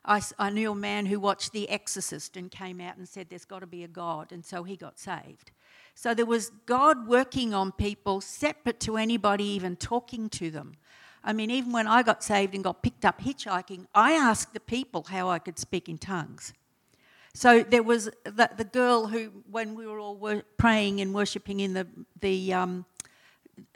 I, 0.05 0.21
I, 0.37 0.49
knew 0.51 0.71
a 0.71 0.75
man 0.75 1.07
who 1.07 1.19
watched 1.19 1.51
The 1.51 1.67
Exorcist 1.69 2.37
and 2.37 2.51
came 2.51 2.79
out 2.79 2.97
and 2.97 3.07
said, 3.07 3.27
There's 3.29 3.45
got 3.45 3.59
to 3.59 3.67
be 3.67 3.83
a 3.83 3.87
God, 3.87 4.31
and 4.31 4.45
so 4.45 4.63
he 4.63 4.75
got 4.75 4.99
saved. 4.99 5.51
So 5.95 6.13
there 6.13 6.25
was 6.25 6.51
God 6.65 7.07
working 7.07 7.53
on 7.53 7.71
people 7.71 8.21
separate 8.21 8.79
to 8.81 8.97
anybody 8.97 9.45
even 9.45 9.75
talking 9.75 10.29
to 10.31 10.51
them. 10.51 10.75
I 11.23 11.33
mean, 11.33 11.49
even 11.49 11.71
when 11.71 11.87
I 11.87 12.03
got 12.03 12.23
saved 12.23 12.53
and 12.53 12.63
got 12.63 12.83
picked 12.83 13.03
up 13.03 13.21
hitchhiking, 13.21 13.87
I 13.95 14.11
asked 14.11 14.53
the 14.53 14.59
people 14.59 15.05
how 15.09 15.29
I 15.29 15.39
could 15.39 15.57
speak 15.57 15.89
in 15.89 15.97
tongues. 15.97 16.53
So 17.33 17.63
there 17.63 17.83
was 17.83 18.05
the, 18.23 18.49
the 18.55 18.63
girl 18.63 19.07
who, 19.07 19.31
when 19.49 19.73
we 19.73 19.87
were 19.87 19.99
all 19.99 20.15
wor- 20.15 20.43
praying 20.57 21.01
and 21.01 21.13
worshipping 21.13 21.59
in 21.61 21.73
the, 21.73 21.87
the 22.21 22.53
um, 22.53 22.85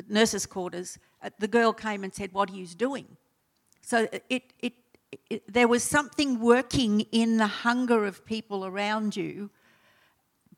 nurses' 0.07 0.45
quarters, 0.45 0.99
uh, 1.23 1.29
the 1.39 1.47
girl 1.47 1.73
came 1.73 2.03
and 2.03 2.13
said, 2.13 2.31
What 2.33 2.51
are 2.51 2.55
you 2.55 2.67
doing? 2.67 3.17
So 3.81 4.07
it, 4.29 4.53
it, 4.59 4.75
there 5.47 5.67
was 5.67 5.83
something 5.83 6.39
working 6.39 7.01
in 7.11 7.37
the 7.37 7.47
hunger 7.47 8.05
of 8.05 8.25
people 8.25 8.65
around 8.65 9.15
you, 9.15 9.49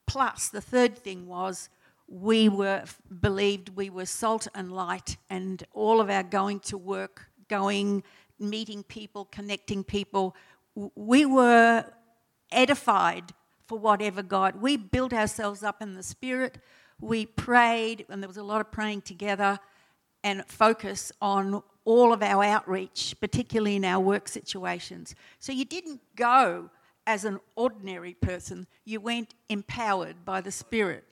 plus, 0.06 0.50
the 0.50 0.62
third 0.62 0.98
thing 0.98 1.28
was 1.28 1.70
we 2.08 2.50
were 2.50 2.84
believed 3.22 3.70
we 3.70 3.90
were 3.90 4.06
salt 4.06 4.48
and 4.54 4.72
light, 4.72 5.18
and 5.30 5.64
all 5.74 6.02
of 6.02 6.10
our 6.10 6.24
going 6.24 6.60
to 6.60 6.78
work, 6.78 7.30
going, 7.48 8.04
meeting 8.40 8.84
people, 8.84 9.26
connecting 9.26 9.84
people, 9.84 10.36
we 10.96 11.26
were 11.26 11.86
edified 12.52 13.32
for 13.68 13.78
whatever 13.78 14.22
God. 14.22 14.62
We 14.62 14.76
built 14.78 15.14
ourselves 15.14 15.64
up 15.64 15.82
in 15.82 15.94
the 15.94 16.04
spirit. 16.04 16.58
We 17.00 17.26
prayed, 17.26 18.06
and 18.10 18.22
there 18.22 18.28
was 18.28 18.38
a 18.38 18.44
lot 18.44 18.62
of 18.62 18.72
praying 18.72 19.04
together 19.04 19.60
and 20.24 20.46
focus 20.48 21.12
on 21.22 21.64
all 21.86 22.13
of 22.13 22.22
our 22.22 22.44
outreach, 22.44 23.15
particularly 23.20 23.76
in 23.76 23.86
our 23.86 24.00
work 24.00 24.28
situations. 24.28 25.15
So 25.39 25.52
you 25.52 25.65
didn't 25.65 26.02
go 26.15 26.70
as 27.08 27.26
an 27.26 27.39
ordinary 27.56 28.13
person, 28.13 28.67
you 28.86 29.00
went 29.00 29.34
empowered 29.50 30.24
by 30.24 30.39
the 30.39 30.52
Spirit 30.52 31.04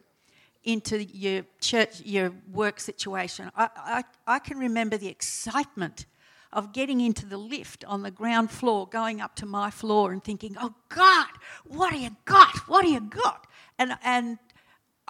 into 0.63 1.03
your 1.03 1.43
church, 1.59 2.01
your 2.01 2.31
work 2.51 2.79
situation. 2.79 3.49
I, 3.55 3.69
I, 3.75 4.03
I 4.27 4.39
can 4.39 4.59
remember 4.59 4.97
the 4.97 5.07
excitement 5.07 6.05
of 6.51 6.73
getting 6.73 6.99
into 7.01 7.25
the 7.25 7.37
lift 7.37 7.85
on 7.85 8.03
the 8.03 8.11
ground 8.11 8.51
floor, 8.51 8.87
going 8.87 9.21
up 9.21 9.35
to 9.35 9.45
my 9.45 9.69
floor 9.69 10.11
and 10.11 10.23
thinking, 10.23 10.55
oh 10.59 10.73
God, 10.89 11.27
what 11.65 11.91
do 11.91 11.99
you 11.99 12.15
got? 12.25 12.55
What 12.67 12.83
do 12.83 12.89
you 12.89 13.01
got? 13.01 13.47
And, 13.77 13.93
and 14.03 14.37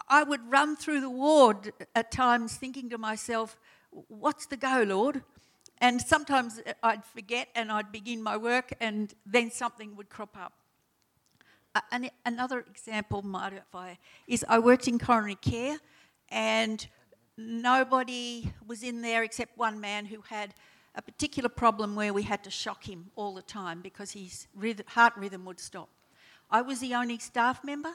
I 0.07 0.23
would 0.23 0.51
run 0.51 0.75
through 0.75 1.01
the 1.01 1.09
ward 1.09 1.73
at 1.95 2.11
times 2.11 2.55
thinking 2.55 2.89
to 2.89 2.97
myself, 2.97 3.57
what's 4.07 4.45
the 4.45 4.57
go, 4.57 4.83
Lord? 4.85 5.23
And 5.81 6.01
sometimes 6.01 6.61
I'd 6.83 7.05
forget 7.05 7.47
and 7.55 7.71
I'd 7.71 7.91
begin 7.91 8.21
my 8.21 8.35
work 8.35 8.73
and 8.81 9.13
then 9.25 9.49
something 9.51 9.95
would 9.95 10.09
crop 10.09 10.37
up. 10.37 10.53
Uh, 11.75 12.09
another 12.25 12.65
example, 12.69 13.23
I, 13.33 13.97
is 14.27 14.43
I 14.49 14.59
worked 14.59 14.87
in 14.87 14.99
coronary 14.99 15.35
care 15.35 15.77
and 16.29 16.85
nobody 17.37 18.51
was 18.67 18.83
in 18.83 19.01
there 19.01 19.23
except 19.23 19.57
one 19.57 19.79
man 19.79 20.05
who 20.05 20.21
had 20.21 20.53
a 20.95 21.01
particular 21.01 21.47
problem 21.47 21.95
where 21.95 22.13
we 22.13 22.23
had 22.23 22.43
to 22.43 22.49
shock 22.49 22.83
him 22.83 23.11
all 23.15 23.33
the 23.33 23.41
time 23.41 23.81
because 23.81 24.11
his 24.11 24.47
heart 24.87 25.13
rhythm 25.15 25.45
would 25.45 25.59
stop. 25.59 25.89
I 26.51 26.61
was 26.61 26.79
the 26.79 26.95
only 26.95 27.19
staff 27.19 27.63
member, 27.63 27.93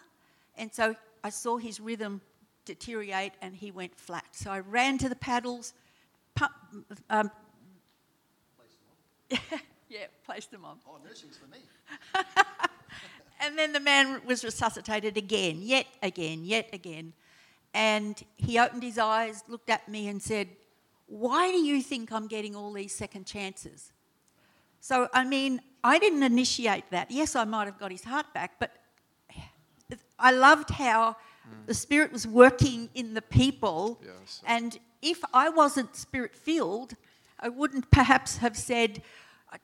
and 0.56 0.72
so 0.72 0.94
I 1.22 1.30
saw 1.30 1.58
his 1.58 1.80
rhythm 1.80 2.20
deteriorate 2.64 3.32
and 3.42 3.54
he 3.54 3.70
went 3.70 3.94
flat. 3.96 4.24
So 4.32 4.50
I 4.50 4.60
ran 4.60 4.96
to 4.98 5.08
the 5.08 5.16
paddles, 5.16 5.74
pump, 6.34 6.52
um, 7.10 7.30
yeah, 9.88 10.06
placed 10.24 10.50
them 10.50 10.64
on. 10.64 10.78
Oh, 10.88 10.98
nursing's 11.06 11.36
for 11.36 11.46
me. 11.46 11.58
and 13.40 13.58
then 13.58 13.72
the 13.72 13.80
man 13.80 14.20
was 14.26 14.44
resuscitated 14.44 15.16
again, 15.16 15.58
yet 15.60 15.86
again, 16.02 16.44
yet 16.44 16.68
again. 16.72 17.12
And 17.72 18.22
he 18.36 18.58
opened 18.58 18.82
his 18.82 18.98
eyes, 18.98 19.42
looked 19.48 19.70
at 19.70 19.88
me, 19.88 20.08
and 20.08 20.22
said, 20.22 20.48
Why 21.06 21.50
do 21.50 21.58
you 21.58 21.82
think 21.82 22.12
I'm 22.12 22.28
getting 22.28 22.54
all 22.54 22.72
these 22.72 22.94
second 22.94 23.26
chances? 23.26 23.92
So, 24.80 25.08
I 25.12 25.24
mean, 25.24 25.60
I 25.82 25.98
didn't 25.98 26.22
initiate 26.22 26.90
that. 26.90 27.10
Yes, 27.10 27.34
I 27.34 27.44
might 27.44 27.64
have 27.64 27.78
got 27.78 27.90
his 27.90 28.04
heart 28.04 28.32
back, 28.34 28.52
but 28.60 28.70
I 30.18 30.30
loved 30.30 30.70
how 30.70 31.16
mm. 31.48 31.66
the 31.66 31.74
Spirit 31.74 32.12
was 32.12 32.26
working 32.26 32.88
in 32.94 33.14
the 33.14 33.22
people. 33.22 34.00
Yes. 34.04 34.42
And 34.46 34.78
if 35.02 35.22
I 35.32 35.48
wasn't 35.48 35.96
Spirit 35.96 36.34
filled, 36.34 36.94
I 37.40 37.48
wouldn't 37.48 37.90
perhaps 37.90 38.38
have 38.38 38.56
said, 38.56 39.02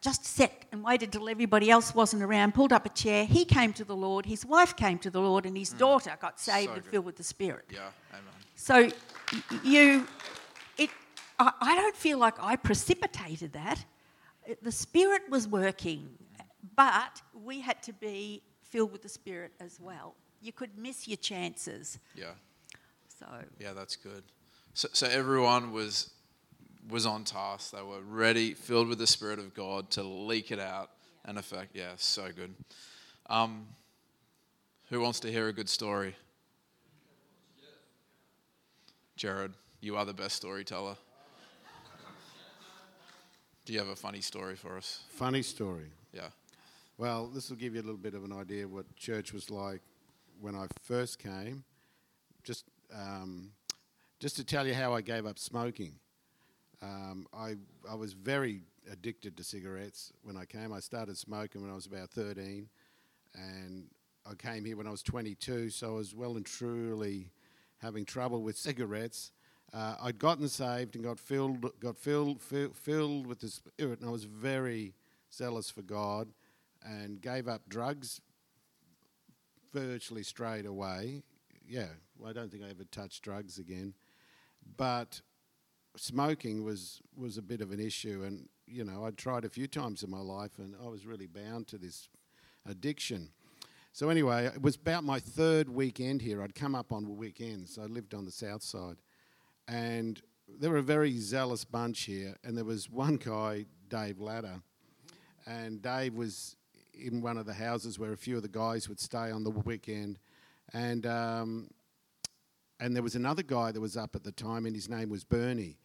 just 0.01 0.25
sat 0.25 0.65
and 0.73 0.83
waited 0.83 1.13
till 1.13 1.29
everybody 1.29 1.71
else 1.71 1.95
wasn't 1.95 2.23
around, 2.23 2.55
pulled 2.55 2.73
up 2.73 2.87
a 2.87 2.91
chair. 2.91 3.25
He 3.25 3.45
came 3.45 3.73
to 3.75 3.85
the 3.85 3.97
Lord, 3.97 4.27
his 4.27 4.45
wife 4.47 4.77
came 4.77 4.99
to 4.99 5.11
the 5.11 5.21
Lord, 5.21 5.47
and 5.47 5.57
his 5.57 5.75
mm. 5.75 5.79
daughter 5.79 6.17
got 6.21 6.39
saved 6.39 6.71
so 6.71 6.75
and 6.75 6.85
filled 6.85 7.05
with 7.05 7.17
the 7.17 7.25
Spirit. 7.25 7.65
Yeah, 7.73 7.91
amen. 8.13 8.35
So 8.57 8.91
you, 9.63 10.07
it, 10.77 10.91
I, 11.39 11.53
I 11.61 11.75
don't 11.77 11.97
feel 11.97 12.19
like 12.19 12.35
I 12.41 12.57
precipitated 12.57 13.53
that. 13.55 13.85
The 14.63 14.73
Spirit 14.73 15.23
was 15.31 15.49
working, 15.49 16.09
but 16.77 17.23
we 17.45 17.61
had 17.61 17.83
to 17.85 17.93
be 17.93 18.43
filled 18.63 18.93
with 18.93 19.03
the 19.03 19.09
Spirit 19.09 19.53
as 19.61 19.81
well. 19.81 20.15
You 20.41 20.53
could 20.53 20.77
miss 20.79 21.09
your 21.09 21.19
chances. 21.19 21.99
Yeah. 22.15 22.27
So. 23.19 23.27
Yeah, 23.59 23.73
that's 23.73 23.97
good. 23.97 24.23
So, 24.73 24.89
so 24.93 25.07
everyone 25.07 25.73
was 25.73 26.11
was 26.89 27.07
on 27.07 27.25
task. 27.25 27.73
They 27.73 27.83
were 27.83 28.01
ready, 28.01 28.55
filled 28.55 28.89
with 28.89 28.99
the 28.99 29.07
Spirit 29.07 29.39
of 29.39 29.55
God 29.55 29.91
to 29.93 30.03
leak 30.03 30.51
it 30.51 30.59
out 30.59 30.91
and 31.25 31.39
affect. 31.39 31.75
Yeah, 31.75 31.93
so 31.97 32.29
good. 32.35 32.55
Um, 33.29 33.67
who 34.89 35.01
wants 35.01 35.21
to 35.21 35.31
hear 35.31 35.49
a 35.49 35.53
good 35.53 35.69
story? 35.69 36.17
Jared, 39.17 39.53
you 39.81 39.97
are 39.97 40.05
the 40.05 40.15
best 40.15 40.37
storyteller. 40.37 40.97
Do 43.67 43.75
you 43.75 43.79
have 43.79 43.89
a 43.89 43.97
funny 43.97 44.21
story 44.21 44.57
for 44.57 44.77
us? 44.77 45.05
Funny 45.11 45.43
story. 45.43 45.93
Yeah. 46.13 46.29
Well, 46.97 47.29
this 47.29 47.51
will 47.51 47.57
give 47.57 47.75
you 47.75 47.81
a 47.81 47.85
little 47.85 47.99
bit 47.99 48.15
of 48.15 48.25
an 48.25 48.33
idea 48.33 48.67
what 48.67 48.97
church 48.97 49.33
was 49.33 49.51
like 49.51 49.81
when 50.41 50.57
I 50.57 50.67
first 50.83 51.19
came. 51.19 51.63
Just, 52.43 52.65
um, 52.95 53.53
just 54.19 54.37
to 54.37 54.45
tell 54.45 54.67
you 54.67 54.75
how 54.75 54.95
I 54.95 55.03
gave 55.03 55.27
up 55.27 55.39
smoking. 55.39 55.93
Um, 56.83 57.27
I, 57.35 57.57
I 57.89 57.95
was 57.95 58.15
very 58.15 58.63
addicted 58.91 59.37
to 59.37 59.45
cigarettes 59.45 60.13
when 60.23 60.37
I 60.37 60.45
came. 60.45 60.73
I 60.73 60.81
started 60.81 61.17
smoking 61.17 61.61
when 61.61 61.71
I 61.71 61.75
was 61.75 61.87
about 61.87 62.11
13, 62.11 62.69
and 63.35 63.87
I 64.27 64.35
came 64.35 64.65
here 64.65 64.77
when 64.77 64.87
I 64.87 64.91
was 64.91 65.03
22, 65.03 65.71
so 65.71 65.89
I 65.89 65.95
was 65.97 66.15
well 66.15 66.37
and 66.37 66.47
truly 66.47 67.31
having 67.79 68.05
trouble 68.05 68.43
with 68.43 68.57
cigarettes. 68.57 69.33
Uh, 69.73 69.97
I'd 70.03 70.19
gotten 70.19 70.49
saved 70.49 70.95
and 70.97 71.05
got 71.05 71.19
filled, 71.19 71.79
got 71.81 71.97
filled, 71.97 72.41
fill, 72.41 72.71
filled 72.73 73.27
with 73.27 73.41
the 73.41 73.49
Spirit, 73.49 74.01
and 74.01 74.09
I 74.09 74.13
was 74.13 74.25
very 74.25 74.95
zealous 75.33 75.71
for 75.71 75.83
God, 75.83 76.29
and 76.83 77.21
gave 77.21 77.47
up 77.47 77.69
drugs 77.69 78.21
virtually 79.73 80.23
straight 80.23 80.67
away. 80.67 81.23
Yeah, 81.69 81.89
well, 82.19 82.31
I 82.31 82.33
don't 82.33 82.51
think 82.51 82.65
I 82.65 82.71
ever 82.71 82.85
touched 82.85 83.23
drugs 83.23 83.59
again, 83.59 83.95
but 84.77 85.21
smoking 85.97 86.65
was 86.65 87.01
was 87.17 87.39
a 87.39 87.43
bit 87.43 87.61
of 87.61 87.71
an 87.73 87.81
issue, 87.81 88.23
and 88.25 88.49
you 88.67 88.85
know 88.85 89.05
I'd 89.05 89.17
tried 89.17 89.45
a 89.45 89.49
few 89.49 89.67
times 89.67 90.03
in 90.03 90.11
my 90.11 90.21
life, 90.21 90.59
and 90.59 90.75
I 90.83 90.89
was 90.89 91.07
really 91.07 91.27
bound 91.27 91.69
to 91.69 91.79
this 91.79 92.09
addiction. 92.67 93.31
So 93.93 94.09
anyway, 94.09 94.47
it 94.47 94.63
was 94.63 94.77
about 94.77 95.03
my 95.03 95.19
third 95.19 95.69
weekend 95.69 96.23
here. 96.23 96.43
I'd 96.43 96.55
come 96.55 96.75
up 96.75 96.93
on 96.93 97.17
weekends. 97.17 97.77
I 97.77 97.87
lived 97.87 98.15
on 98.15 98.25
the 98.25 98.31
south 98.31 98.63
side, 98.63 98.97
and 99.67 100.21
they 100.49 100.69
were 100.69 100.79
a 100.79 100.83
very 100.83 101.17
zealous 101.19 101.65
bunch 101.65 102.03
here. 102.03 102.37
And 102.45 102.57
there 102.57 102.65
was 102.65 102.89
one 102.89 103.17
guy, 103.17 103.67
Dave 103.89 104.21
Latter, 104.21 104.63
and 105.47 105.83
Dave 105.83 106.15
was 106.15 106.57
in 106.95 107.21
one 107.21 107.37
of 107.37 107.47
the 107.47 107.55
houses 107.55 107.99
where 107.99 108.13
a 108.13 108.17
few 108.17 108.37
of 108.37 108.43
the 108.43 108.49
guys 108.49 108.89
would 108.89 109.01
stay 109.01 109.31
on 109.31 109.43
the 109.43 109.51
weekend, 109.51 110.19
and 110.73 111.07
um, 111.07 111.69
and 112.81 112.97
there 112.97 113.03
was 113.03 113.15
another 113.15 113.43
guy 113.43 113.71
that 113.73 113.81
was 113.81 113.97
up 113.97 114.17
at 114.17 114.25
the 114.25 114.33
time, 114.33 114.65
and 114.65 114.75
his 114.75 114.89
name 114.89 115.11
was 115.11 115.23
Bernie. 115.23 115.77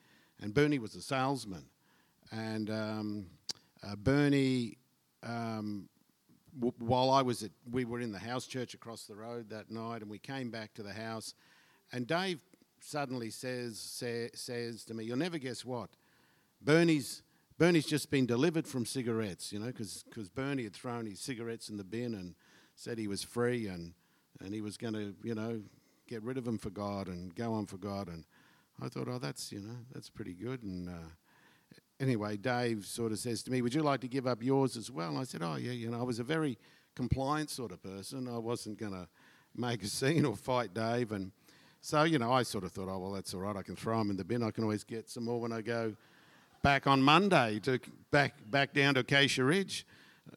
And 0.41 0.53
Bernie 0.53 0.79
was 0.79 0.95
a 0.95 1.01
salesman. 1.01 1.65
And 2.31 2.69
um, 2.69 3.25
uh, 3.83 3.95
Bernie, 3.95 4.77
um, 5.21 5.89
w- 6.57 6.73
while 6.79 7.09
I 7.09 7.21
was 7.21 7.43
at, 7.43 7.51
we 7.69 7.85
were 7.85 7.99
in 7.99 8.11
the 8.11 8.19
house 8.19 8.47
church 8.47 8.73
across 8.73 9.03
the 9.03 9.15
road 9.15 9.49
that 9.49 9.69
night, 9.69 10.01
and 10.01 10.09
we 10.09 10.19
came 10.19 10.49
back 10.49 10.73
to 10.75 10.83
the 10.83 10.93
house, 10.93 11.33
and 11.91 12.07
Dave 12.07 12.39
suddenly 12.79 13.29
says 13.29 13.77
say, 13.77 14.29
says 14.33 14.85
to 14.85 14.93
me, 14.93 15.03
"You'll 15.03 15.17
never 15.17 15.37
guess 15.37 15.63
what, 15.65 15.89
Bernie's." 16.61 17.21
Bernie's 17.57 17.85
just 17.85 18.11
been 18.11 18.25
delivered 18.25 18.67
from 18.67 18.85
cigarettes, 18.85 19.53
you 19.53 19.59
know, 19.59 19.67
because 19.67 20.03
Bernie 20.35 20.65
had 20.65 20.73
thrown 20.73 21.05
his 21.05 21.21
cigarettes 21.21 21.69
in 21.69 21.77
the 21.77 21.85
bin 21.85 22.13
and 22.13 22.35
said 22.75 22.97
he 22.97 23.07
was 23.07 23.23
free 23.23 23.67
and, 23.67 23.93
and 24.41 24.53
he 24.53 24.59
was 24.59 24.75
going 24.75 24.93
to, 24.93 25.15
you 25.23 25.33
know, 25.33 25.61
get 26.07 26.23
rid 26.23 26.37
of 26.37 26.45
them 26.45 26.57
for 26.57 26.69
God 26.69 27.07
and 27.07 27.33
go 27.35 27.53
on 27.53 27.65
for 27.65 27.77
God. 27.77 28.07
And 28.07 28.25
I 28.81 28.89
thought, 28.89 29.07
oh, 29.09 29.19
that's, 29.19 29.51
you 29.51 29.59
know, 29.59 29.77
that's 29.93 30.09
pretty 30.09 30.33
good. 30.33 30.63
And 30.63 30.89
uh, 30.89 31.09
anyway, 31.99 32.37
Dave 32.37 32.85
sort 32.85 33.11
of 33.11 33.19
says 33.19 33.43
to 33.43 33.51
me, 33.51 33.61
would 33.61 33.73
you 33.73 33.81
like 33.81 34.01
to 34.01 34.07
give 34.07 34.27
up 34.27 34.43
yours 34.43 34.77
as 34.77 34.91
well? 34.91 35.09
And 35.09 35.17
I 35.17 35.23
said, 35.23 35.41
oh, 35.41 35.55
yeah, 35.55 35.71
you 35.71 35.89
know, 35.89 35.99
I 35.99 36.03
was 36.03 36.19
a 36.19 36.23
very 36.23 36.57
compliant 36.95 37.49
sort 37.49 37.71
of 37.71 37.81
person. 37.81 38.27
I 38.27 38.37
wasn't 38.37 38.77
going 38.77 38.91
to 38.91 39.07
make 39.55 39.83
a 39.83 39.87
scene 39.87 40.25
or 40.25 40.35
fight 40.35 40.73
Dave. 40.73 41.11
And 41.11 41.31
so, 41.81 42.03
you 42.03 42.19
know, 42.19 42.31
I 42.31 42.43
sort 42.43 42.63
of 42.63 42.71
thought, 42.71 42.89
oh, 42.89 42.99
well, 42.99 43.11
that's 43.11 43.33
all 43.33 43.41
right. 43.41 43.55
I 43.55 43.63
can 43.63 43.75
throw 43.75 43.97
them 43.97 44.09
in 44.09 44.17
the 44.17 44.25
bin. 44.25 44.43
I 44.43 44.51
can 44.51 44.63
always 44.63 44.83
get 44.83 45.09
some 45.09 45.25
more 45.25 45.39
when 45.39 45.51
I 45.51 45.61
go 45.61 45.95
back 46.61 46.87
on 46.87 47.01
Monday 47.01 47.59
to 47.63 47.79
back, 48.11 48.33
back 48.49 48.73
down 48.73 48.95
to 48.95 49.01
Acacia 49.01 49.43
Ridge, 49.43 49.85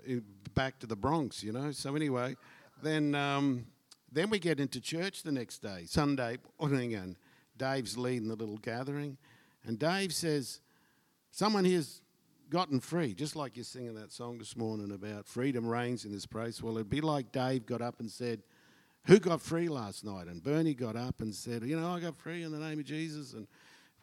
uh, 0.08 0.20
back 0.54 0.78
to 0.80 0.86
the 0.86 0.96
Bronx, 0.96 1.42
you 1.42 1.52
know. 1.52 1.72
So 1.72 1.94
anyway, 1.96 2.36
then... 2.82 3.14
Um, 3.14 3.66
then 4.10 4.30
we 4.30 4.38
get 4.38 4.60
into 4.60 4.80
church 4.80 5.22
the 5.22 5.32
next 5.32 5.58
day, 5.58 5.84
Sunday 5.86 6.38
morning, 6.60 6.94
and 6.94 7.16
Dave's 7.56 7.98
leading 7.98 8.28
the 8.28 8.36
little 8.36 8.58
gathering. 8.58 9.18
And 9.64 9.78
Dave 9.78 10.14
says, 10.14 10.60
Someone 11.30 11.64
here's 11.64 12.00
gotten 12.50 12.80
free, 12.80 13.12
just 13.14 13.36
like 13.36 13.56
you're 13.56 13.64
singing 13.64 13.94
that 13.94 14.12
song 14.12 14.38
this 14.38 14.56
morning 14.56 14.92
about 14.92 15.26
freedom 15.26 15.66
reigns 15.66 16.04
in 16.04 16.12
this 16.12 16.26
place. 16.26 16.62
Well, 16.62 16.76
it'd 16.76 16.88
be 16.88 17.02
like 17.02 17.32
Dave 17.32 17.66
got 17.66 17.82
up 17.82 18.00
and 18.00 18.10
said, 18.10 18.42
who 19.08 19.18
got 19.18 19.40
free 19.40 19.68
last 19.68 20.04
night? 20.04 20.26
And 20.26 20.42
Bernie 20.42 20.74
got 20.74 20.94
up 20.94 21.20
and 21.20 21.34
said, 21.34 21.62
you 21.62 21.80
know, 21.80 21.94
I 21.94 22.00
got 22.00 22.16
free 22.16 22.42
in 22.42 22.52
the 22.52 22.58
name 22.58 22.78
of 22.78 22.84
Jesus. 22.84 23.32
And 23.32 23.46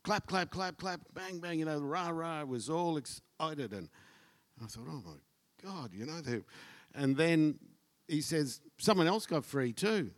clap, 0.03 0.25
clap, 0.25 0.49
clap, 0.49 0.77
clap, 0.77 1.01
bang, 1.13 1.39
bang, 1.39 1.59
you 1.59 1.65
know, 1.65 1.79
rah, 1.79 2.09
rah, 2.09 2.43
was 2.43 2.69
all 2.69 2.97
excited. 2.97 3.71
And 3.71 3.87
I 4.63 4.65
thought, 4.65 4.87
oh 4.89 5.03
my 5.05 5.17
God, 5.63 5.91
you 5.93 6.05
know, 6.05 6.21
and 6.95 7.15
then 7.15 7.59
he 8.07 8.21
says, 8.21 8.61
someone 8.77 9.07
else 9.07 9.25
got 9.25 9.45
free 9.45 9.73
too. 9.73 10.11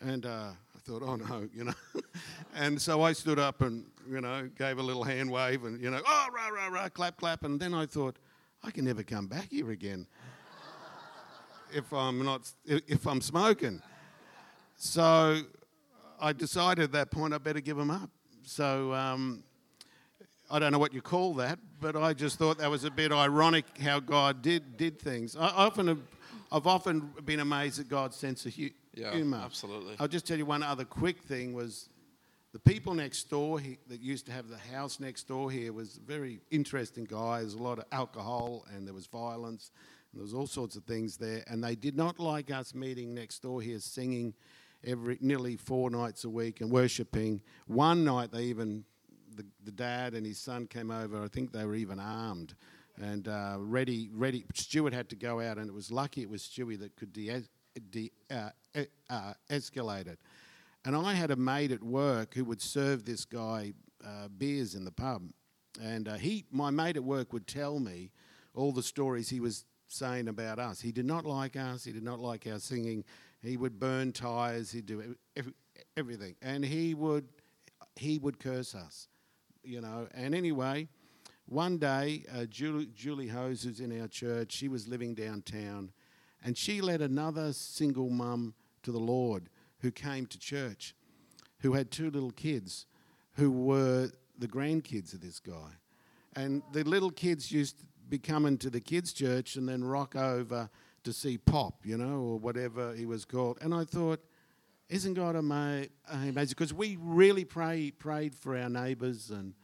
And 0.00 0.26
uh, 0.26 0.50
I 0.74 0.78
thought, 0.80 1.02
oh 1.02 1.16
no, 1.16 1.48
you 1.54 1.64
know. 1.64 1.74
and 2.54 2.80
so 2.80 3.02
I 3.02 3.12
stood 3.12 3.38
up 3.38 3.62
and, 3.62 3.86
you 4.10 4.20
know, 4.20 4.50
gave 4.58 4.78
a 4.78 4.82
little 4.82 5.04
hand 5.04 5.30
wave 5.30 5.64
and, 5.64 5.80
you 5.80 5.90
know, 5.90 6.00
oh, 6.04 6.28
rah, 6.34 6.48
rah, 6.48 6.68
rah, 6.68 6.88
clap, 6.88 7.16
clap. 7.16 7.44
And 7.44 7.60
then 7.60 7.74
I 7.74 7.86
thought, 7.86 8.16
I 8.64 8.70
can 8.70 8.84
never 8.84 9.02
come 9.02 9.26
back 9.26 9.48
here 9.50 9.70
again 9.70 10.06
if 11.74 11.92
I'm 11.92 12.24
not, 12.24 12.50
if 12.64 13.06
I'm 13.06 13.20
smoking. 13.20 13.82
So 14.76 15.42
I 16.20 16.32
decided 16.32 16.84
at 16.84 16.92
that 16.92 17.10
point 17.10 17.34
I 17.34 17.38
better 17.38 17.60
give 17.60 17.76
them 17.76 17.90
up. 17.90 18.10
So 18.44 18.92
um, 18.92 19.44
I 20.50 20.58
don't 20.58 20.72
know 20.72 20.78
what 20.78 20.92
you 20.92 21.00
call 21.00 21.34
that, 21.34 21.58
but 21.80 21.96
I 21.96 22.12
just 22.12 22.38
thought 22.38 22.58
that 22.58 22.70
was 22.70 22.84
a 22.84 22.90
bit 22.90 23.12
ironic 23.12 23.64
how 23.78 24.00
God 24.00 24.42
did 24.42 24.76
did 24.76 25.00
things. 25.00 25.34
I 25.36 25.48
often 25.48 25.88
have, 25.88 25.98
I've 26.52 26.66
often 26.66 27.12
been 27.24 27.40
amazed 27.40 27.80
at 27.80 27.88
God's 27.88 28.16
sense 28.16 28.44
of 28.46 28.54
hu- 28.54 28.70
Yeah, 28.94 29.12
humor. 29.12 29.40
absolutely. 29.42 29.96
I'll 29.98 30.08
just 30.08 30.26
tell 30.26 30.36
you 30.36 30.44
one 30.46 30.62
other 30.62 30.84
quick 30.84 31.22
thing 31.22 31.54
was 31.54 31.88
the 32.52 32.58
people 32.58 32.92
next 32.92 33.30
door 33.30 33.58
he, 33.58 33.78
that 33.88 34.00
used 34.00 34.26
to 34.26 34.32
have 34.32 34.48
the 34.48 34.58
house 34.58 35.00
next 35.00 35.26
door 35.28 35.50
here 35.50 35.72
was 35.72 35.98
very 36.06 36.40
interesting 36.50 37.04
guy. 37.04 37.40
There's 37.40 37.54
a 37.54 37.62
lot 37.62 37.78
of 37.78 37.86
alcohol 37.90 38.66
and 38.74 38.86
there 38.86 38.92
was 38.92 39.06
violence 39.06 39.70
and 40.12 40.18
there 40.20 40.22
was 40.22 40.34
all 40.34 40.46
sorts 40.46 40.76
of 40.76 40.84
things 40.84 41.16
there. 41.16 41.42
And 41.46 41.64
they 41.64 41.74
did 41.74 41.96
not 41.96 42.18
like 42.20 42.50
us 42.50 42.74
meeting 42.74 43.14
next 43.14 43.40
door 43.40 43.62
here 43.62 43.78
singing 43.78 44.34
every 44.84 45.16
nearly 45.22 45.56
four 45.56 45.88
nights 45.88 46.24
a 46.24 46.28
week 46.30 46.60
and 46.60 46.70
worshipping. 46.70 47.40
One 47.66 48.04
night 48.04 48.30
they 48.30 48.44
even 48.44 48.84
the, 49.34 49.46
the 49.64 49.72
dad 49.72 50.12
and 50.12 50.26
his 50.26 50.36
son 50.38 50.66
came 50.66 50.90
over. 50.90 51.22
I 51.24 51.28
think 51.28 51.52
they 51.52 51.64
were 51.64 51.76
even 51.76 51.98
armed 51.98 52.54
and 53.00 53.28
uh, 53.28 53.56
ready. 53.58 54.10
Ready. 54.12 54.44
Stuart 54.54 54.92
had 54.92 55.08
to 55.10 55.16
go 55.16 55.40
out, 55.40 55.58
and 55.58 55.68
it 55.68 55.72
was 55.72 55.90
lucky 55.90 56.22
it 56.22 56.30
was 56.30 56.42
Stewie 56.42 56.78
that 56.80 56.96
could 56.96 57.12
de- 57.12 57.44
de- 57.90 58.12
uh, 58.30 58.50
uh, 59.10 59.34
escalate 59.50 60.06
it. 60.06 60.18
And 60.84 60.96
I 60.96 61.14
had 61.14 61.30
a 61.30 61.36
mate 61.36 61.70
at 61.70 61.82
work 61.82 62.34
who 62.34 62.44
would 62.44 62.60
serve 62.60 63.04
this 63.04 63.24
guy 63.24 63.72
uh, 64.04 64.28
beers 64.28 64.74
in 64.74 64.84
the 64.84 64.90
pub, 64.90 65.22
and 65.80 66.08
uh, 66.08 66.14
he, 66.14 66.44
my 66.50 66.70
mate 66.70 66.96
at 66.96 67.04
work, 67.04 67.32
would 67.32 67.46
tell 67.46 67.78
me 67.78 68.10
all 68.54 68.72
the 68.72 68.82
stories 68.82 69.28
he 69.28 69.40
was 69.40 69.64
saying 69.88 70.28
about 70.28 70.58
us. 70.58 70.80
He 70.80 70.92
did 70.92 71.06
not 71.06 71.24
like 71.24 71.56
us. 71.56 71.84
He 71.84 71.92
did 71.92 72.02
not 72.02 72.18
like 72.18 72.46
our 72.46 72.58
singing. 72.58 73.04
He 73.42 73.56
would 73.56 73.78
burn 73.78 74.12
tires. 74.12 74.72
He'd 74.72 74.86
do 74.86 75.16
every, 75.36 75.52
everything, 75.96 76.36
and 76.42 76.64
he 76.64 76.94
would 76.94 77.28
he 77.94 78.18
would 78.18 78.40
curse 78.40 78.74
us 78.74 79.08
you 79.62 79.80
know. 79.80 80.08
And 80.14 80.34
anyway, 80.34 80.88
one 81.52 81.76
day, 81.76 82.24
uh, 82.34 82.46
Julie, 82.46 82.88
Julie 82.94 83.28
Hose, 83.28 83.62
who's 83.62 83.80
in 83.80 84.00
our 84.00 84.08
church, 84.08 84.52
she 84.52 84.68
was 84.68 84.88
living 84.88 85.14
downtown, 85.14 85.92
and 86.42 86.56
she 86.56 86.80
led 86.80 87.02
another 87.02 87.52
single 87.52 88.08
mum 88.08 88.54
to 88.82 88.90
the 88.90 88.98
Lord 88.98 89.50
who 89.80 89.90
came 89.90 90.26
to 90.26 90.38
church, 90.38 90.94
who 91.60 91.74
had 91.74 91.90
two 91.90 92.10
little 92.10 92.30
kids, 92.30 92.86
who 93.34 93.50
were 93.50 94.10
the 94.38 94.48
grandkids 94.48 95.12
of 95.12 95.20
this 95.20 95.40
guy. 95.40 95.72
And 96.34 96.62
the 96.72 96.84
little 96.84 97.10
kids 97.10 97.52
used 97.52 97.80
to 97.80 97.84
be 98.08 98.18
coming 98.18 98.56
to 98.58 98.70
the 98.70 98.80
kids' 98.80 99.12
church 99.12 99.56
and 99.56 99.68
then 99.68 99.84
rock 99.84 100.16
over 100.16 100.70
to 101.04 101.12
see 101.12 101.36
Pop, 101.36 101.84
you 101.84 101.98
know, 101.98 102.20
or 102.20 102.38
whatever 102.38 102.94
he 102.94 103.04
was 103.04 103.26
called. 103.26 103.58
And 103.60 103.74
I 103.74 103.84
thought, 103.84 104.24
isn't 104.88 105.14
God 105.14 105.36
amazing? 105.36 105.90
Because 106.34 106.72
we 106.72 106.96
really 107.00 107.44
pray, 107.44 107.90
prayed 107.90 108.34
for 108.34 108.56
our 108.56 108.70
neighbours 108.70 109.30
and 109.30 109.54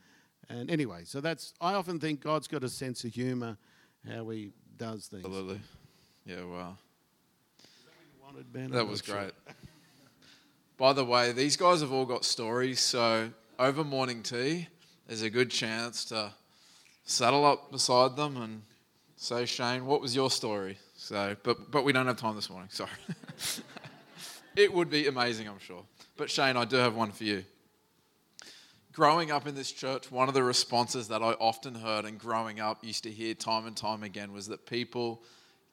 and 0.48 0.70
anyway, 0.70 1.02
so 1.04 1.20
that's 1.20 1.54
I 1.60 1.74
often 1.74 1.98
think 1.98 2.20
God's 2.20 2.48
got 2.48 2.64
a 2.64 2.68
sense 2.68 3.04
of 3.04 3.12
humour, 3.12 3.56
how 4.08 4.28
He 4.30 4.50
does 4.76 5.06
things. 5.06 5.24
Absolutely. 5.24 5.60
Yeah. 6.24 6.44
Wow. 6.44 6.76
Wanted, 8.22 8.52
ben? 8.52 8.70
That 8.70 8.82
I'm 8.82 8.88
was 8.88 9.02
sure. 9.02 9.16
great. 9.16 9.32
By 10.76 10.92
the 10.92 11.04
way, 11.04 11.32
these 11.32 11.56
guys 11.56 11.80
have 11.80 11.92
all 11.92 12.04
got 12.04 12.24
stories, 12.24 12.80
so 12.80 13.30
over 13.58 13.82
morning 13.82 14.22
tea, 14.22 14.68
there's 15.06 15.22
a 15.22 15.30
good 15.30 15.50
chance 15.50 16.04
to 16.06 16.32
saddle 17.04 17.44
up 17.44 17.72
beside 17.72 18.14
them 18.16 18.36
and 18.36 18.62
say, 19.16 19.44
Shane, 19.44 19.86
what 19.86 20.00
was 20.00 20.14
your 20.14 20.30
story? 20.30 20.78
So, 20.96 21.36
but 21.42 21.70
but 21.70 21.84
we 21.84 21.92
don't 21.92 22.06
have 22.06 22.16
time 22.16 22.36
this 22.36 22.48
morning. 22.48 22.68
Sorry. 22.70 22.90
it 24.56 24.72
would 24.72 24.90
be 24.90 25.06
amazing, 25.06 25.48
I'm 25.48 25.58
sure. 25.58 25.82
But 26.16 26.30
Shane, 26.30 26.56
I 26.56 26.64
do 26.64 26.76
have 26.76 26.94
one 26.94 27.12
for 27.12 27.24
you. 27.24 27.44
Growing 28.98 29.30
up 29.30 29.46
in 29.46 29.54
this 29.54 29.70
church, 29.70 30.10
one 30.10 30.26
of 30.26 30.34
the 30.34 30.42
responses 30.42 31.06
that 31.06 31.22
I 31.22 31.34
often 31.34 31.72
heard 31.72 32.04
and 32.04 32.18
growing 32.18 32.58
up 32.58 32.84
used 32.84 33.04
to 33.04 33.12
hear 33.12 33.32
time 33.32 33.64
and 33.64 33.76
time 33.76 34.02
again 34.02 34.32
was 34.32 34.48
that 34.48 34.66
people 34.66 35.22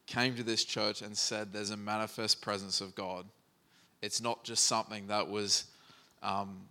came 0.06 0.36
to 0.36 0.44
this 0.44 0.64
church 0.64 1.02
and 1.02 1.18
said 1.18 1.52
there's 1.52 1.72
a 1.72 1.78
manifest 1.78 2.40
presence 2.40 2.82
of 2.82 2.94
God. 2.94 3.26
It's 4.04 4.22
not 4.22 4.44
just 4.44 4.66
something 4.66 5.08
that 5.08 5.28
was 5.28 5.66
um, 6.22 6.68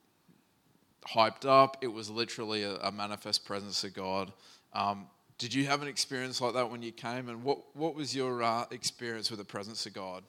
hyped 1.05 1.45
up, 1.45 1.79
it 1.81 1.89
was 1.89 2.09
literally 2.09 2.63
a, 2.63 2.77
a 2.77 2.93
manifest 2.93 3.45
presence 3.45 3.83
of 3.83 3.93
God. 3.93 4.33
Um, 4.75 5.09
did 5.39 5.53
you 5.53 5.67
have 5.67 5.83
an 5.83 5.89
experience 5.89 6.41
like 6.41 6.55
that 6.55 6.71
when 6.71 6.83
you 6.83 6.93
came? 6.93 7.29
And 7.29 7.43
what, 7.43 7.59
what 7.75 7.97
was 7.97 8.15
your 8.15 8.45
uh, 8.45 8.67
experience 8.71 9.29
with 9.29 9.41
the 9.41 9.45
presence 9.45 9.87
of 9.87 9.93
God? 9.93 10.23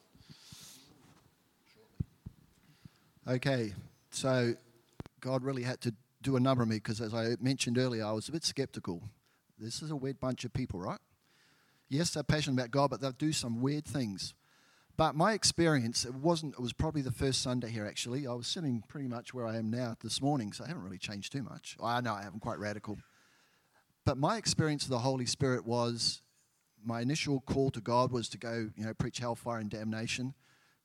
Okay, 3.27 3.75
so 4.09 4.55
God 5.21 5.43
really 5.43 5.61
had 5.61 5.81
to 5.81 5.93
do 6.25 6.35
a 6.35 6.39
number 6.39 6.63
on 6.63 6.69
me 6.69 6.77
because, 6.77 6.99
as 6.99 7.13
I 7.13 7.35
mentioned 7.39 7.77
earlier, 7.77 8.05
I 8.05 8.11
was 8.11 8.27
a 8.27 8.31
bit 8.31 8.43
skeptical. 8.43 9.03
This 9.57 9.81
is 9.81 9.91
a 9.91 9.95
weird 9.95 10.19
bunch 10.19 10.43
of 10.43 10.53
people, 10.53 10.79
right? 10.79 10.99
Yes, 11.87 12.09
they're 12.09 12.23
passionate 12.23 12.59
about 12.59 12.71
God, 12.71 12.89
but 12.89 12.99
they'll 12.99 13.11
do 13.11 13.31
some 13.31 13.61
weird 13.61 13.85
things. 13.85 14.33
But 14.97 15.15
my 15.15 15.33
experience, 15.33 16.03
it 16.03 16.15
wasn't, 16.15 16.53
it 16.53 16.59
was 16.59 16.73
probably 16.73 17.01
the 17.01 17.11
first 17.11 17.41
Sunday 17.41 17.69
here 17.69 17.85
actually. 17.85 18.25
I 18.25 18.33
was 18.33 18.47
sitting 18.47 18.83
pretty 18.87 19.07
much 19.07 19.33
where 19.33 19.45
I 19.45 19.57
am 19.57 19.69
now 19.69 19.95
this 20.01 20.21
morning, 20.21 20.51
so 20.51 20.63
I 20.63 20.67
haven't 20.67 20.83
really 20.83 20.97
changed 20.97 21.31
too 21.31 21.43
much. 21.43 21.77
I 21.83 22.01
know 22.01 22.13
I 22.13 22.23
haven't 22.23 22.39
quite 22.39 22.59
radical. 22.59 22.97
But 24.05 24.17
my 24.17 24.37
experience 24.37 24.83
of 24.83 24.89
the 24.89 24.99
Holy 24.99 25.25
Spirit 25.25 25.65
was 25.65 26.21
my 26.83 27.01
initial 27.01 27.41
call 27.41 27.71
to 27.71 27.81
God 27.81 28.11
was 28.11 28.29
to 28.29 28.37
go, 28.37 28.69
you 28.75 28.85
know, 28.85 28.93
preach 28.93 29.19
hellfire 29.19 29.59
and 29.59 29.69
damnation. 29.69 30.33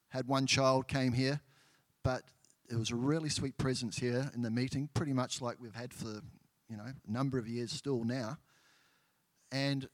Had 0.09 0.27
one 0.27 0.47
child 0.47 0.89
came 0.89 1.13
here, 1.13 1.41
but 2.03 2.23
it 2.71 2.79
was 2.79 2.91
a 2.91 2.97
really 2.97 3.29
sweet 3.29 3.59
presence 3.59 3.99
here 3.99 4.31
in 4.33 4.43
the 4.43 4.51
meeting, 4.51 4.89
pretty 4.95 5.13
much 5.13 5.43
like 5.43 5.57
we've 5.61 5.75
had 5.75 5.93
for, 5.93 6.21
you 6.69 6.77
know, 6.77 6.85
a 6.87 7.11
number 7.11 7.37
of 7.37 7.49
years 7.49 7.73
still 7.73 8.05
now. 8.05 8.39
And 9.51 9.89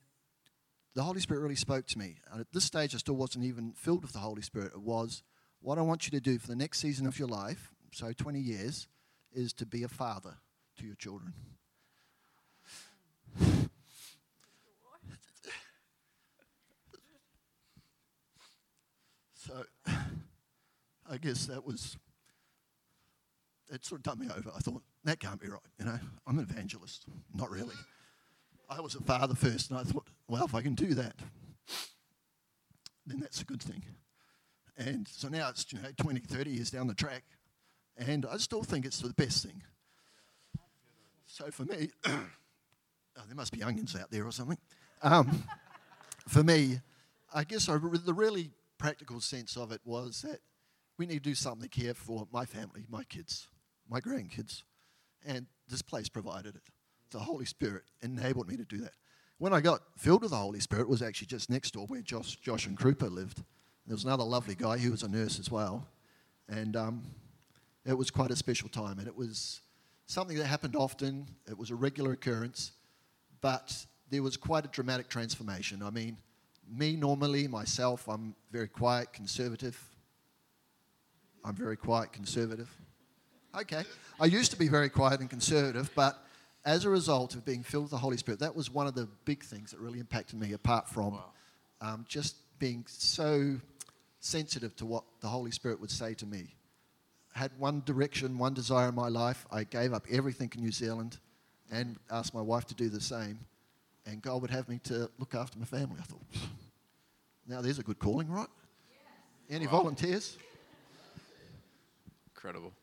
the 0.95 1.03
Holy 1.03 1.21
Spirit 1.21 1.41
really 1.41 1.57
spoke 1.57 1.87
to 1.87 1.99
me. 1.99 2.17
And 2.31 2.41
at 2.41 2.53
this 2.53 2.65
stage, 2.65 2.95
I 2.95 2.99
still 2.99 3.17
wasn't 3.17 3.47
even 3.47 3.73
filled 3.73 4.03
with 4.03 4.13
the 4.13 4.19
Holy 4.19 4.43
Spirit. 4.43 4.73
It 4.75 4.83
was, 4.83 5.23
what 5.61 5.79
I 5.79 5.83
want 5.83 6.07
you 6.07 6.11
to 6.13 6.21
do 6.21 6.39
for 6.39 6.49
the 6.49 6.57
next 6.57 6.79
season 6.79 7.07
of 7.07 7.19
your 7.19 7.29
life, 7.29 7.73
so 7.93 8.13
20 8.13 8.39
years, 8.39 8.89
is 9.33 9.55
to 9.55 9.65
be 9.65 9.83
a 9.83 9.89
father 9.89 10.35
to 10.79 10.87
your 10.87 10.97
children. 10.97 11.33
So 19.35 19.65
I 21.11 21.17
guess 21.19 21.47
that 21.47 21.65
was, 21.65 21.97
it 23.71 23.85
sort 23.85 24.01
of 24.01 24.03
done 24.05 24.19
me 24.19 24.29
over. 24.35 24.51
I 24.55 24.61
thought, 24.61 24.83
that 25.05 25.21
can't 25.21 25.41
be 25.41 25.49
right, 25.49 25.61
you 25.79 25.87
know. 25.87 25.99
I'm 26.27 26.39
an 26.39 26.47
evangelist. 26.49 27.07
Not 27.35 27.51
really. 27.51 27.75
I 28.69 28.81
was 28.81 28.95
a 28.95 29.01
father 29.01 29.35
first, 29.35 29.71
and 29.71 29.79
I 29.79 29.83
thought, 29.83 30.09
well, 30.29 30.45
if 30.45 30.55
I 30.55 30.63
can 30.63 30.75
do 30.75 30.95
that, 30.95 31.15
then 33.07 33.21
that's 33.21 33.41
a 33.41 33.45
good 33.45 33.63
thing. 33.63 33.83
And 34.77 35.07
so 35.09 35.29
now 35.29 35.49
it's, 35.49 35.73
you 35.73 35.81
know, 35.81 35.89
20, 35.97 36.21
30 36.21 36.51
years 36.51 36.71
down 36.71 36.87
the 36.87 36.95
track, 36.95 37.25
and 37.97 38.27
I 38.27 38.37
still 38.39 38.63
think 38.63 38.85
it's 38.85 38.99
the 38.99 39.13
best 39.15 39.45
thing. 39.45 39.63
So 41.27 41.51
for 41.51 41.65
me, 41.65 41.91
oh, 42.07 43.23
there 43.27 43.37
must 43.37 43.53
be 43.53 43.63
onions 43.63 43.97
out 43.97 44.11
there 44.11 44.27
or 44.27 44.33
something. 44.33 44.59
Um, 45.03 45.45
for 46.29 46.43
me, 46.43 46.81
I 47.33 47.45
guess 47.45 47.69
I, 47.69 47.79
the 47.79 48.15
really 48.15 48.51
practical 48.79 49.21
sense 49.21 49.57
of 49.57 49.73
it 49.73 49.81
was 49.85 50.23
that 50.23 50.41
we 50.99 51.07
need 51.07 51.23
to 51.23 51.31
do 51.31 51.35
something 51.35 51.69
here 51.73 51.95
for 51.95 52.27
my 52.33 52.45
family, 52.45 52.85
my 52.89 53.05
kids, 53.05 53.49
my 53.89 54.01
grandkids. 54.01 54.63
And 55.27 55.47
this 55.69 55.83
place 55.83 56.09
provided 56.09 56.55
it. 56.57 56.63
The 57.11 57.19
Holy 57.19 57.45
Spirit 57.45 57.85
enabled 58.03 58.49
me 58.49 58.57
to 58.57 58.65
do 58.65 58.79
that. 58.79 58.93
When 59.39 59.53
I 59.53 59.61
got 59.61 59.83
filled 59.97 60.23
with 60.23 60.31
the 60.31 60.37
Holy 60.37 60.61
Spirit, 60.61 60.89
was 60.89 61.03
actually 61.03 61.27
just 61.27 61.51
next 61.51 61.73
door 61.73 61.87
where 61.87 62.01
Josh, 62.01 62.37
Josh 62.37 62.67
and 62.67 62.79
Krupa 62.79 63.11
lived. 63.11 63.43
There 63.87 63.95
was 63.95 64.05
another 64.05 64.25
lovely 64.25 64.55
guy, 64.55 64.79
who 64.79 64.91
was 64.91 65.03
a 65.03 65.09
nurse 65.09 65.39
as 65.39 65.51
well. 65.51 65.87
And 66.49 66.75
um, 66.77 67.03
it 67.85 67.95
was 67.95 68.11
quite 68.11 68.31
a 68.31 68.37
special 68.37 68.69
time. 68.69 68.99
And 68.99 69.07
it 69.07 69.17
was 69.17 69.61
something 70.07 70.37
that 70.39 70.47
happened 70.47 70.77
often, 70.77 71.27
it 71.49 71.57
was 71.59 71.71
a 71.71 71.75
regular 71.75 72.13
occurrence, 72.13 72.73
but 73.41 73.87
there 74.11 74.23
was 74.23 74.37
quite 74.37 74.65
a 74.65 74.69
dramatic 74.69 75.09
transformation. 75.09 75.83
I 75.83 75.91
mean, 75.91 76.17
me 76.69 76.97
normally, 76.97 77.47
myself, 77.49 78.09
I'm 78.09 78.35
very 78.51 78.69
quiet, 78.69 79.13
conservative, 79.13 79.81
I'm 81.45 81.55
very 81.55 81.77
quiet, 81.77 82.13
conservative. 82.13 82.71
Okay. 83.57 83.85
I 84.21 84.27
used 84.27 84.51
to 84.51 84.59
be 84.59 84.69
very 84.69 84.91
quiet 84.91 85.21
and 85.21 85.31
conservative, 85.31 85.91
but 85.95 86.23
as 86.67 86.85
a 86.85 86.91
result 86.91 87.35
of 87.35 87.45
being 87.47 87.63
filled 87.63 87.85
with 87.85 87.91
the 87.91 87.97
Holy 87.97 88.19
Spirit, 88.19 88.41
that 88.41 88.55
was 88.55 88.71
one 88.71 88.87
of 88.87 88.95
the 88.95 89.09
big 89.25 89.43
things 89.43 89.71
that 89.71 89.81
really 89.81 89.99
impacted 89.99 90.39
me, 90.39 90.53
apart 90.53 90.87
from 90.91 91.19
um, 91.81 92.05
just 92.07 92.37
being 92.59 92.85
so 92.87 93.57
sensitive 94.21 94.77
to 94.77 94.85
what 94.85 95.05
the 95.21 95.29
Holy 95.29 95.51
Spirit 95.51 95.81
would 95.81 95.91
say 95.91 96.13
to 96.15 96.27
me. 96.27 96.55
Had 97.33 97.51
one 97.59 97.83
direction, 97.87 98.37
one 98.37 98.53
desire 98.53 98.91
in 98.91 98.95
my 98.95 99.09
life. 99.09 99.47
I 99.51 99.65
gave 99.65 99.95
up 99.95 100.07
everything 100.11 100.53
in 100.55 100.63
New 100.63 100.73
Zealand 100.73 101.19
and 101.73 101.97
asked 102.11 102.35
my 102.35 102.43
wife 102.43 102.67
to 102.67 102.75
do 102.75 102.91
the 102.91 103.01
same. 103.01 103.39
And 104.05 104.21
God 104.21 104.43
would 104.43 104.51
have 104.51 104.69
me 104.69 104.81
to 104.85 105.11
look 105.19 105.35
after 105.35 105.59
my 105.59 105.65
family. 105.65 105.97
I 105.99 106.05
thought, 106.05 106.21
now 107.49 107.63
there's 107.63 107.79
a 107.79 107.83
good 107.83 107.99
calling, 107.99 108.29
right? 108.29 108.49
Any 109.49 109.65
volunteers? 109.65 110.37
Incredible. 112.35 112.75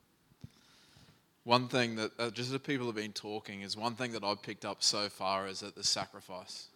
One 1.44 1.68
thing 1.68 1.98
that, 1.98 2.12
uh, 2.18 2.30
just 2.30 2.54
as 2.54 2.60
people 2.62 2.86
have 2.86 2.96
been 2.96 3.12
talking, 3.12 3.62
is 3.62 3.76
one 3.76 3.96
thing 3.96 4.14
that 4.14 4.24
I've 4.24 4.42
picked 4.42 4.64
up 4.64 4.82
so 4.82 5.10
far 5.10 5.48
is 5.48 5.60
that 5.60 5.76
the 5.76 5.84
sacrifice. 5.84 6.68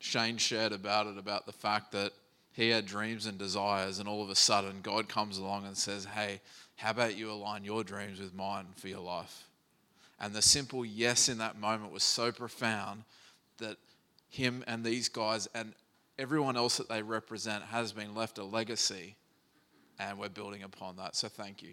Shane 0.00 0.38
shared 0.38 0.72
about 0.72 1.06
it, 1.06 1.16
about 1.16 1.46
the 1.46 1.52
fact 1.52 1.92
that 1.92 2.12
he 2.52 2.68
had 2.70 2.84
dreams 2.84 3.26
and 3.26 3.38
desires, 3.38 4.00
and 4.00 4.08
all 4.08 4.22
of 4.22 4.30
a 4.30 4.34
sudden, 4.34 4.80
God 4.82 5.08
comes 5.08 5.38
along 5.38 5.66
and 5.66 5.76
says, 5.76 6.04
Hey, 6.04 6.40
how 6.76 6.90
about 6.90 7.16
you 7.16 7.30
align 7.30 7.64
your 7.64 7.84
dreams 7.84 8.20
with 8.20 8.34
mine 8.34 8.66
for 8.76 8.88
your 8.88 9.00
life? 9.00 9.44
And 10.20 10.34
the 10.34 10.42
simple 10.42 10.84
yes 10.84 11.28
in 11.28 11.38
that 11.38 11.58
moment 11.58 11.92
was 11.92 12.02
so 12.02 12.32
profound 12.32 13.04
that 13.58 13.76
him 14.28 14.64
and 14.66 14.84
these 14.84 15.08
guys 15.08 15.48
and 15.54 15.74
everyone 16.18 16.56
else 16.56 16.76
that 16.76 16.88
they 16.88 17.02
represent 17.02 17.64
has 17.64 17.92
been 17.92 18.14
left 18.14 18.38
a 18.38 18.44
legacy, 18.44 19.16
and 19.98 20.18
we're 20.18 20.28
building 20.28 20.62
upon 20.62 20.96
that. 20.96 21.14
So 21.14 21.28
thank 21.28 21.62
you. 21.62 21.72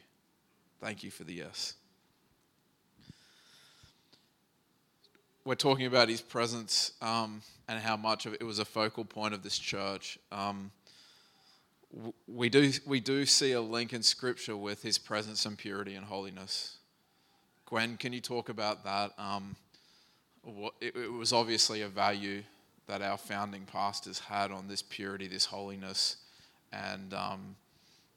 Thank 0.82 1.04
you 1.04 1.12
for 1.12 1.24
the 1.24 1.34
yes. 1.34 1.76
We're 5.46 5.54
talking 5.54 5.86
about 5.86 6.10
his 6.10 6.22
presence 6.22 6.94
um, 7.04 7.44
and 7.68 7.80
how 7.80 7.96
much 7.96 8.26
of 8.26 8.34
it 8.34 8.44
was 8.44 8.58
a 8.58 8.66
focal 8.66 9.06
point 9.06 9.36
of 9.36 9.44
this 9.44 9.60
church. 9.60 10.18
Um, 10.32 10.72
we 12.28 12.50
do 12.50 12.72
we 12.88 13.00
do 13.00 13.28
see 13.28 13.52
a 13.52 13.62
link 13.62 13.94
in 13.94 14.02
Scripture 14.02 14.58
with 14.58 14.82
his 14.82 14.98
presence 14.98 15.46
and 15.46 15.56
purity 15.56 15.94
and 15.94 16.06
holiness. 16.06 16.78
Gwen, 17.66 17.98
can 17.98 18.12
you 18.12 18.22
talk 18.22 18.50
about 18.50 18.84
that? 18.84 19.12
Um, 19.20 19.56
what, 20.44 20.74
it, 20.82 20.96
it 20.96 21.12
was 21.12 21.32
obviously 21.32 21.84
a 21.84 21.90
value 21.90 22.42
that 22.88 23.04
our 23.04 23.18
founding 23.18 23.66
pastors 23.66 24.18
had 24.18 24.52
on 24.52 24.68
this 24.68 24.82
purity, 24.82 25.28
this 25.28 25.46
holiness, 25.46 26.18
and 26.74 27.14
um, 27.14 27.56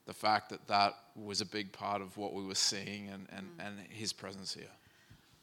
the 0.07 0.15
fact 0.15 0.51
that 0.51 0.67
that 0.69 0.95
was 1.15 1.41
a 1.41 1.47
big 1.47 1.73
part 1.73 2.03
of 2.03 2.17
what 2.17 2.35
we 2.35 2.45
were 2.45 2.55
seeing 2.55 3.09
and, 3.09 3.27
and, 3.31 3.47
mm. 3.47 3.67
and 3.67 3.79
his 3.89 4.13
presence 4.13 4.55
here? 4.55 4.71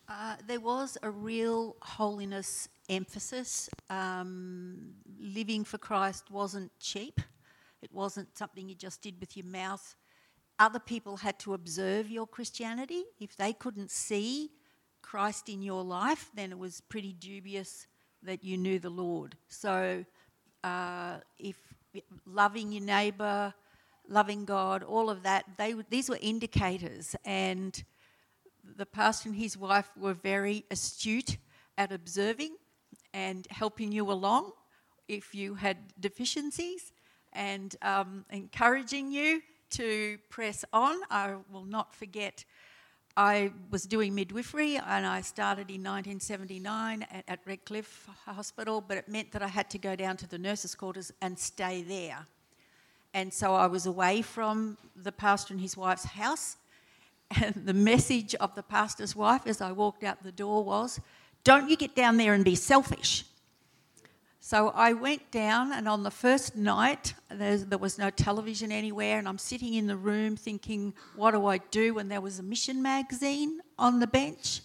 Uh, 0.08 0.36
there 0.46 0.60
was 0.60 0.98
a 1.04 1.10
real 1.10 1.76
holiness 1.82 2.68
emphasis. 2.90 3.70
Um, 3.90 4.94
living 5.20 5.64
for 5.64 5.78
Christ 5.78 6.30
wasn't 6.30 6.72
cheap, 6.80 7.22
it 7.82 7.92
wasn't 7.94 8.38
something 8.38 8.68
you 8.68 8.76
just 8.76 9.02
did 9.02 9.20
with 9.20 9.36
your 9.36 9.46
mouth. 9.46 9.96
Other 10.60 10.80
people 10.80 11.18
had 11.18 11.40
to 11.40 11.56
observe 11.56 12.12
your 12.12 12.28
Christianity. 12.28 13.04
If 13.20 13.36
they 13.36 13.54
couldn't 13.54 13.90
see 13.90 14.52
Christ 15.02 15.50
in 15.50 15.64
your 15.64 15.84
life, 15.84 16.30
then 16.36 16.52
it 16.52 16.60
was 16.60 16.82
pretty 16.82 17.14
dubious 17.14 17.88
that 18.22 18.44
you 18.44 18.58
knew 18.58 18.78
the 18.78 18.90
Lord. 18.90 19.36
So, 19.48 20.06
uh, 20.64 21.18
if 21.40 21.58
loving 22.28 22.72
your 22.72 22.84
neighbour, 22.84 23.54
loving 24.08 24.46
God, 24.46 24.84
all 24.84 25.10
of 25.10 25.24
that, 25.24 25.46
they, 25.58 25.74
these 25.90 26.10
were 26.10 26.20
indicators. 26.22 27.16
And 27.26 27.84
the 28.78 28.86
pastor 28.86 29.30
and 29.30 29.38
his 29.38 29.58
wife 29.58 29.90
were 29.98 30.14
very 30.14 30.66
astute 30.72 31.38
at 31.78 31.92
observing 31.92 32.56
and 33.14 33.48
helping 33.50 33.92
you 33.92 34.12
along 34.12 34.52
if 35.08 35.36
you 35.36 35.56
had 35.56 35.78
deficiencies 36.00 36.94
and 37.34 37.76
um, 37.82 38.26
encouraging 38.30 39.12
you 39.12 39.42
to 39.72 40.18
press 40.30 40.64
on. 40.74 40.98
I 41.10 41.36
will 41.52 41.66
not 41.66 41.96
forget. 41.96 42.46
I 43.18 43.52
was 43.70 43.84
doing 43.84 44.16
midwifery 44.16 44.78
and 44.78 45.06
I 45.06 45.22
started 45.22 45.70
in 45.70 45.84
1979 45.84 47.06
at, 47.12 47.24
at 47.28 47.40
Redcliffe 47.46 48.08
Hospital, 48.26 48.80
but 48.80 48.98
it 48.98 49.10
meant 49.10 49.32
that 49.34 49.44
I 49.44 49.48
had 49.48 49.70
to 49.72 49.78
go 49.78 49.96
down 49.96 50.16
to 50.18 50.28
the 50.28 50.38
nurses' 50.38 50.76
quarters 50.76 51.12
and 51.22 51.38
stay 51.38 51.82
there. 51.82 52.26
And 53.14 53.34
so 53.34 53.54
I 53.54 53.68
was 53.68 53.86
away 53.86 54.22
from 54.22 54.78
the 54.96 55.12
pastor 55.12 55.54
and 55.54 55.62
his 55.62 55.76
wife's 55.78 56.06
house. 56.06 56.58
And 57.42 57.66
the 57.66 57.74
message 57.74 58.36
of 58.36 58.56
the 58.56 58.64
pastor's 58.64 59.16
wife 59.16 59.44
as 59.46 59.62
I 59.62 59.72
walked 59.72 60.04
out 60.04 60.22
the 60.22 60.34
door 60.34 60.66
was, 60.66 61.00
Don't 61.46 61.70
you 61.70 61.78
get 61.78 61.96
down 61.96 62.18
there 62.18 62.34
and 62.34 62.44
be 62.44 62.56
selfish. 62.56 63.24
So 64.44 64.70
I 64.76 64.94
went 64.94 65.32
down, 65.32 65.72
and 65.72 65.88
on 65.88 66.04
the 66.04 66.12
first 66.12 66.58
night, 66.58 67.14
there 67.30 67.78
was 67.78 67.98
no 67.98 68.10
television 68.10 68.72
anywhere, 68.72 69.20
and 69.20 69.30
I'm 69.30 69.38
sitting 69.38 69.76
in 69.76 69.88
the 69.88 69.96
room 69.96 70.36
thinking, 70.36 70.94
What 71.16 71.32
do 71.32 71.46
I 71.46 71.60
do? 71.60 72.00
And 72.00 72.12
there 72.12 72.20
was 72.20 72.40
a 72.40 72.44
mission 72.44 72.82
magazine 72.82 73.62
on 73.80 74.00
the 74.00 74.08
bench. 74.08 74.62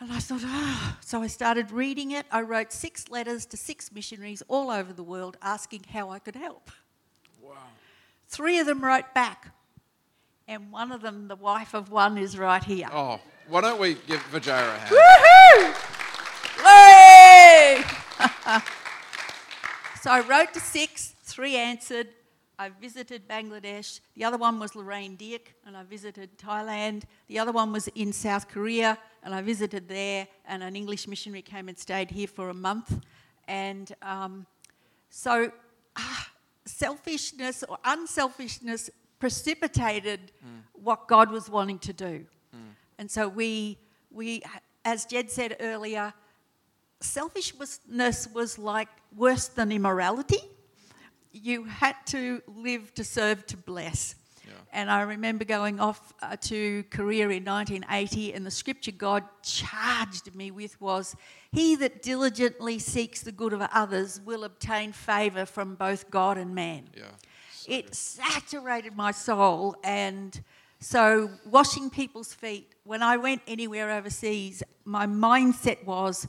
And 0.00 0.12
I 0.12 0.18
thought. 0.18 0.42
Oh. 0.44 0.96
So 1.00 1.22
I 1.22 1.26
started 1.26 1.70
reading 1.70 2.12
it. 2.12 2.26
I 2.30 2.42
wrote 2.42 2.72
six 2.72 3.08
letters 3.08 3.46
to 3.46 3.56
six 3.56 3.92
missionaries 3.92 4.42
all 4.48 4.70
over 4.70 4.92
the 4.92 5.02
world 5.02 5.36
asking 5.42 5.84
how 5.92 6.10
I 6.10 6.18
could 6.18 6.36
help. 6.36 6.70
Three 8.28 8.58
of 8.58 8.66
them 8.66 8.84
wrote 8.84 9.14
back, 9.14 9.52
and 10.46 10.70
one 10.70 10.92
of 10.92 11.00
them, 11.00 11.28
the 11.28 11.36
wife 11.36 11.74
of 11.74 11.90
one, 11.90 12.18
is 12.18 12.38
right 12.38 12.62
here. 12.62 12.88
Oh, 12.92 13.20
why 13.48 13.62
don't 13.62 13.80
we 13.80 13.94
give 13.94 14.20
Vajara 14.30 14.74
a 14.74 14.78
hand? 14.78 14.94
Woohoo! 14.94 15.88
so 20.02 20.10
I 20.10 20.24
wrote 20.28 20.52
to 20.54 20.60
six, 20.60 21.14
three 21.22 21.56
answered. 21.56 22.08
I 22.58 22.70
visited 22.70 23.28
Bangladesh. 23.28 24.00
The 24.16 24.24
other 24.24 24.36
one 24.36 24.58
was 24.58 24.74
Lorraine 24.74 25.14
Dirk, 25.16 25.54
and 25.64 25.76
I 25.76 25.84
visited 25.84 26.36
Thailand. 26.38 27.04
The 27.28 27.38
other 27.38 27.52
one 27.52 27.72
was 27.72 27.86
in 27.88 28.12
South 28.12 28.48
Korea, 28.48 28.98
and 29.22 29.32
I 29.32 29.42
visited 29.42 29.88
there. 29.88 30.26
And 30.46 30.64
an 30.64 30.74
English 30.74 31.06
missionary 31.06 31.42
came 31.42 31.68
and 31.68 31.78
stayed 31.78 32.10
here 32.10 32.26
for 32.26 32.48
a 32.48 32.54
month. 32.54 33.00
And 33.46 33.94
um, 34.02 34.44
so 35.08 35.52
ah, 35.96 36.27
selfishness 36.68 37.64
or 37.68 37.78
unselfishness 37.84 38.90
precipitated 39.18 40.32
mm. 40.44 40.60
what 40.72 41.08
God 41.08 41.30
was 41.30 41.50
wanting 41.50 41.78
to 41.80 41.92
do. 41.92 42.26
Mm. 42.54 42.60
And 42.98 43.10
so 43.10 43.28
we, 43.28 43.78
we, 44.10 44.42
as 44.84 45.04
Jed 45.04 45.30
said 45.30 45.56
earlier, 45.60 46.12
selfishness 47.00 48.28
was 48.32 48.58
like 48.58 48.88
worse 49.16 49.48
than 49.48 49.72
immorality. 49.72 50.40
You 51.32 51.64
had 51.64 51.96
to 52.06 52.42
live 52.46 52.94
to 52.94 53.04
serve 53.04 53.46
to 53.46 53.56
bless. 53.56 54.14
And 54.72 54.90
I 54.90 55.02
remember 55.02 55.44
going 55.44 55.80
off 55.80 56.12
uh, 56.22 56.36
to 56.42 56.84
Korea 56.90 57.28
in 57.28 57.44
1980, 57.44 58.34
and 58.34 58.44
the 58.44 58.50
scripture 58.50 58.92
God 58.92 59.24
charged 59.42 60.34
me 60.34 60.50
with 60.50 60.80
was 60.80 61.16
He 61.52 61.76
that 61.76 62.02
diligently 62.02 62.78
seeks 62.78 63.22
the 63.22 63.32
good 63.32 63.52
of 63.52 63.62
others 63.72 64.20
will 64.24 64.44
obtain 64.44 64.92
favor 64.92 65.46
from 65.46 65.74
both 65.74 66.10
God 66.10 66.38
and 66.38 66.54
man. 66.54 66.88
Yeah. 66.96 67.04
So 67.52 67.72
it 67.72 67.86
good. 67.86 67.94
saturated 67.94 68.96
my 68.96 69.12
soul. 69.12 69.76
And 69.82 70.40
so, 70.80 71.30
washing 71.44 71.90
people's 71.90 72.32
feet, 72.32 72.72
when 72.84 73.02
I 73.02 73.16
went 73.16 73.42
anywhere 73.48 73.90
overseas, 73.90 74.62
my 74.84 75.06
mindset 75.06 75.84
was, 75.84 76.28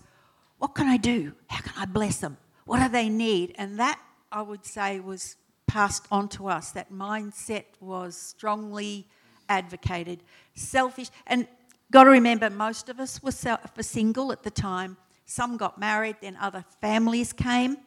What 0.58 0.76
can 0.76 0.88
I 0.88 0.98
do? 0.98 1.34
How 1.48 1.62
can 1.62 1.74
I 1.78 1.86
bless 1.86 2.18
them? 2.18 2.38
What 2.66 2.82
do 2.82 2.90
they 2.90 3.10
need? 3.10 3.56
And 3.58 3.80
that, 3.80 4.00
I 4.32 4.42
would 4.42 4.66
say, 4.66 5.00
was 5.00 5.36
passed 5.70 6.08
on 6.12 6.28
to 6.28 6.48
us. 6.48 6.72
That 6.72 6.92
mindset 6.92 7.66
was 7.80 8.18
strongly 8.18 9.08
advocated. 9.48 10.24
Selfish, 10.56 11.10
and 11.28 11.48
got 11.92 12.06
to 12.06 12.10
remember, 12.10 12.50
most 12.50 12.90
of 12.90 13.00
us 13.00 13.22
were 13.22 13.32
single 13.32 14.32
at 14.32 14.42
the 14.42 14.50
time. 14.50 14.98
Some 15.26 15.58
got 15.58 15.80
married, 15.80 16.16
then 16.22 16.38
other 16.42 16.66
families 16.82 17.34
came. 17.34 17.78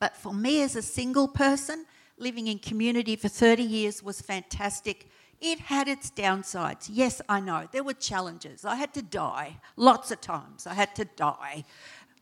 But 0.00 0.16
for 0.16 0.34
me 0.34 0.62
as 0.62 0.74
a 0.74 0.82
single 0.82 1.28
person, 1.28 1.86
living 2.18 2.48
in 2.48 2.58
community 2.58 3.14
for 3.14 3.28
30 3.28 3.62
years 3.62 4.02
was 4.02 4.20
fantastic. 4.20 5.08
It 5.40 5.60
had 5.60 5.86
its 5.86 6.10
downsides. 6.10 6.88
Yes, 6.90 7.22
I 7.28 7.38
know. 7.40 7.68
There 7.70 7.84
were 7.84 7.94
challenges. 7.94 8.64
I 8.64 8.74
had 8.74 8.92
to 8.94 9.02
die 9.02 9.58
lots 9.76 10.10
of 10.10 10.20
times. 10.20 10.66
I 10.66 10.74
had 10.74 10.94
to 10.96 11.04
die. 11.04 11.64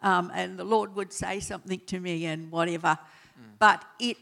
Um, 0.03 0.31
and 0.35 0.59
the 0.59 0.65
Lord 0.65 0.95
would 0.95 1.11
say 1.11 1.41
something 1.41 1.81
to 1.87 2.01
me 2.01 2.27
and 2.27 2.51
whatever. 2.53 2.99
Mm. 3.41 3.45
But 3.59 3.85
it 3.99 4.19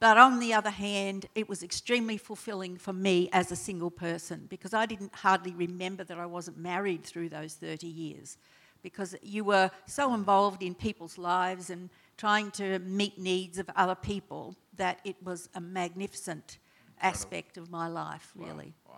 but 0.00 0.18
on 0.18 0.38
the 0.38 0.52
other 0.54 0.70
hand, 0.70 1.26
it 1.34 1.48
was 1.48 1.62
extremely 1.62 2.16
fulfilling 2.16 2.76
for 2.76 2.92
me 2.92 3.28
as 3.32 3.52
a 3.52 3.56
single 3.56 3.90
person 3.90 4.46
because 4.48 4.74
I 4.74 4.86
didn't 4.86 5.14
hardly 5.14 5.52
remember 5.52 6.04
that 6.04 6.18
I 6.18 6.26
wasn't 6.26 6.58
married 6.58 7.04
through 7.04 7.28
those 7.28 7.54
30 7.54 7.86
years 7.86 8.38
because 8.82 9.16
you 9.22 9.44
were 9.44 9.70
so 9.86 10.14
involved 10.14 10.62
in 10.62 10.74
people's 10.74 11.18
lives 11.18 11.70
and 11.70 11.90
trying 12.16 12.50
to 12.52 12.78
meet 12.80 13.18
needs 13.18 13.58
of 13.58 13.68
other 13.76 13.94
people 13.94 14.54
that 14.76 15.00
it 15.04 15.16
was 15.22 15.48
a 15.54 15.60
magnificent 15.60 16.58
aspect 17.02 17.56
of 17.56 17.70
my 17.70 17.88
life, 17.88 18.32
Wow, 18.36 18.46
really. 18.46 18.74
Wow. 18.88 18.94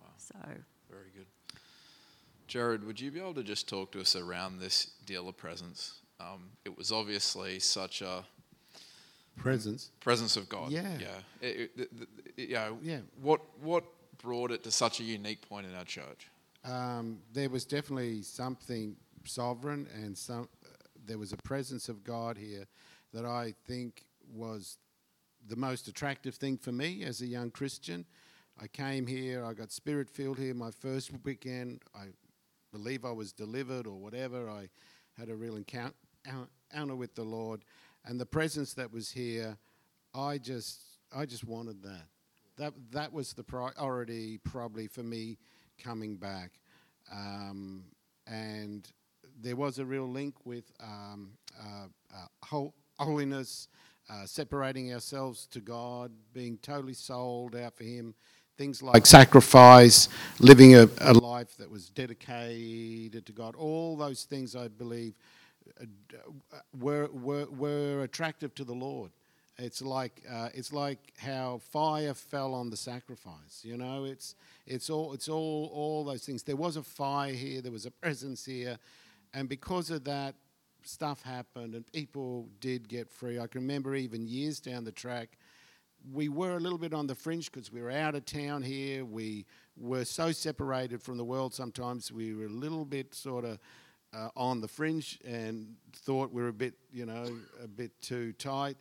Wow. 0.00 0.06
So, 0.16 0.34
Very 0.90 1.10
good. 1.14 1.26
Jared, 2.46 2.84
would 2.84 3.00
you 3.00 3.10
be 3.10 3.20
able 3.20 3.34
to 3.34 3.42
just 3.42 3.68
talk 3.68 3.92
to 3.92 4.00
us 4.00 4.16
around 4.16 4.60
this 4.60 4.92
deal 5.04 5.28
of 5.28 5.36
presence? 5.36 6.00
Um, 6.20 6.50
it 6.64 6.76
was 6.76 6.92
obviously 6.92 7.58
such 7.58 8.02
a 8.02 8.24
Presence. 9.36 9.90
presence 10.00 10.36
of 10.36 10.48
God. 10.48 10.70
Yeah. 10.70 10.98
Yeah. 10.98 11.08
It, 11.40 11.70
it, 11.76 12.00
the- 12.00 12.42
you 12.42 12.54
know, 12.54 12.78
Yeah. 12.82 13.00
What 13.22 13.40
what 13.60 13.84
brought 14.18 14.50
it 14.50 14.62
to 14.64 14.70
such 14.70 15.00
a 15.00 15.04
unique 15.04 15.46
point 15.48 15.66
in 15.66 15.74
our 15.74 15.84
church? 15.84 16.28
Um, 16.64 17.18
there 17.32 17.48
was 17.48 17.64
definitely 17.64 18.22
something 18.22 18.96
sovereign, 19.24 19.86
and 19.94 20.16
some 20.16 20.48
uh, 20.64 20.68
there 21.06 21.18
was 21.18 21.32
a 21.32 21.36
presence 21.36 21.88
of 21.88 22.02
God 22.02 22.36
here 22.36 22.66
that 23.12 23.24
I 23.24 23.54
think 23.66 24.04
was 24.34 24.78
the 25.48 25.56
most 25.56 25.86
attractive 25.86 26.34
thing 26.34 26.56
for 26.58 26.72
me 26.72 27.04
as 27.04 27.20
a 27.20 27.26
young 27.26 27.50
Christian. 27.50 28.04
I 28.60 28.66
came 28.66 29.06
here, 29.06 29.44
I 29.44 29.52
got 29.52 29.70
spirit 29.70 30.08
filled 30.10 30.38
here 30.38 30.54
my 30.54 30.70
first 30.70 31.12
weekend. 31.24 31.82
I 31.94 32.06
believe 32.72 33.04
I 33.04 33.12
was 33.12 33.32
delivered 33.32 33.86
or 33.86 33.96
whatever. 33.98 34.48
I 34.50 34.68
had 35.18 35.28
a 35.28 35.36
real 35.36 35.56
encounter, 35.56 35.94
encounter 36.70 36.96
with 36.96 37.14
the 37.14 37.24
Lord, 37.24 37.62
and 38.04 38.20
the 38.20 38.26
presence 38.26 38.74
that 38.74 38.92
was 38.92 39.10
here, 39.10 39.56
I 40.14 40.38
just 40.38 40.80
I 41.14 41.26
just 41.26 41.44
wanted 41.44 41.82
that. 41.82 42.06
That 42.56 42.72
that 42.92 43.12
was 43.12 43.32
the 43.32 43.42
priority 43.44 44.38
probably 44.38 44.86
for 44.86 45.02
me 45.02 45.38
coming 45.82 46.16
back, 46.16 46.52
um, 47.12 47.84
and 48.26 48.88
there 49.40 49.56
was 49.56 49.78
a 49.78 49.84
real 49.84 50.08
link 50.08 50.34
with 50.44 50.64
um, 50.82 51.32
uh, 51.60 51.86
uh, 52.14 52.26
hol- 52.42 52.74
holiness, 52.98 53.68
uh, 54.08 54.24
separating 54.24 54.92
ourselves 54.94 55.46
to 55.48 55.60
God, 55.60 56.10
being 56.32 56.58
totally 56.58 56.94
sold 56.94 57.54
out 57.54 57.76
for 57.76 57.84
Him. 57.84 58.14
Things 58.56 58.82
like 58.82 59.04
sacrifice, 59.04 60.08
living 60.38 60.76
a, 60.76 60.88
a 61.02 61.12
life 61.12 61.58
that 61.58 61.70
was 61.70 61.90
dedicated 61.90 63.26
to 63.26 63.32
God, 63.32 63.54
all 63.54 63.98
those 63.98 64.24
things 64.24 64.56
I 64.56 64.68
believe 64.68 65.12
were, 66.78 67.08
were, 67.12 67.46
were 67.46 68.02
attractive 68.02 68.54
to 68.56 68.64
the 68.64 68.74
Lord. 68.74 69.10
It's 69.58 69.80
like 69.80 70.22
uh, 70.30 70.50
it's 70.52 70.70
like 70.70 70.98
how 71.16 71.60
fire 71.70 72.12
fell 72.12 72.52
on 72.52 72.68
the 72.68 72.76
sacrifice. 72.76 73.62
You 73.62 73.78
know, 73.78 74.04
it's 74.04 74.34
it's 74.66 74.90
all 74.90 75.14
it's 75.14 75.30
all 75.30 75.70
all 75.72 76.04
those 76.04 76.26
things. 76.26 76.42
There 76.42 76.56
was 76.56 76.76
a 76.76 76.82
fire 76.82 77.32
here. 77.32 77.62
There 77.62 77.72
was 77.72 77.86
a 77.86 77.90
presence 77.90 78.44
here, 78.44 78.78
and 79.32 79.48
because 79.48 79.90
of 79.90 80.04
that, 80.04 80.34
stuff 80.82 81.22
happened, 81.22 81.74
and 81.74 81.90
people 81.92 82.48
did 82.60 82.86
get 82.86 83.10
free. 83.10 83.38
I 83.38 83.46
can 83.46 83.62
remember 83.62 83.94
even 83.94 84.26
years 84.26 84.60
down 84.60 84.84
the 84.84 84.92
track, 84.92 85.38
we 86.12 86.28
were 86.28 86.56
a 86.56 86.60
little 86.60 86.78
bit 86.78 86.94
on 86.94 87.06
the 87.06 87.14
fringe 87.14 87.50
because 87.50 87.72
we 87.72 87.80
were 87.80 87.90
out 87.90 88.14
of 88.14 88.24
town 88.24 88.62
here. 88.62 89.04
We 89.04 89.46
were 89.76 90.04
so 90.04 90.32
separated 90.32 91.02
from 91.02 91.16
the 91.16 91.24
world. 91.24 91.54
Sometimes 91.54 92.12
we 92.12 92.34
were 92.34 92.46
a 92.46 92.50
little 92.50 92.84
bit 92.84 93.14
sort 93.14 93.44
of 93.44 93.58
uh, 94.16 94.30
on 94.36 94.60
the 94.60 94.68
fringe 94.68 95.18
and 95.24 95.76
thought 95.92 96.32
we 96.32 96.42
were 96.42 96.48
a 96.48 96.52
bit, 96.52 96.74
you 96.92 97.04
know, 97.04 97.36
a 97.62 97.68
bit 97.68 97.92
too 98.00 98.32
tight 98.32 98.76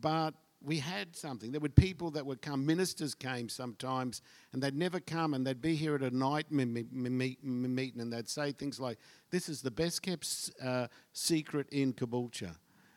but 0.00 0.34
we 0.62 0.78
had 0.78 1.14
something. 1.14 1.52
There 1.52 1.60
were 1.60 1.68
people 1.68 2.10
that 2.12 2.26
would 2.26 2.42
come, 2.42 2.66
ministers 2.66 3.14
came 3.14 3.48
sometimes, 3.48 4.22
and 4.52 4.62
they'd 4.62 4.76
never 4.76 4.98
come, 4.98 5.34
and 5.34 5.46
they'd 5.46 5.62
be 5.62 5.76
here 5.76 5.94
at 5.94 6.02
a 6.02 6.10
night 6.10 6.50
meeting, 6.50 8.00
and 8.00 8.12
they'd 8.12 8.28
say 8.28 8.52
things 8.52 8.80
like, 8.80 8.98
"This 9.30 9.48
is 9.48 9.62
the 9.62 9.70
best 9.70 10.02
kept 10.02 10.50
uh, 10.62 10.88
secret 11.12 11.68
in 11.70 11.92
Caboolture," 11.92 12.56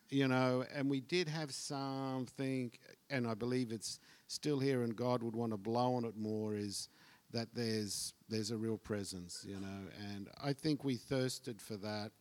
you 0.10 0.28
know. 0.28 0.66
And 0.74 0.90
we 0.90 1.02
did 1.02 1.28
have 1.28 1.52
something, 1.52 2.72
and 3.10 3.28
I 3.28 3.36
believe 3.36 3.72
it's 3.72 4.00
still 4.28 4.60
here, 4.60 4.82
and 4.82 4.96
God 4.96 5.22
would 5.22 5.36
want 5.36 5.52
to 5.52 5.58
blow 5.58 5.94
on 5.96 6.06
it 6.06 6.18
more. 6.18 6.56
Is 6.56 6.90
that 7.34 7.48
there's 7.54 8.14
there's 8.30 8.52
a 8.52 8.58
real 8.58 8.78
presence, 8.78 9.46
you 9.48 9.60
know, 9.60 9.82
and 10.14 10.30
I 10.44 10.54
think 10.54 10.84
we 10.84 10.96
thirsted 10.96 11.62
for 11.62 11.76
that, 11.78 12.12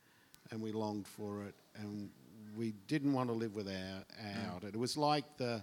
and 0.50 0.60
we 0.60 0.72
longed 0.72 1.06
for 1.06 1.42
it, 1.44 1.54
and 1.76 2.10
we 2.56 2.72
didn't 2.88 3.12
want 3.12 3.28
to 3.28 3.34
live 3.34 3.54
without 3.54 4.04
out 4.44 4.64
it. 4.64 4.74
It 4.74 4.78
was 4.78 4.96
like 4.96 5.24
the 5.36 5.62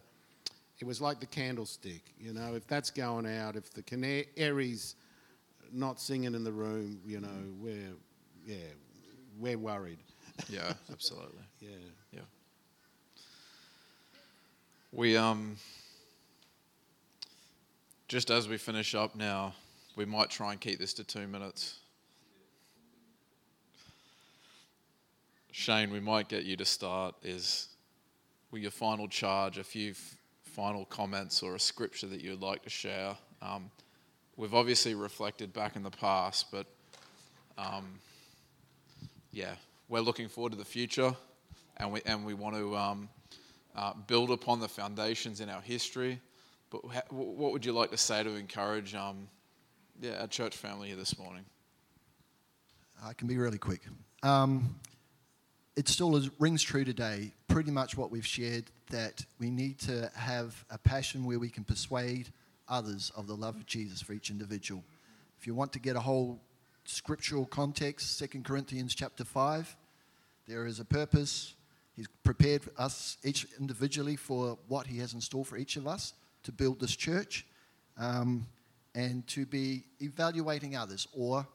it 0.80 0.86
was 0.86 1.02
like 1.02 1.20
the 1.20 1.26
candlestick, 1.26 2.02
you 2.20 2.34
know. 2.34 2.56
If 2.56 2.68
that's 2.68 2.90
going 2.92 3.26
out, 3.26 3.56
if 3.56 3.72
the 3.74 3.82
canaries 3.82 4.96
not 5.74 6.00
singing 6.00 6.34
in 6.36 6.44
the 6.44 6.52
room, 6.52 7.00
you 7.06 7.20
know, 7.20 7.28
we're 7.60 7.94
yeah, 8.46 8.56
we're 9.40 9.58
worried. 9.58 10.00
Yeah, 10.50 10.74
absolutely. 10.92 11.34
Yeah. 11.60 11.70
Yeah. 12.12 12.20
We 14.94 15.18
um 15.18 15.58
just 18.08 18.32
as 18.32 18.48
we 18.48 18.58
finish 18.58 18.96
up 18.96 19.16
now, 19.16 19.54
we 19.96 20.06
might 20.06 20.30
try 20.30 20.52
and 20.52 20.62
keep 20.62 20.80
this 20.80 20.94
to 20.94 21.04
two 21.04 21.28
minutes. 21.28 21.80
Shane, 25.52 25.92
we 25.92 26.00
might 26.00 26.30
get 26.30 26.44
you 26.44 26.56
to 26.56 26.66
start. 26.66 27.16
Is 27.24 27.68
with 28.52 28.62
your 28.62 28.72
final 28.72 29.08
charge, 29.08 29.58
a 29.58 29.64
few 29.64 29.92
f- 29.92 30.18
final 30.44 30.86
comments 30.86 31.44
or 31.44 31.56
a 31.56 31.60
scripture 31.60 32.08
that 32.08 32.22
you'd 32.22 32.40
like 32.40 32.64
to 32.64 32.70
share. 32.70 33.18
Um, 33.42 33.70
we've 34.38 34.54
obviously 34.54 34.96
reflected 34.96 35.52
back 35.52 35.76
in 35.76 35.84
the 35.84 35.92
past, 35.92 36.46
but 36.52 36.66
um, 37.58 38.00
yeah, 39.32 39.56
we're 39.90 40.00
looking 40.00 40.30
forward 40.30 40.52
to 40.52 40.58
the 40.58 40.66
future, 40.66 41.14
and 41.76 41.92
we 41.92 42.02
and 42.06 42.26
we 42.26 42.34
want 42.36 42.56
to 42.56 42.78
um, 42.78 43.10
uh, 43.76 43.94
build 44.06 44.32
upon 44.32 44.62
the 44.62 44.70
foundations 44.70 45.42
in 45.42 45.50
our 45.50 45.62
history. 45.62 46.22
But 46.70 46.82
what 47.12 47.54
would 47.54 47.66
you 47.66 47.72
like 47.72 47.92
to 47.92 47.98
say 47.98 48.24
to 48.24 48.36
encourage, 48.36 48.94
um, 48.94 49.30
yeah, 50.02 50.20
our 50.22 50.28
church 50.28 50.56
family 50.56 50.90
here 50.90 50.98
this 50.98 51.18
morning? 51.18 51.46
I 53.04 53.14
can 53.14 53.28
be 53.28 53.38
really 53.38 53.58
quick. 53.58 53.82
Um, 54.22 54.76
it 55.78 55.88
still 55.88 56.16
is, 56.18 56.30
rings 56.40 56.64
true 56.64 56.84
today, 56.84 57.32
pretty 57.48 57.72
much 57.72 57.96
what 57.96 58.12
we've 58.12 58.26
shared, 58.26 58.66
that 58.90 59.24
we 59.40 59.50
need 59.50 59.80
to 59.80 60.12
have 60.16 60.66
a 60.70 60.78
passion 60.78 61.24
where 61.24 61.40
we 61.40 61.50
can 61.50 61.64
persuade 61.64 62.30
others 62.68 63.12
of 63.16 63.28
the 63.28 63.36
love 63.36 63.56
of 63.56 63.66
Jesus 63.66 64.02
for 64.02 64.14
each 64.14 64.30
individual. 64.30 64.84
If 65.40 65.48
you 65.48 65.54
want 65.54 65.72
to 65.74 65.80
get 65.80 65.96
a 65.96 66.02
whole 66.02 66.40
scriptural 66.84 67.46
context, 67.46 68.20
2 68.20 68.42
Corinthians 68.42 68.94
chapter 68.94 69.24
5, 69.24 69.76
there 70.48 70.66
is 70.66 70.80
a 70.80 70.86
purpose. 70.86 71.54
He's 71.96 72.08
prepared 72.24 72.64
us 72.78 73.18
each 73.24 73.48
individually 73.58 74.18
for 74.18 74.58
what 74.68 74.88
he 74.88 74.98
has 75.00 75.14
in 75.14 75.22
store 75.22 75.46
for 75.46 75.56
each 75.56 75.78
of 75.78 75.88
us 75.88 76.14
to 76.48 76.54
build 76.54 76.80
this 76.80 76.96
church 76.96 77.46
um, 77.98 78.48
and 78.96 79.28
to 79.28 79.46
be 79.46 79.84
evaluating 80.00 80.78
others 80.78 81.06
or 81.12 81.46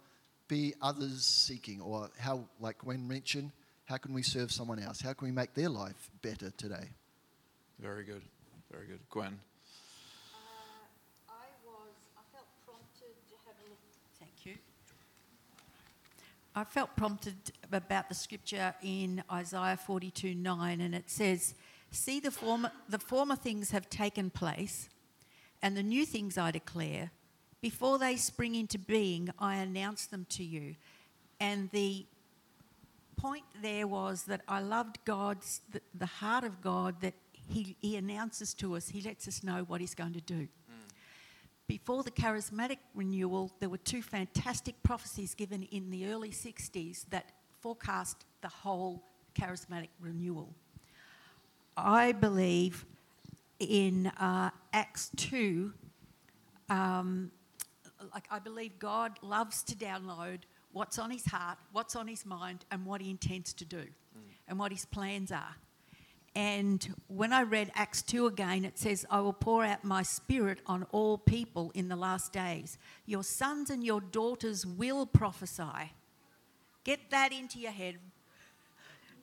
be 0.49 0.75
others 0.83 1.25
seeking 1.25 1.81
or 1.81 2.11
how 2.19 2.45
like 2.61 2.77
Gwen 2.77 3.09
mentioned 3.09 3.53
how 3.87 3.97
can 3.97 4.13
we 4.13 4.23
serve 4.23 4.53
someone 4.53 4.79
else 4.79 5.01
how 5.01 5.15
can 5.15 5.29
we 5.29 5.33
make 5.33 5.55
their 5.55 5.71
life 5.71 6.11
better 6.21 6.51
today 6.59 6.91
Very 7.81 8.05
good, 8.05 8.21
very 8.71 8.87
good, 8.87 9.01
Gwen. 9.09 9.39
I 11.25 12.23
felt 12.31 12.47
prompted 12.67 13.15
to 13.31 13.35
have 13.47 13.57
a 13.65 13.69
look. 13.71 13.79
Thank 14.21 14.45
you. 14.45 14.55
I 16.55 16.65
felt 16.65 16.95
prompted 16.97 17.37
about 17.73 18.11
the 18.11 18.15
scripture 18.15 18.75
in 18.83 19.25
Isaiah 19.33 19.79
42 19.79 20.35
9, 20.35 20.81
and 20.83 20.95
it 20.95 21.09
says, 21.09 21.55
See, 21.93 22.21
the 22.21 22.31
former, 22.31 22.73
the 22.89 22.99
former 22.99 23.37
things 23.37 23.71
have 23.71 23.89
taken 23.89 24.31
place, 24.31 24.89
and 25.63 25.77
the 25.77 25.83
new 25.83 26.05
things 26.05 26.37
I 26.37 26.51
declare. 26.51 27.11
Before 27.61 27.99
they 27.99 28.17
spring 28.17 28.57
into 28.57 28.79
being, 28.79 29.29
I 29.39 29.57
announce 29.57 30.07
them 30.07 30.27
to 30.31 30.43
you. 30.43 30.75
And 31.39 31.71
the 31.71 32.07
point 33.17 33.45
there 33.61 33.87
was 33.87 34.25
that 34.25 34.41
I 34.49 34.61
loved 34.61 34.99
God's, 35.05 35.61
the, 35.71 35.81
the 35.95 36.07
heart 36.07 36.43
of 36.43 36.61
God 36.61 37.01
that 37.03 37.15
he, 37.49 37.77
he 37.81 37.97
announces 37.97 38.55
to 38.55 38.75
us, 38.75 38.89
He 38.89 39.03
lets 39.03 39.29
us 39.29 39.45
know 39.45 39.65
what 39.67 39.81
He's 39.81 39.95
going 39.95 40.15
to 40.15 40.21
do. 40.21 40.49
Before 41.69 42.03
the 42.03 42.11
charismatic 42.11 42.79
renewal, 42.95 43.53
there 43.61 43.69
were 43.69 43.79
two 43.79 44.03
fantastic 44.03 44.83
prophecies 44.83 45.35
given 45.35 45.63
in 45.65 45.91
the 45.91 46.07
early 46.07 46.31
60s 46.31 47.07
that 47.11 47.33
forecast 47.61 48.25
the 48.43 48.49
whole 48.49 49.05
charismatic 49.35 49.89
renewal. 50.01 50.55
I 51.77 52.13
believe 52.13 52.85
in 53.59 54.09
uh, 54.09 54.51
Acts 54.73 55.11
2, 55.17 55.73
um, 56.69 57.31
like 58.13 58.25
I 58.31 58.39
believe 58.39 58.79
God 58.79 59.19
loves 59.23 59.63
to 59.65 59.75
download 59.75 60.41
what's 60.73 60.99
on 60.99 61.11
his 61.11 61.25
heart, 61.27 61.59
what's 61.73 61.97
on 61.97 62.09
his 62.09 62.27
mind, 62.27 62.65
and 62.71 62.85
what 62.85 63.01
he 63.01 63.11
intends 63.11 63.53
to 63.55 63.65
do, 63.65 63.85
and 64.49 64.59
what 64.59 64.73
his 64.73 64.85
plans 64.85 65.33
are. 65.33 65.57
And 66.35 66.95
when 67.09 67.33
I 67.33 67.43
read 67.43 67.71
Acts 67.75 68.03
2 68.03 68.27
again, 68.27 68.65
it 68.65 68.79
says, 68.79 69.05
I 69.11 69.21
will 69.21 69.35
pour 69.35 69.65
out 69.65 69.85
my 69.85 70.03
spirit 70.03 70.61
on 70.67 70.87
all 70.91 71.19
people 71.19 71.71
in 71.75 71.89
the 71.89 71.97
last 71.97 72.33
days. 72.33 72.79
Your 73.05 73.23
sons 73.23 73.69
and 73.69 73.85
your 73.85 74.01
daughters 74.01 74.65
will 74.65 75.05
prophesy. 75.05 75.93
Get 76.85 77.11
that 77.11 77.33
into 77.33 77.59
your 77.59 77.73
head. 77.73 77.97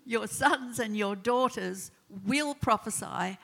Your 0.05 0.27
sons 0.27 0.79
and 0.79 0.95
your 0.95 1.15
daughters 1.15 1.91
will 2.25 2.55
prophesy. 2.55 3.37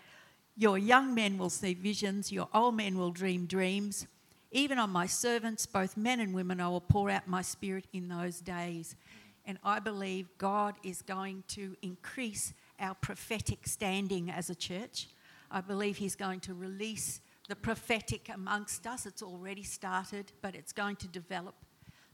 Your 0.58 0.78
young 0.78 1.14
men 1.14 1.38
will 1.38 1.50
see 1.50 1.74
visions, 1.74 2.32
your 2.32 2.48
old 2.54 2.76
men 2.76 2.98
will 2.98 3.12
dream 3.12 3.46
dreams. 3.46 4.08
Even 4.52 4.80
on 4.80 4.90
my 4.90 5.06
servants, 5.06 5.66
both 5.66 5.98
men 5.98 6.22
and 6.22 6.34
women, 6.34 6.62
I 6.62 6.70
will 6.70 6.82
pour 6.82 7.10
out 7.10 7.28
my 7.28 7.42
spirit 7.42 7.86
in 7.92 8.08
those 8.08 8.40
days. 8.40 8.96
And 9.46 9.60
I 9.64 9.80
believe 9.80 10.30
God 10.38 10.76
is 10.82 11.02
going 11.02 11.44
to 11.50 11.76
increase 11.82 12.54
our 12.80 12.96
prophetic 12.96 13.68
standing 13.68 14.32
as 14.32 14.50
a 14.50 14.56
church. 14.56 15.08
I 15.52 15.62
believe 15.62 15.98
He's 15.98 16.16
going 16.16 16.40
to 16.42 16.54
release 16.54 17.20
the 17.48 17.56
prophetic 17.56 18.30
amongst 18.34 18.88
us. 18.88 19.06
It's 19.06 19.22
already 19.22 19.64
started, 19.64 20.32
but 20.42 20.56
it's 20.56 20.72
going 20.72 20.96
to 20.98 21.08
develop 21.08 21.56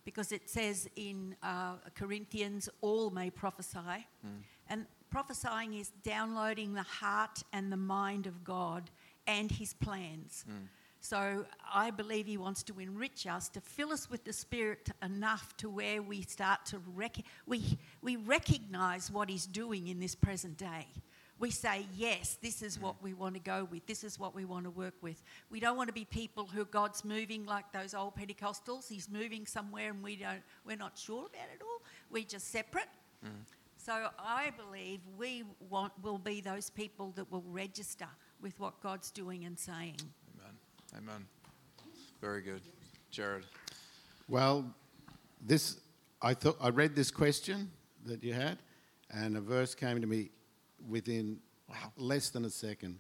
because 0.04 0.32
it 0.32 0.50
says 0.50 0.90
in 0.96 1.36
uh, 1.44 1.76
Corinthians, 1.96 2.70
all 2.82 3.10
may 3.12 3.30
prophesy. 3.30 3.80
Mm. 4.26 4.42
And 4.68 4.86
prophesying 5.12 5.74
is 5.74 5.90
downloading 6.04 6.74
the 6.74 6.84
heart 6.84 7.44
and 7.54 7.72
the 7.72 7.78
mind 7.78 8.26
of 8.26 8.44
God 8.44 8.90
and 9.28 9.52
His 9.52 9.74
plans. 9.74 10.46
Mm. 10.50 10.68
So 11.02 11.46
I 11.74 11.92
believe 11.92 12.26
He 12.26 12.38
wants 12.38 12.64
to 12.64 12.80
enrich 12.80 13.28
us, 13.28 13.50
to 13.50 13.62
fill 13.62 13.92
us 13.92 14.10
with 14.10 14.24
the 14.24 14.34
Spirit 14.34 14.90
enough 15.04 15.56
to 15.58 15.70
where 15.70 16.02
we 16.02 16.22
start 16.22 16.66
to 16.68 16.80
rec- 16.96 17.26
we, 17.46 17.78
we 18.02 18.16
recognize 18.16 19.12
what 19.12 19.30
He's 19.30 19.46
doing 19.46 19.88
in 19.88 20.00
this 20.00 20.16
present 20.16 20.58
day. 20.58 20.88
We 21.40 21.50
say, 21.50 21.88
yes, 21.98 22.38
this 22.40 22.62
is 22.62 22.80
what 22.80 23.02
we 23.02 23.16
want 23.16 23.34
to 23.34 23.42
go 23.42 23.68
with. 23.72 23.88
This 23.88 24.04
is 24.04 24.20
what 24.20 24.36
we 24.36 24.46
want 24.46 24.66
to 24.66 24.70
work 24.70 24.94
with. 25.02 25.24
We 25.50 25.60
don't 25.60 25.76
want 25.76 25.88
to 25.88 25.94
be 25.94 26.06
people 26.06 26.46
who 26.46 26.66
God's 26.66 27.04
moving 27.04 27.48
like 27.48 27.72
those 27.72 27.96
old 27.96 28.16
Pentecostals. 28.16 28.88
He's 28.88 29.10
moving 29.10 29.48
somewhere 29.48 29.90
and 29.90 30.04
we 30.04 30.18
don't, 30.18 30.44
we're 30.68 30.78
not 30.78 31.00
sure 31.00 31.22
about 31.22 31.50
it 31.52 31.64
all. 31.64 31.82
We're 32.12 32.26
just 32.26 32.52
separate. 32.52 32.90
Mm. 33.26 33.32
So 33.84 34.10
I 34.20 34.52
believe 34.52 35.00
we 35.18 35.44
want, 35.70 35.92
will 36.04 36.20
be 36.20 36.40
those 36.40 36.70
people 36.70 37.14
that 37.16 37.32
will 37.32 37.44
register 37.48 38.08
with 38.40 38.60
what 38.60 38.80
God's 38.80 39.10
doing 39.10 39.46
and 39.46 39.58
saying. 39.58 39.98
Amen. 40.38 40.54
Amen. 40.98 41.26
Very 42.22 42.44
good. 42.44 42.62
Jared. 43.10 43.46
Well, 44.30 44.72
this 45.44 45.80
I 46.22 46.36
thought 46.36 46.58
I 46.62 46.70
read 46.70 46.96
this 46.96 47.10
question 47.10 47.72
that 48.06 48.24
you 48.24 48.34
had, 48.34 48.60
and 49.10 49.36
a 49.36 49.42
verse 49.42 49.74
came 49.74 50.00
to 50.00 50.06
me 50.06 50.30
within 50.88 51.40
wow. 51.68 51.92
less 51.98 52.30
than 52.30 52.46
a 52.46 52.52
second, 52.52 53.00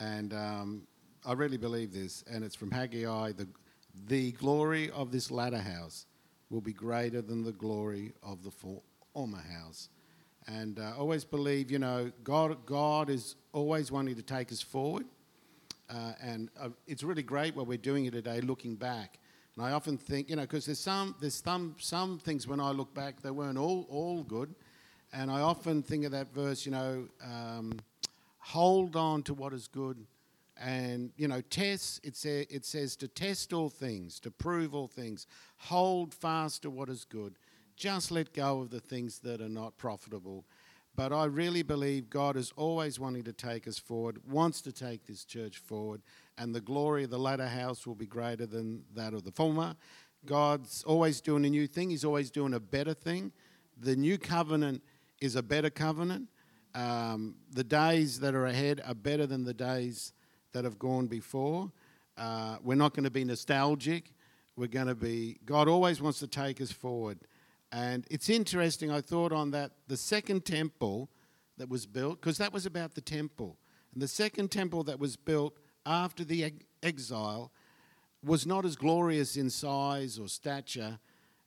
and 0.00 0.32
um, 0.32 0.86
I 1.26 1.34
really 1.34 1.58
believe 1.58 1.92
this, 1.92 2.24
and 2.30 2.42
it's 2.42 2.56
from 2.56 2.70
Haggai. 2.70 3.32
The 3.32 3.46
the 4.06 4.32
glory 4.32 4.90
of 4.92 5.12
this 5.12 5.30
latter 5.30 5.58
house 5.58 6.06
will 6.48 6.62
be 6.62 6.72
greater 6.72 7.20
than 7.20 7.44
the 7.44 7.52
glory 7.52 8.14
of 8.22 8.42
the 8.42 8.50
former 8.50 9.42
house. 9.42 9.90
And 10.46 10.78
uh, 10.78 10.92
always 10.96 11.24
believe, 11.24 11.70
you 11.70 11.78
know, 11.78 12.12
God, 12.22 12.64
God 12.66 13.10
is 13.10 13.34
always 13.52 13.90
wanting 13.90 14.14
to 14.14 14.22
take 14.22 14.52
us 14.52 14.62
forward. 14.62 15.06
Uh, 15.90 16.12
and 16.20 16.50
uh, 16.60 16.68
it's 16.86 17.02
really 17.02 17.22
great 17.22 17.56
what 17.56 17.66
we're 17.66 17.78
doing 17.78 18.04
here 18.04 18.12
today, 18.12 18.40
looking 18.40 18.76
back. 18.76 19.18
And 19.56 19.64
I 19.64 19.72
often 19.72 19.96
think, 19.96 20.28
you 20.28 20.36
know, 20.36 20.42
because 20.42 20.66
there's 20.66 20.78
some 20.78 21.14
there's 21.20 21.42
some 21.42 21.76
some 21.78 22.18
things 22.18 22.46
when 22.46 22.60
I 22.60 22.70
look 22.72 22.92
back 22.92 23.22
they 23.22 23.30
weren't 23.30 23.56
all 23.56 23.86
all 23.88 24.22
good, 24.22 24.54
and 25.12 25.30
I 25.30 25.40
often 25.40 25.82
think 25.82 26.04
of 26.04 26.12
that 26.12 26.34
verse, 26.34 26.66
you 26.66 26.72
know, 26.72 27.08
um, 27.24 27.78
hold 28.38 28.96
on 28.96 29.22
to 29.24 29.34
what 29.34 29.54
is 29.54 29.66
good, 29.66 29.96
and 30.60 31.10
you 31.16 31.26
know, 31.26 31.40
test. 31.40 32.04
It 32.04 32.16
says 32.16 32.46
it 32.50 32.66
says 32.66 32.96
to 32.96 33.08
test 33.08 33.54
all 33.54 33.70
things, 33.70 34.20
to 34.20 34.30
prove 34.30 34.74
all 34.74 34.88
things, 34.88 35.26
hold 35.56 36.12
fast 36.12 36.62
to 36.62 36.70
what 36.70 36.90
is 36.90 37.04
good. 37.04 37.36
Just 37.76 38.10
let 38.10 38.32
go 38.32 38.60
of 38.60 38.70
the 38.70 38.80
things 38.80 39.20
that 39.20 39.40
are 39.40 39.48
not 39.48 39.76
profitable 39.76 40.44
but 40.96 41.12
I 41.12 41.26
really 41.26 41.62
believe 41.62 42.08
God 42.08 42.36
is 42.36 42.52
always 42.56 42.98
wanting 42.98 43.24
to 43.24 43.32
take 43.32 43.68
us 43.68 43.78
forward, 43.78 44.18
wants 44.26 44.62
to 44.62 44.72
take 44.72 45.04
this 45.04 45.26
church 45.26 45.58
forward, 45.58 46.00
and 46.38 46.54
the 46.54 46.60
glory 46.60 47.04
of 47.04 47.10
the 47.10 47.18
latter 47.18 47.46
house 47.46 47.86
will 47.86 47.94
be 47.94 48.06
greater 48.06 48.46
than 48.46 48.82
that 48.94 49.12
of 49.12 49.22
the 49.22 49.30
former. 49.30 49.76
God's 50.24 50.82
always 50.84 51.20
doing 51.20 51.44
a 51.44 51.50
new 51.50 51.66
thing, 51.66 51.90
He's 51.90 52.04
always 52.04 52.30
doing 52.30 52.54
a 52.54 52.60
better 52.60 52.94
thing. 52.94 53.30
The 53.78 53.94
new 53.94 54.16
covenant 54.16 54.82
is 55.20 55.36
a 55.36 55.42
better 55.42 55.68
covenant. 55.68 56.28
Um, 56.74 57.36
the 57.52 57.64
days 57.64 58.20
that 58.20 58.34
are 58.34 58.46
ahead 58.46 58.80
are 58.84 58.94
better 58.94 59.26
than 59.26 59.44
the 59.44 59.54
days 59.54 60.14
that 60.52 60.64
have 60.64 60.78
gone 60.78 61.06
before. 61.06 61.70
Uh, 62.16 62.56
we're 62.62 62.74
not 62.74 62.94
going 62.94 63.04
to 63.04 63.10
be 63.10 63.24
nostalgic. 63.24 64.12
We're 64.56 64.66
going 64.68 64.86
to 64.86 64.94
be, 64.94 65.38
God 65.44 65.68
always 65.68 66.00
wants 66.00 66.18
to 66.20 66.26
take 66.26 66.62
us 66.62 66.72
forward. 66.72 67.18
And 67.72 68.06
it's 68.10 68.28
interesting, 68.28 68.90
I 68.90 69.00
thought 69.00 69.32
on 69.32 69.50
that, 69.50 69.72
the 69.88 69.96
second 69.96 70.44
temple 70.44 71.10
that 71.58 71.68
was 71.68 71.86
built, 71.86 72.20
because 72.20 72.38
that 72.38 72.52
was 72.52 72.66
about 72.66 72.94
the 72.94 73.00
temple. 73.00 73.58
And 73.92 74.02
the 74.02 74.08
second 74.08 74.50
temple 74.50 74.84
that 74.84 74.98
was 74.98 75.16
built 75.16 75.56
after 75.84 76.24
the 76.24 76.52
exile 76.82 77.52
was 78.24 78.46
not 78.46 78.64
as 78.64 78.76
glorious 78.76 79.36
in 79.36 79.50
size 79.50 80.18
or 80.18 80.28
stature 80.28 80.98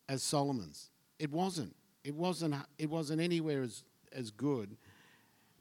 as 0.08 0.24
Solomon's. 0.24 0.90
It 1.20 1.32
wasn't. 1.32 1.76
It 2.04 2.16
wasn't, 2.16 2.56
it 2.78 2.90
wasn't 2.90 3.22
anywhere 3.22 3.62
as, 3.62 3.84
as 4.14 4.32
good. 4.32 4.78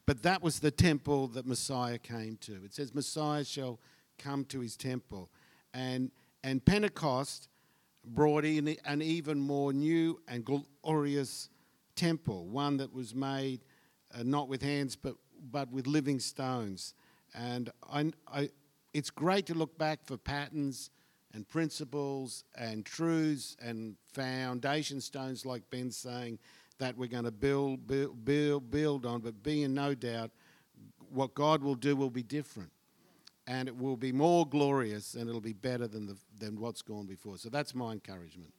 But 0.05 0.23
that 0.23 0.41
was 0.41 0.59
the 0.59 0.71
temple 0.71 1.27
that 1.29 1.45
Messiah 1.45 1.99
came 1.99 2.37
to. 2.41 2.63
It 2.63 2.73
says, 2.73 2.95
Messiah 2.95 3.43
shall 3.43 3.79
come 4.17 4.45
to 4.45 4.59
his 4.61 4.75
temple. 4.75 5.29
And, 5.73 6.11
and 6.43 6.63
Pentecost 6.63 7.48
brought 8.13 8.45
in 8.45 8.75
an 8.85 9.01
even 9.01 9.39
more 9.39 9.73
new 9.73 10.19
and 10.27 10.45
glorious 10.45 11.49
temple, 11.95 12.47
one 12.47 12.77
that 12.77 12.93
was 12.93 13.13
made 13.13 13.61
uh, 14.13 14.23
not 14.23 14.47
with 14.47 14.61
hands 14.61 14.95
but, 14.95 15.15
but 15.51 15.71
with 15.71 15.87
living 15.87 16.19
stones. 16.19 16.93
And 17.33 17.69
I, 17.91 18.11
I, 18.27 18.49
it's 18.93 19.09
great 19.09 19.45
to 19.47 19.53
look 19.53 19.77
back 19.77 20.03
for 20.03 20.17
patterns 20.17 20.89
and 21.33 21.47
principles 21.47 22.43
and 22.55 22.85
truths 22.85 23.55
and 23.61 23.95
foundation 24.13 24.99
stones, 24.99 25.45
like 25.45 25.69
Ben's 25.69 25.97
saying, 25.97 26.39
that 26.79 26.97
we're 26.97 27.07
going 27.07 27.25
to 27.25 27.31
build, 27.31 27.85
build, 27.85 28.25
build, 28.25 28.71
build 28.71 29.05
on. 29.05 29.21
But 29.21 29.43
be 29.43 29.63
in 29.63 29.73
no 29.73 29.93
doubt, 29.93 30.31
what 31.09 31.35
God 31.35 31.61
will 31.61 31.75
do 31.75 31.95
will 31.95 32.09
be 32.09 32.23
different 32.23 32.71
and 33.49 33.67
it 33.67 33.75
will 33.75 33.97
be 33.97 34.11
more 34.11 34.47
glorious 34.47 35.15
and 35.15 35.27
it'll 35.27 35.41
be 35.41 35.53
better 35.53 35.87
than, 35.87 36.05
the, 36.05 36.15
than 36.37 36.59
what's 36.59 36.83
gone 36.83 37.07
before. 37.07 37.35
So 37.39 37.49
that's 37.49 37.73
my 37.73 37.93
encouragement. 37.93 38.53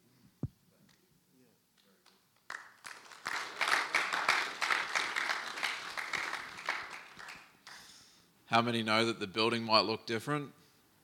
How 8.46 8.60
many 8.60 8.82
know 8.82 9.06
that 9.06 9.20
the 9.20 9.28
building 9.28 9.62
might 9.62 9.84
look 9.84 10.06
different, 10.06 10.50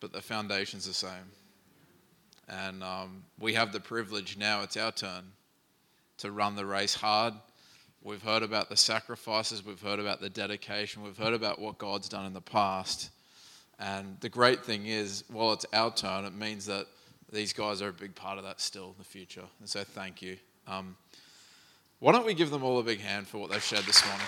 but 0.00 0.12
the 0.12 0.20
foundation's 0.20 0.84
the 0.84 0.92
same? 0.92 1.30
And 2.48 2.82
um, 2.82 3.22
we 3.38 3.54
have 3.54 3.72
the 3.72 3.78
privilege 3.78 4.36
now, 4.36 4.62
it's 4.62 4.76
our 4.76 4.90
turn 4.90 5.30
to 6.18 6.32
run 6.32 6.56
the 6.56 6.66
race 6.66 6.94
hard. 6.94 7.34
We've 8.02 8.22
heard 8.22 8.42
about 8.42 8.68
the 8.68 8.76
sacrifices, 8.76 9.64
we've 9.64 9.80
heard 9.80 10.00
about 10.00 10.20
the 10.20 10.30
dedication, 10.30 11.04
we've 11.04 11.16
heard 11.16 11.34
about 11.34 11.60
what 11.60 11.78
God's 11.78 12.08
done 12.08 12.26
in 12.26 12.32
the 12.32 12.40
past. 12.40 13.10
And 13.78 14.16
the 14.20 14.28
great 14.28 14.64
thing 14.64 14.86
is, 14.86 15.24
while 15.28 15.52
it's 15.52 15.66
our 15.72 15.94
turn, 15.94 16.24
it 16.24 16.34
means 16.34 16.66
that 16.66 16.86
these 17.30 17.52
guys 17.52 17.82
are 17.82 17.88
a 17.88 17.92
big 17.92 18.14
part 18.14 18.38
of 18.38 18.44
that 18.44 18.60
still 18.60 18.86
in 18.88 18.94
the 18.98 19.04
future. 19.04 19.44
And 19.60 19.68
so 19.68 19.84
thank 19.84 20.22
you. 20.22 20.36
Um, 20.66 20.96
why 21.98 22.12
don't 22.12 22.26
we 22.26 22.34
give 22.34 22.50
them 22.50 22.62
all 22.62 22.78
a 22.78 22.82
big 22.82 23.00
hand 23.00 23.28
for 23.28 23.38
what 23.38 23.50
they've 23.50 23.62
shared 23.62 23.84
this 23.84 24.04
morning? 24.06 24.26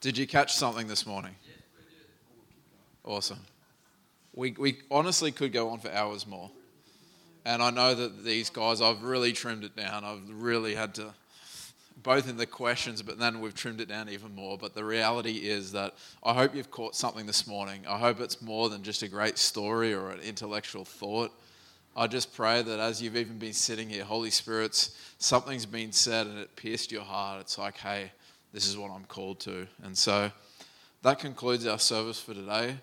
Did 0.00 0.18
you 0.18 0.26
catch 0.26 0.54
something 0.54 0.86
this 0.86 1.06
morning? 1.06 1.34
Awesome. 3.04 3.40
We, 4.34 4.52
we 4.52 4.78
honestly 4.90 5.32
could 5.32 5.52
go 5.52 5.70
on 5.70 5.78
for 5.78 5.90
hours 5.90 6.26
more. 6.26 6.50
And 7.46 7.62
I 7.62 7.70
know 7.70 7.94
that 7.94 8.24
these 8.24 8.50
guys, 8.50 8.80
I've 8.80 9.02
really 9.02 9.32
trimmed 9.32 9.64
it 9.64 9.76
down. 9.76 10.04
I've 10.04 10.28
really 10.30 10.74
had 10.74 10.94
to 10.96 11.14
both 12.02 12.28
in 12.28 12.36
the 12.36 12.46
questions, 12.46 13.02
but 13.02 13.18
then 13.18 13.40
we've 13.40 13.54
trimmed 13.54 13.80
it 13.80 13.88
down 13.88 14.08
even 14.08 14.34
more. 14.34 14.58
But 14.58 14.74
the 14.74 14.84
reality 14.84 15.48
is 15.48 15.72
that 15.72 15.94
I 16.22 16.34
hope 16.34 16.54
you've 16.54 16.70
caught 16.70 16.96
something 16.96 17.26
this 17.26 17.46
morning. 17.46 17.84
I 17.88 17.98
hope 17.98 18.20
it's 18.20 18.42
more 18.42 18.68
than 18.68 18.82
just 18.82 19.02
a 19.02 19.08
great 19.08 19.38
story 19.38 19.94
or 19.94 20.10
an 20.10 20.20
intellectual 20.20 20.84
thought. 20.84 21.32
I 21.96 22.08
just 22.08 22.34
pray 22.34 22.60
that 22.62 22.80
as 22.80 23.00
you've 23.00 23.16
even 23.16 23.38
been 23.38 23.52
sitting 23.52 23.88
here, 23.88 24.02
Holy 24.04 24.30
Spirit's 24.30 24.98
something's 25.18 25.66
been 25.66 25.92
said 25.92 26.26
and 26.26 26.38
it 26.38 26.56
pierced 26.56 26.90
your 26.90 27.02
heart. 27.02 27.40
It's 27.40 27.56
like, 27.56 27.76
hey, 27.76 28.10
this 28.52 28.66
is 28.66 28.76
what 28.76 28.90
I'm 28.90 29.04
called 29.04 29.38
to. 29.40 29.66
And 29.84 29.96
so 29.96 30.30
that 31.02 31.20
concludes 31.20 31.66
our 31.66 31.78
service 31.78 32.18
for 32.18 32.34
today. 32.34 32.76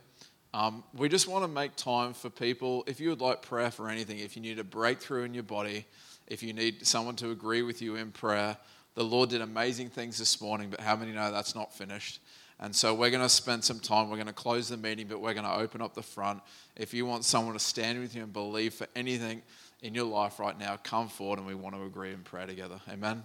Um, 0.53 0.83
we 0.93 1.09
just 1.09 1.27
want 1.27 1.43
to 1.43 1.47
make 1.47 1.75
time 1.75 2.13
for 2.13 2.29
people. 2.29 2.83
If 2.87 2.99
you 2.99 3.09
would 3.09 3.21
like 3.21 3.41
prayer 3.41 3.71
for 3.71 3.89
anything, 3.89 4.19
if 4.19 4.35
you 4.35 4.41
need 4.41 4.59
a 4.59 4.63
breakthrough 4.63 5.23
in 5.23 5.33
your 5.33 5.43
body, 5.43 5.85
if 6.27 6.41
you 6.43 6.53
need 6.53 6.85
someone 6.85 7.15
to 7.17 7.31
agree 7.31 7.61
with 7.61 7.81
you 7.81 7.95
in 7.95 8.11
prayer, 8.11 8.57
the 8.95 9.03
Lord 9.03 9.29
did 9.29 9.41
amazing 9.41 9.89
things 9.89 10.17
this 10.17 10.41
morning, 10.41 10.69
but 10.69 10.79
how 10.81 10.95
many 10.95 11.11
know 11.11 11.31
that's 11.31 11.55
not 11.55 11.73
finished? 11.73 12.19
And 12.59 12.75
so 12.75 12.93
we're 12.93 13.09
going 13.09 13.23
to 13.23 13.29
spend 13.29 13.63
some 13.63 13.79
time. 13.79 14.09
We're 14.09 14.17
going 14.17 14.27
to 14.27 14.33
close 14.33 14.69
the 14.69 14.77
meeting, 14.77 15.07
but 15.07 15.19
we're 15.19 15.33
going 15.33 15.45
to 15.45 15.55
open 15.55 15.81
up 15.81 15.95
the 15.95 16.03
front. 16.03 16.41
If 16.75 16.93
you 16.93 17.05
want 17.05 17.25
someone 17.25 17.53
to 17.53 17.59
stand 17.59 17.99
with 17.99 18.15
you 18.15 18.21
and 18.23 18.31
believe 18.31 18.75
for 18.75 18.87
anything 18.95 19.41
in 19.81 19.95
your 19.95 20.05
life 20.05 20.39
right 20.39 20.57
now, 20.57 20.77
come 20.83 21.07
forward 21.07 21.39
and 21.39 21.47
we 21.47 21.55
want 21.55 21.75
to 21.75 21.83
agree 21.83 22.13
and 22.13 22.23
pray 22.23 22.45
together. 22.45 22.79
Amen. 22.87 23.23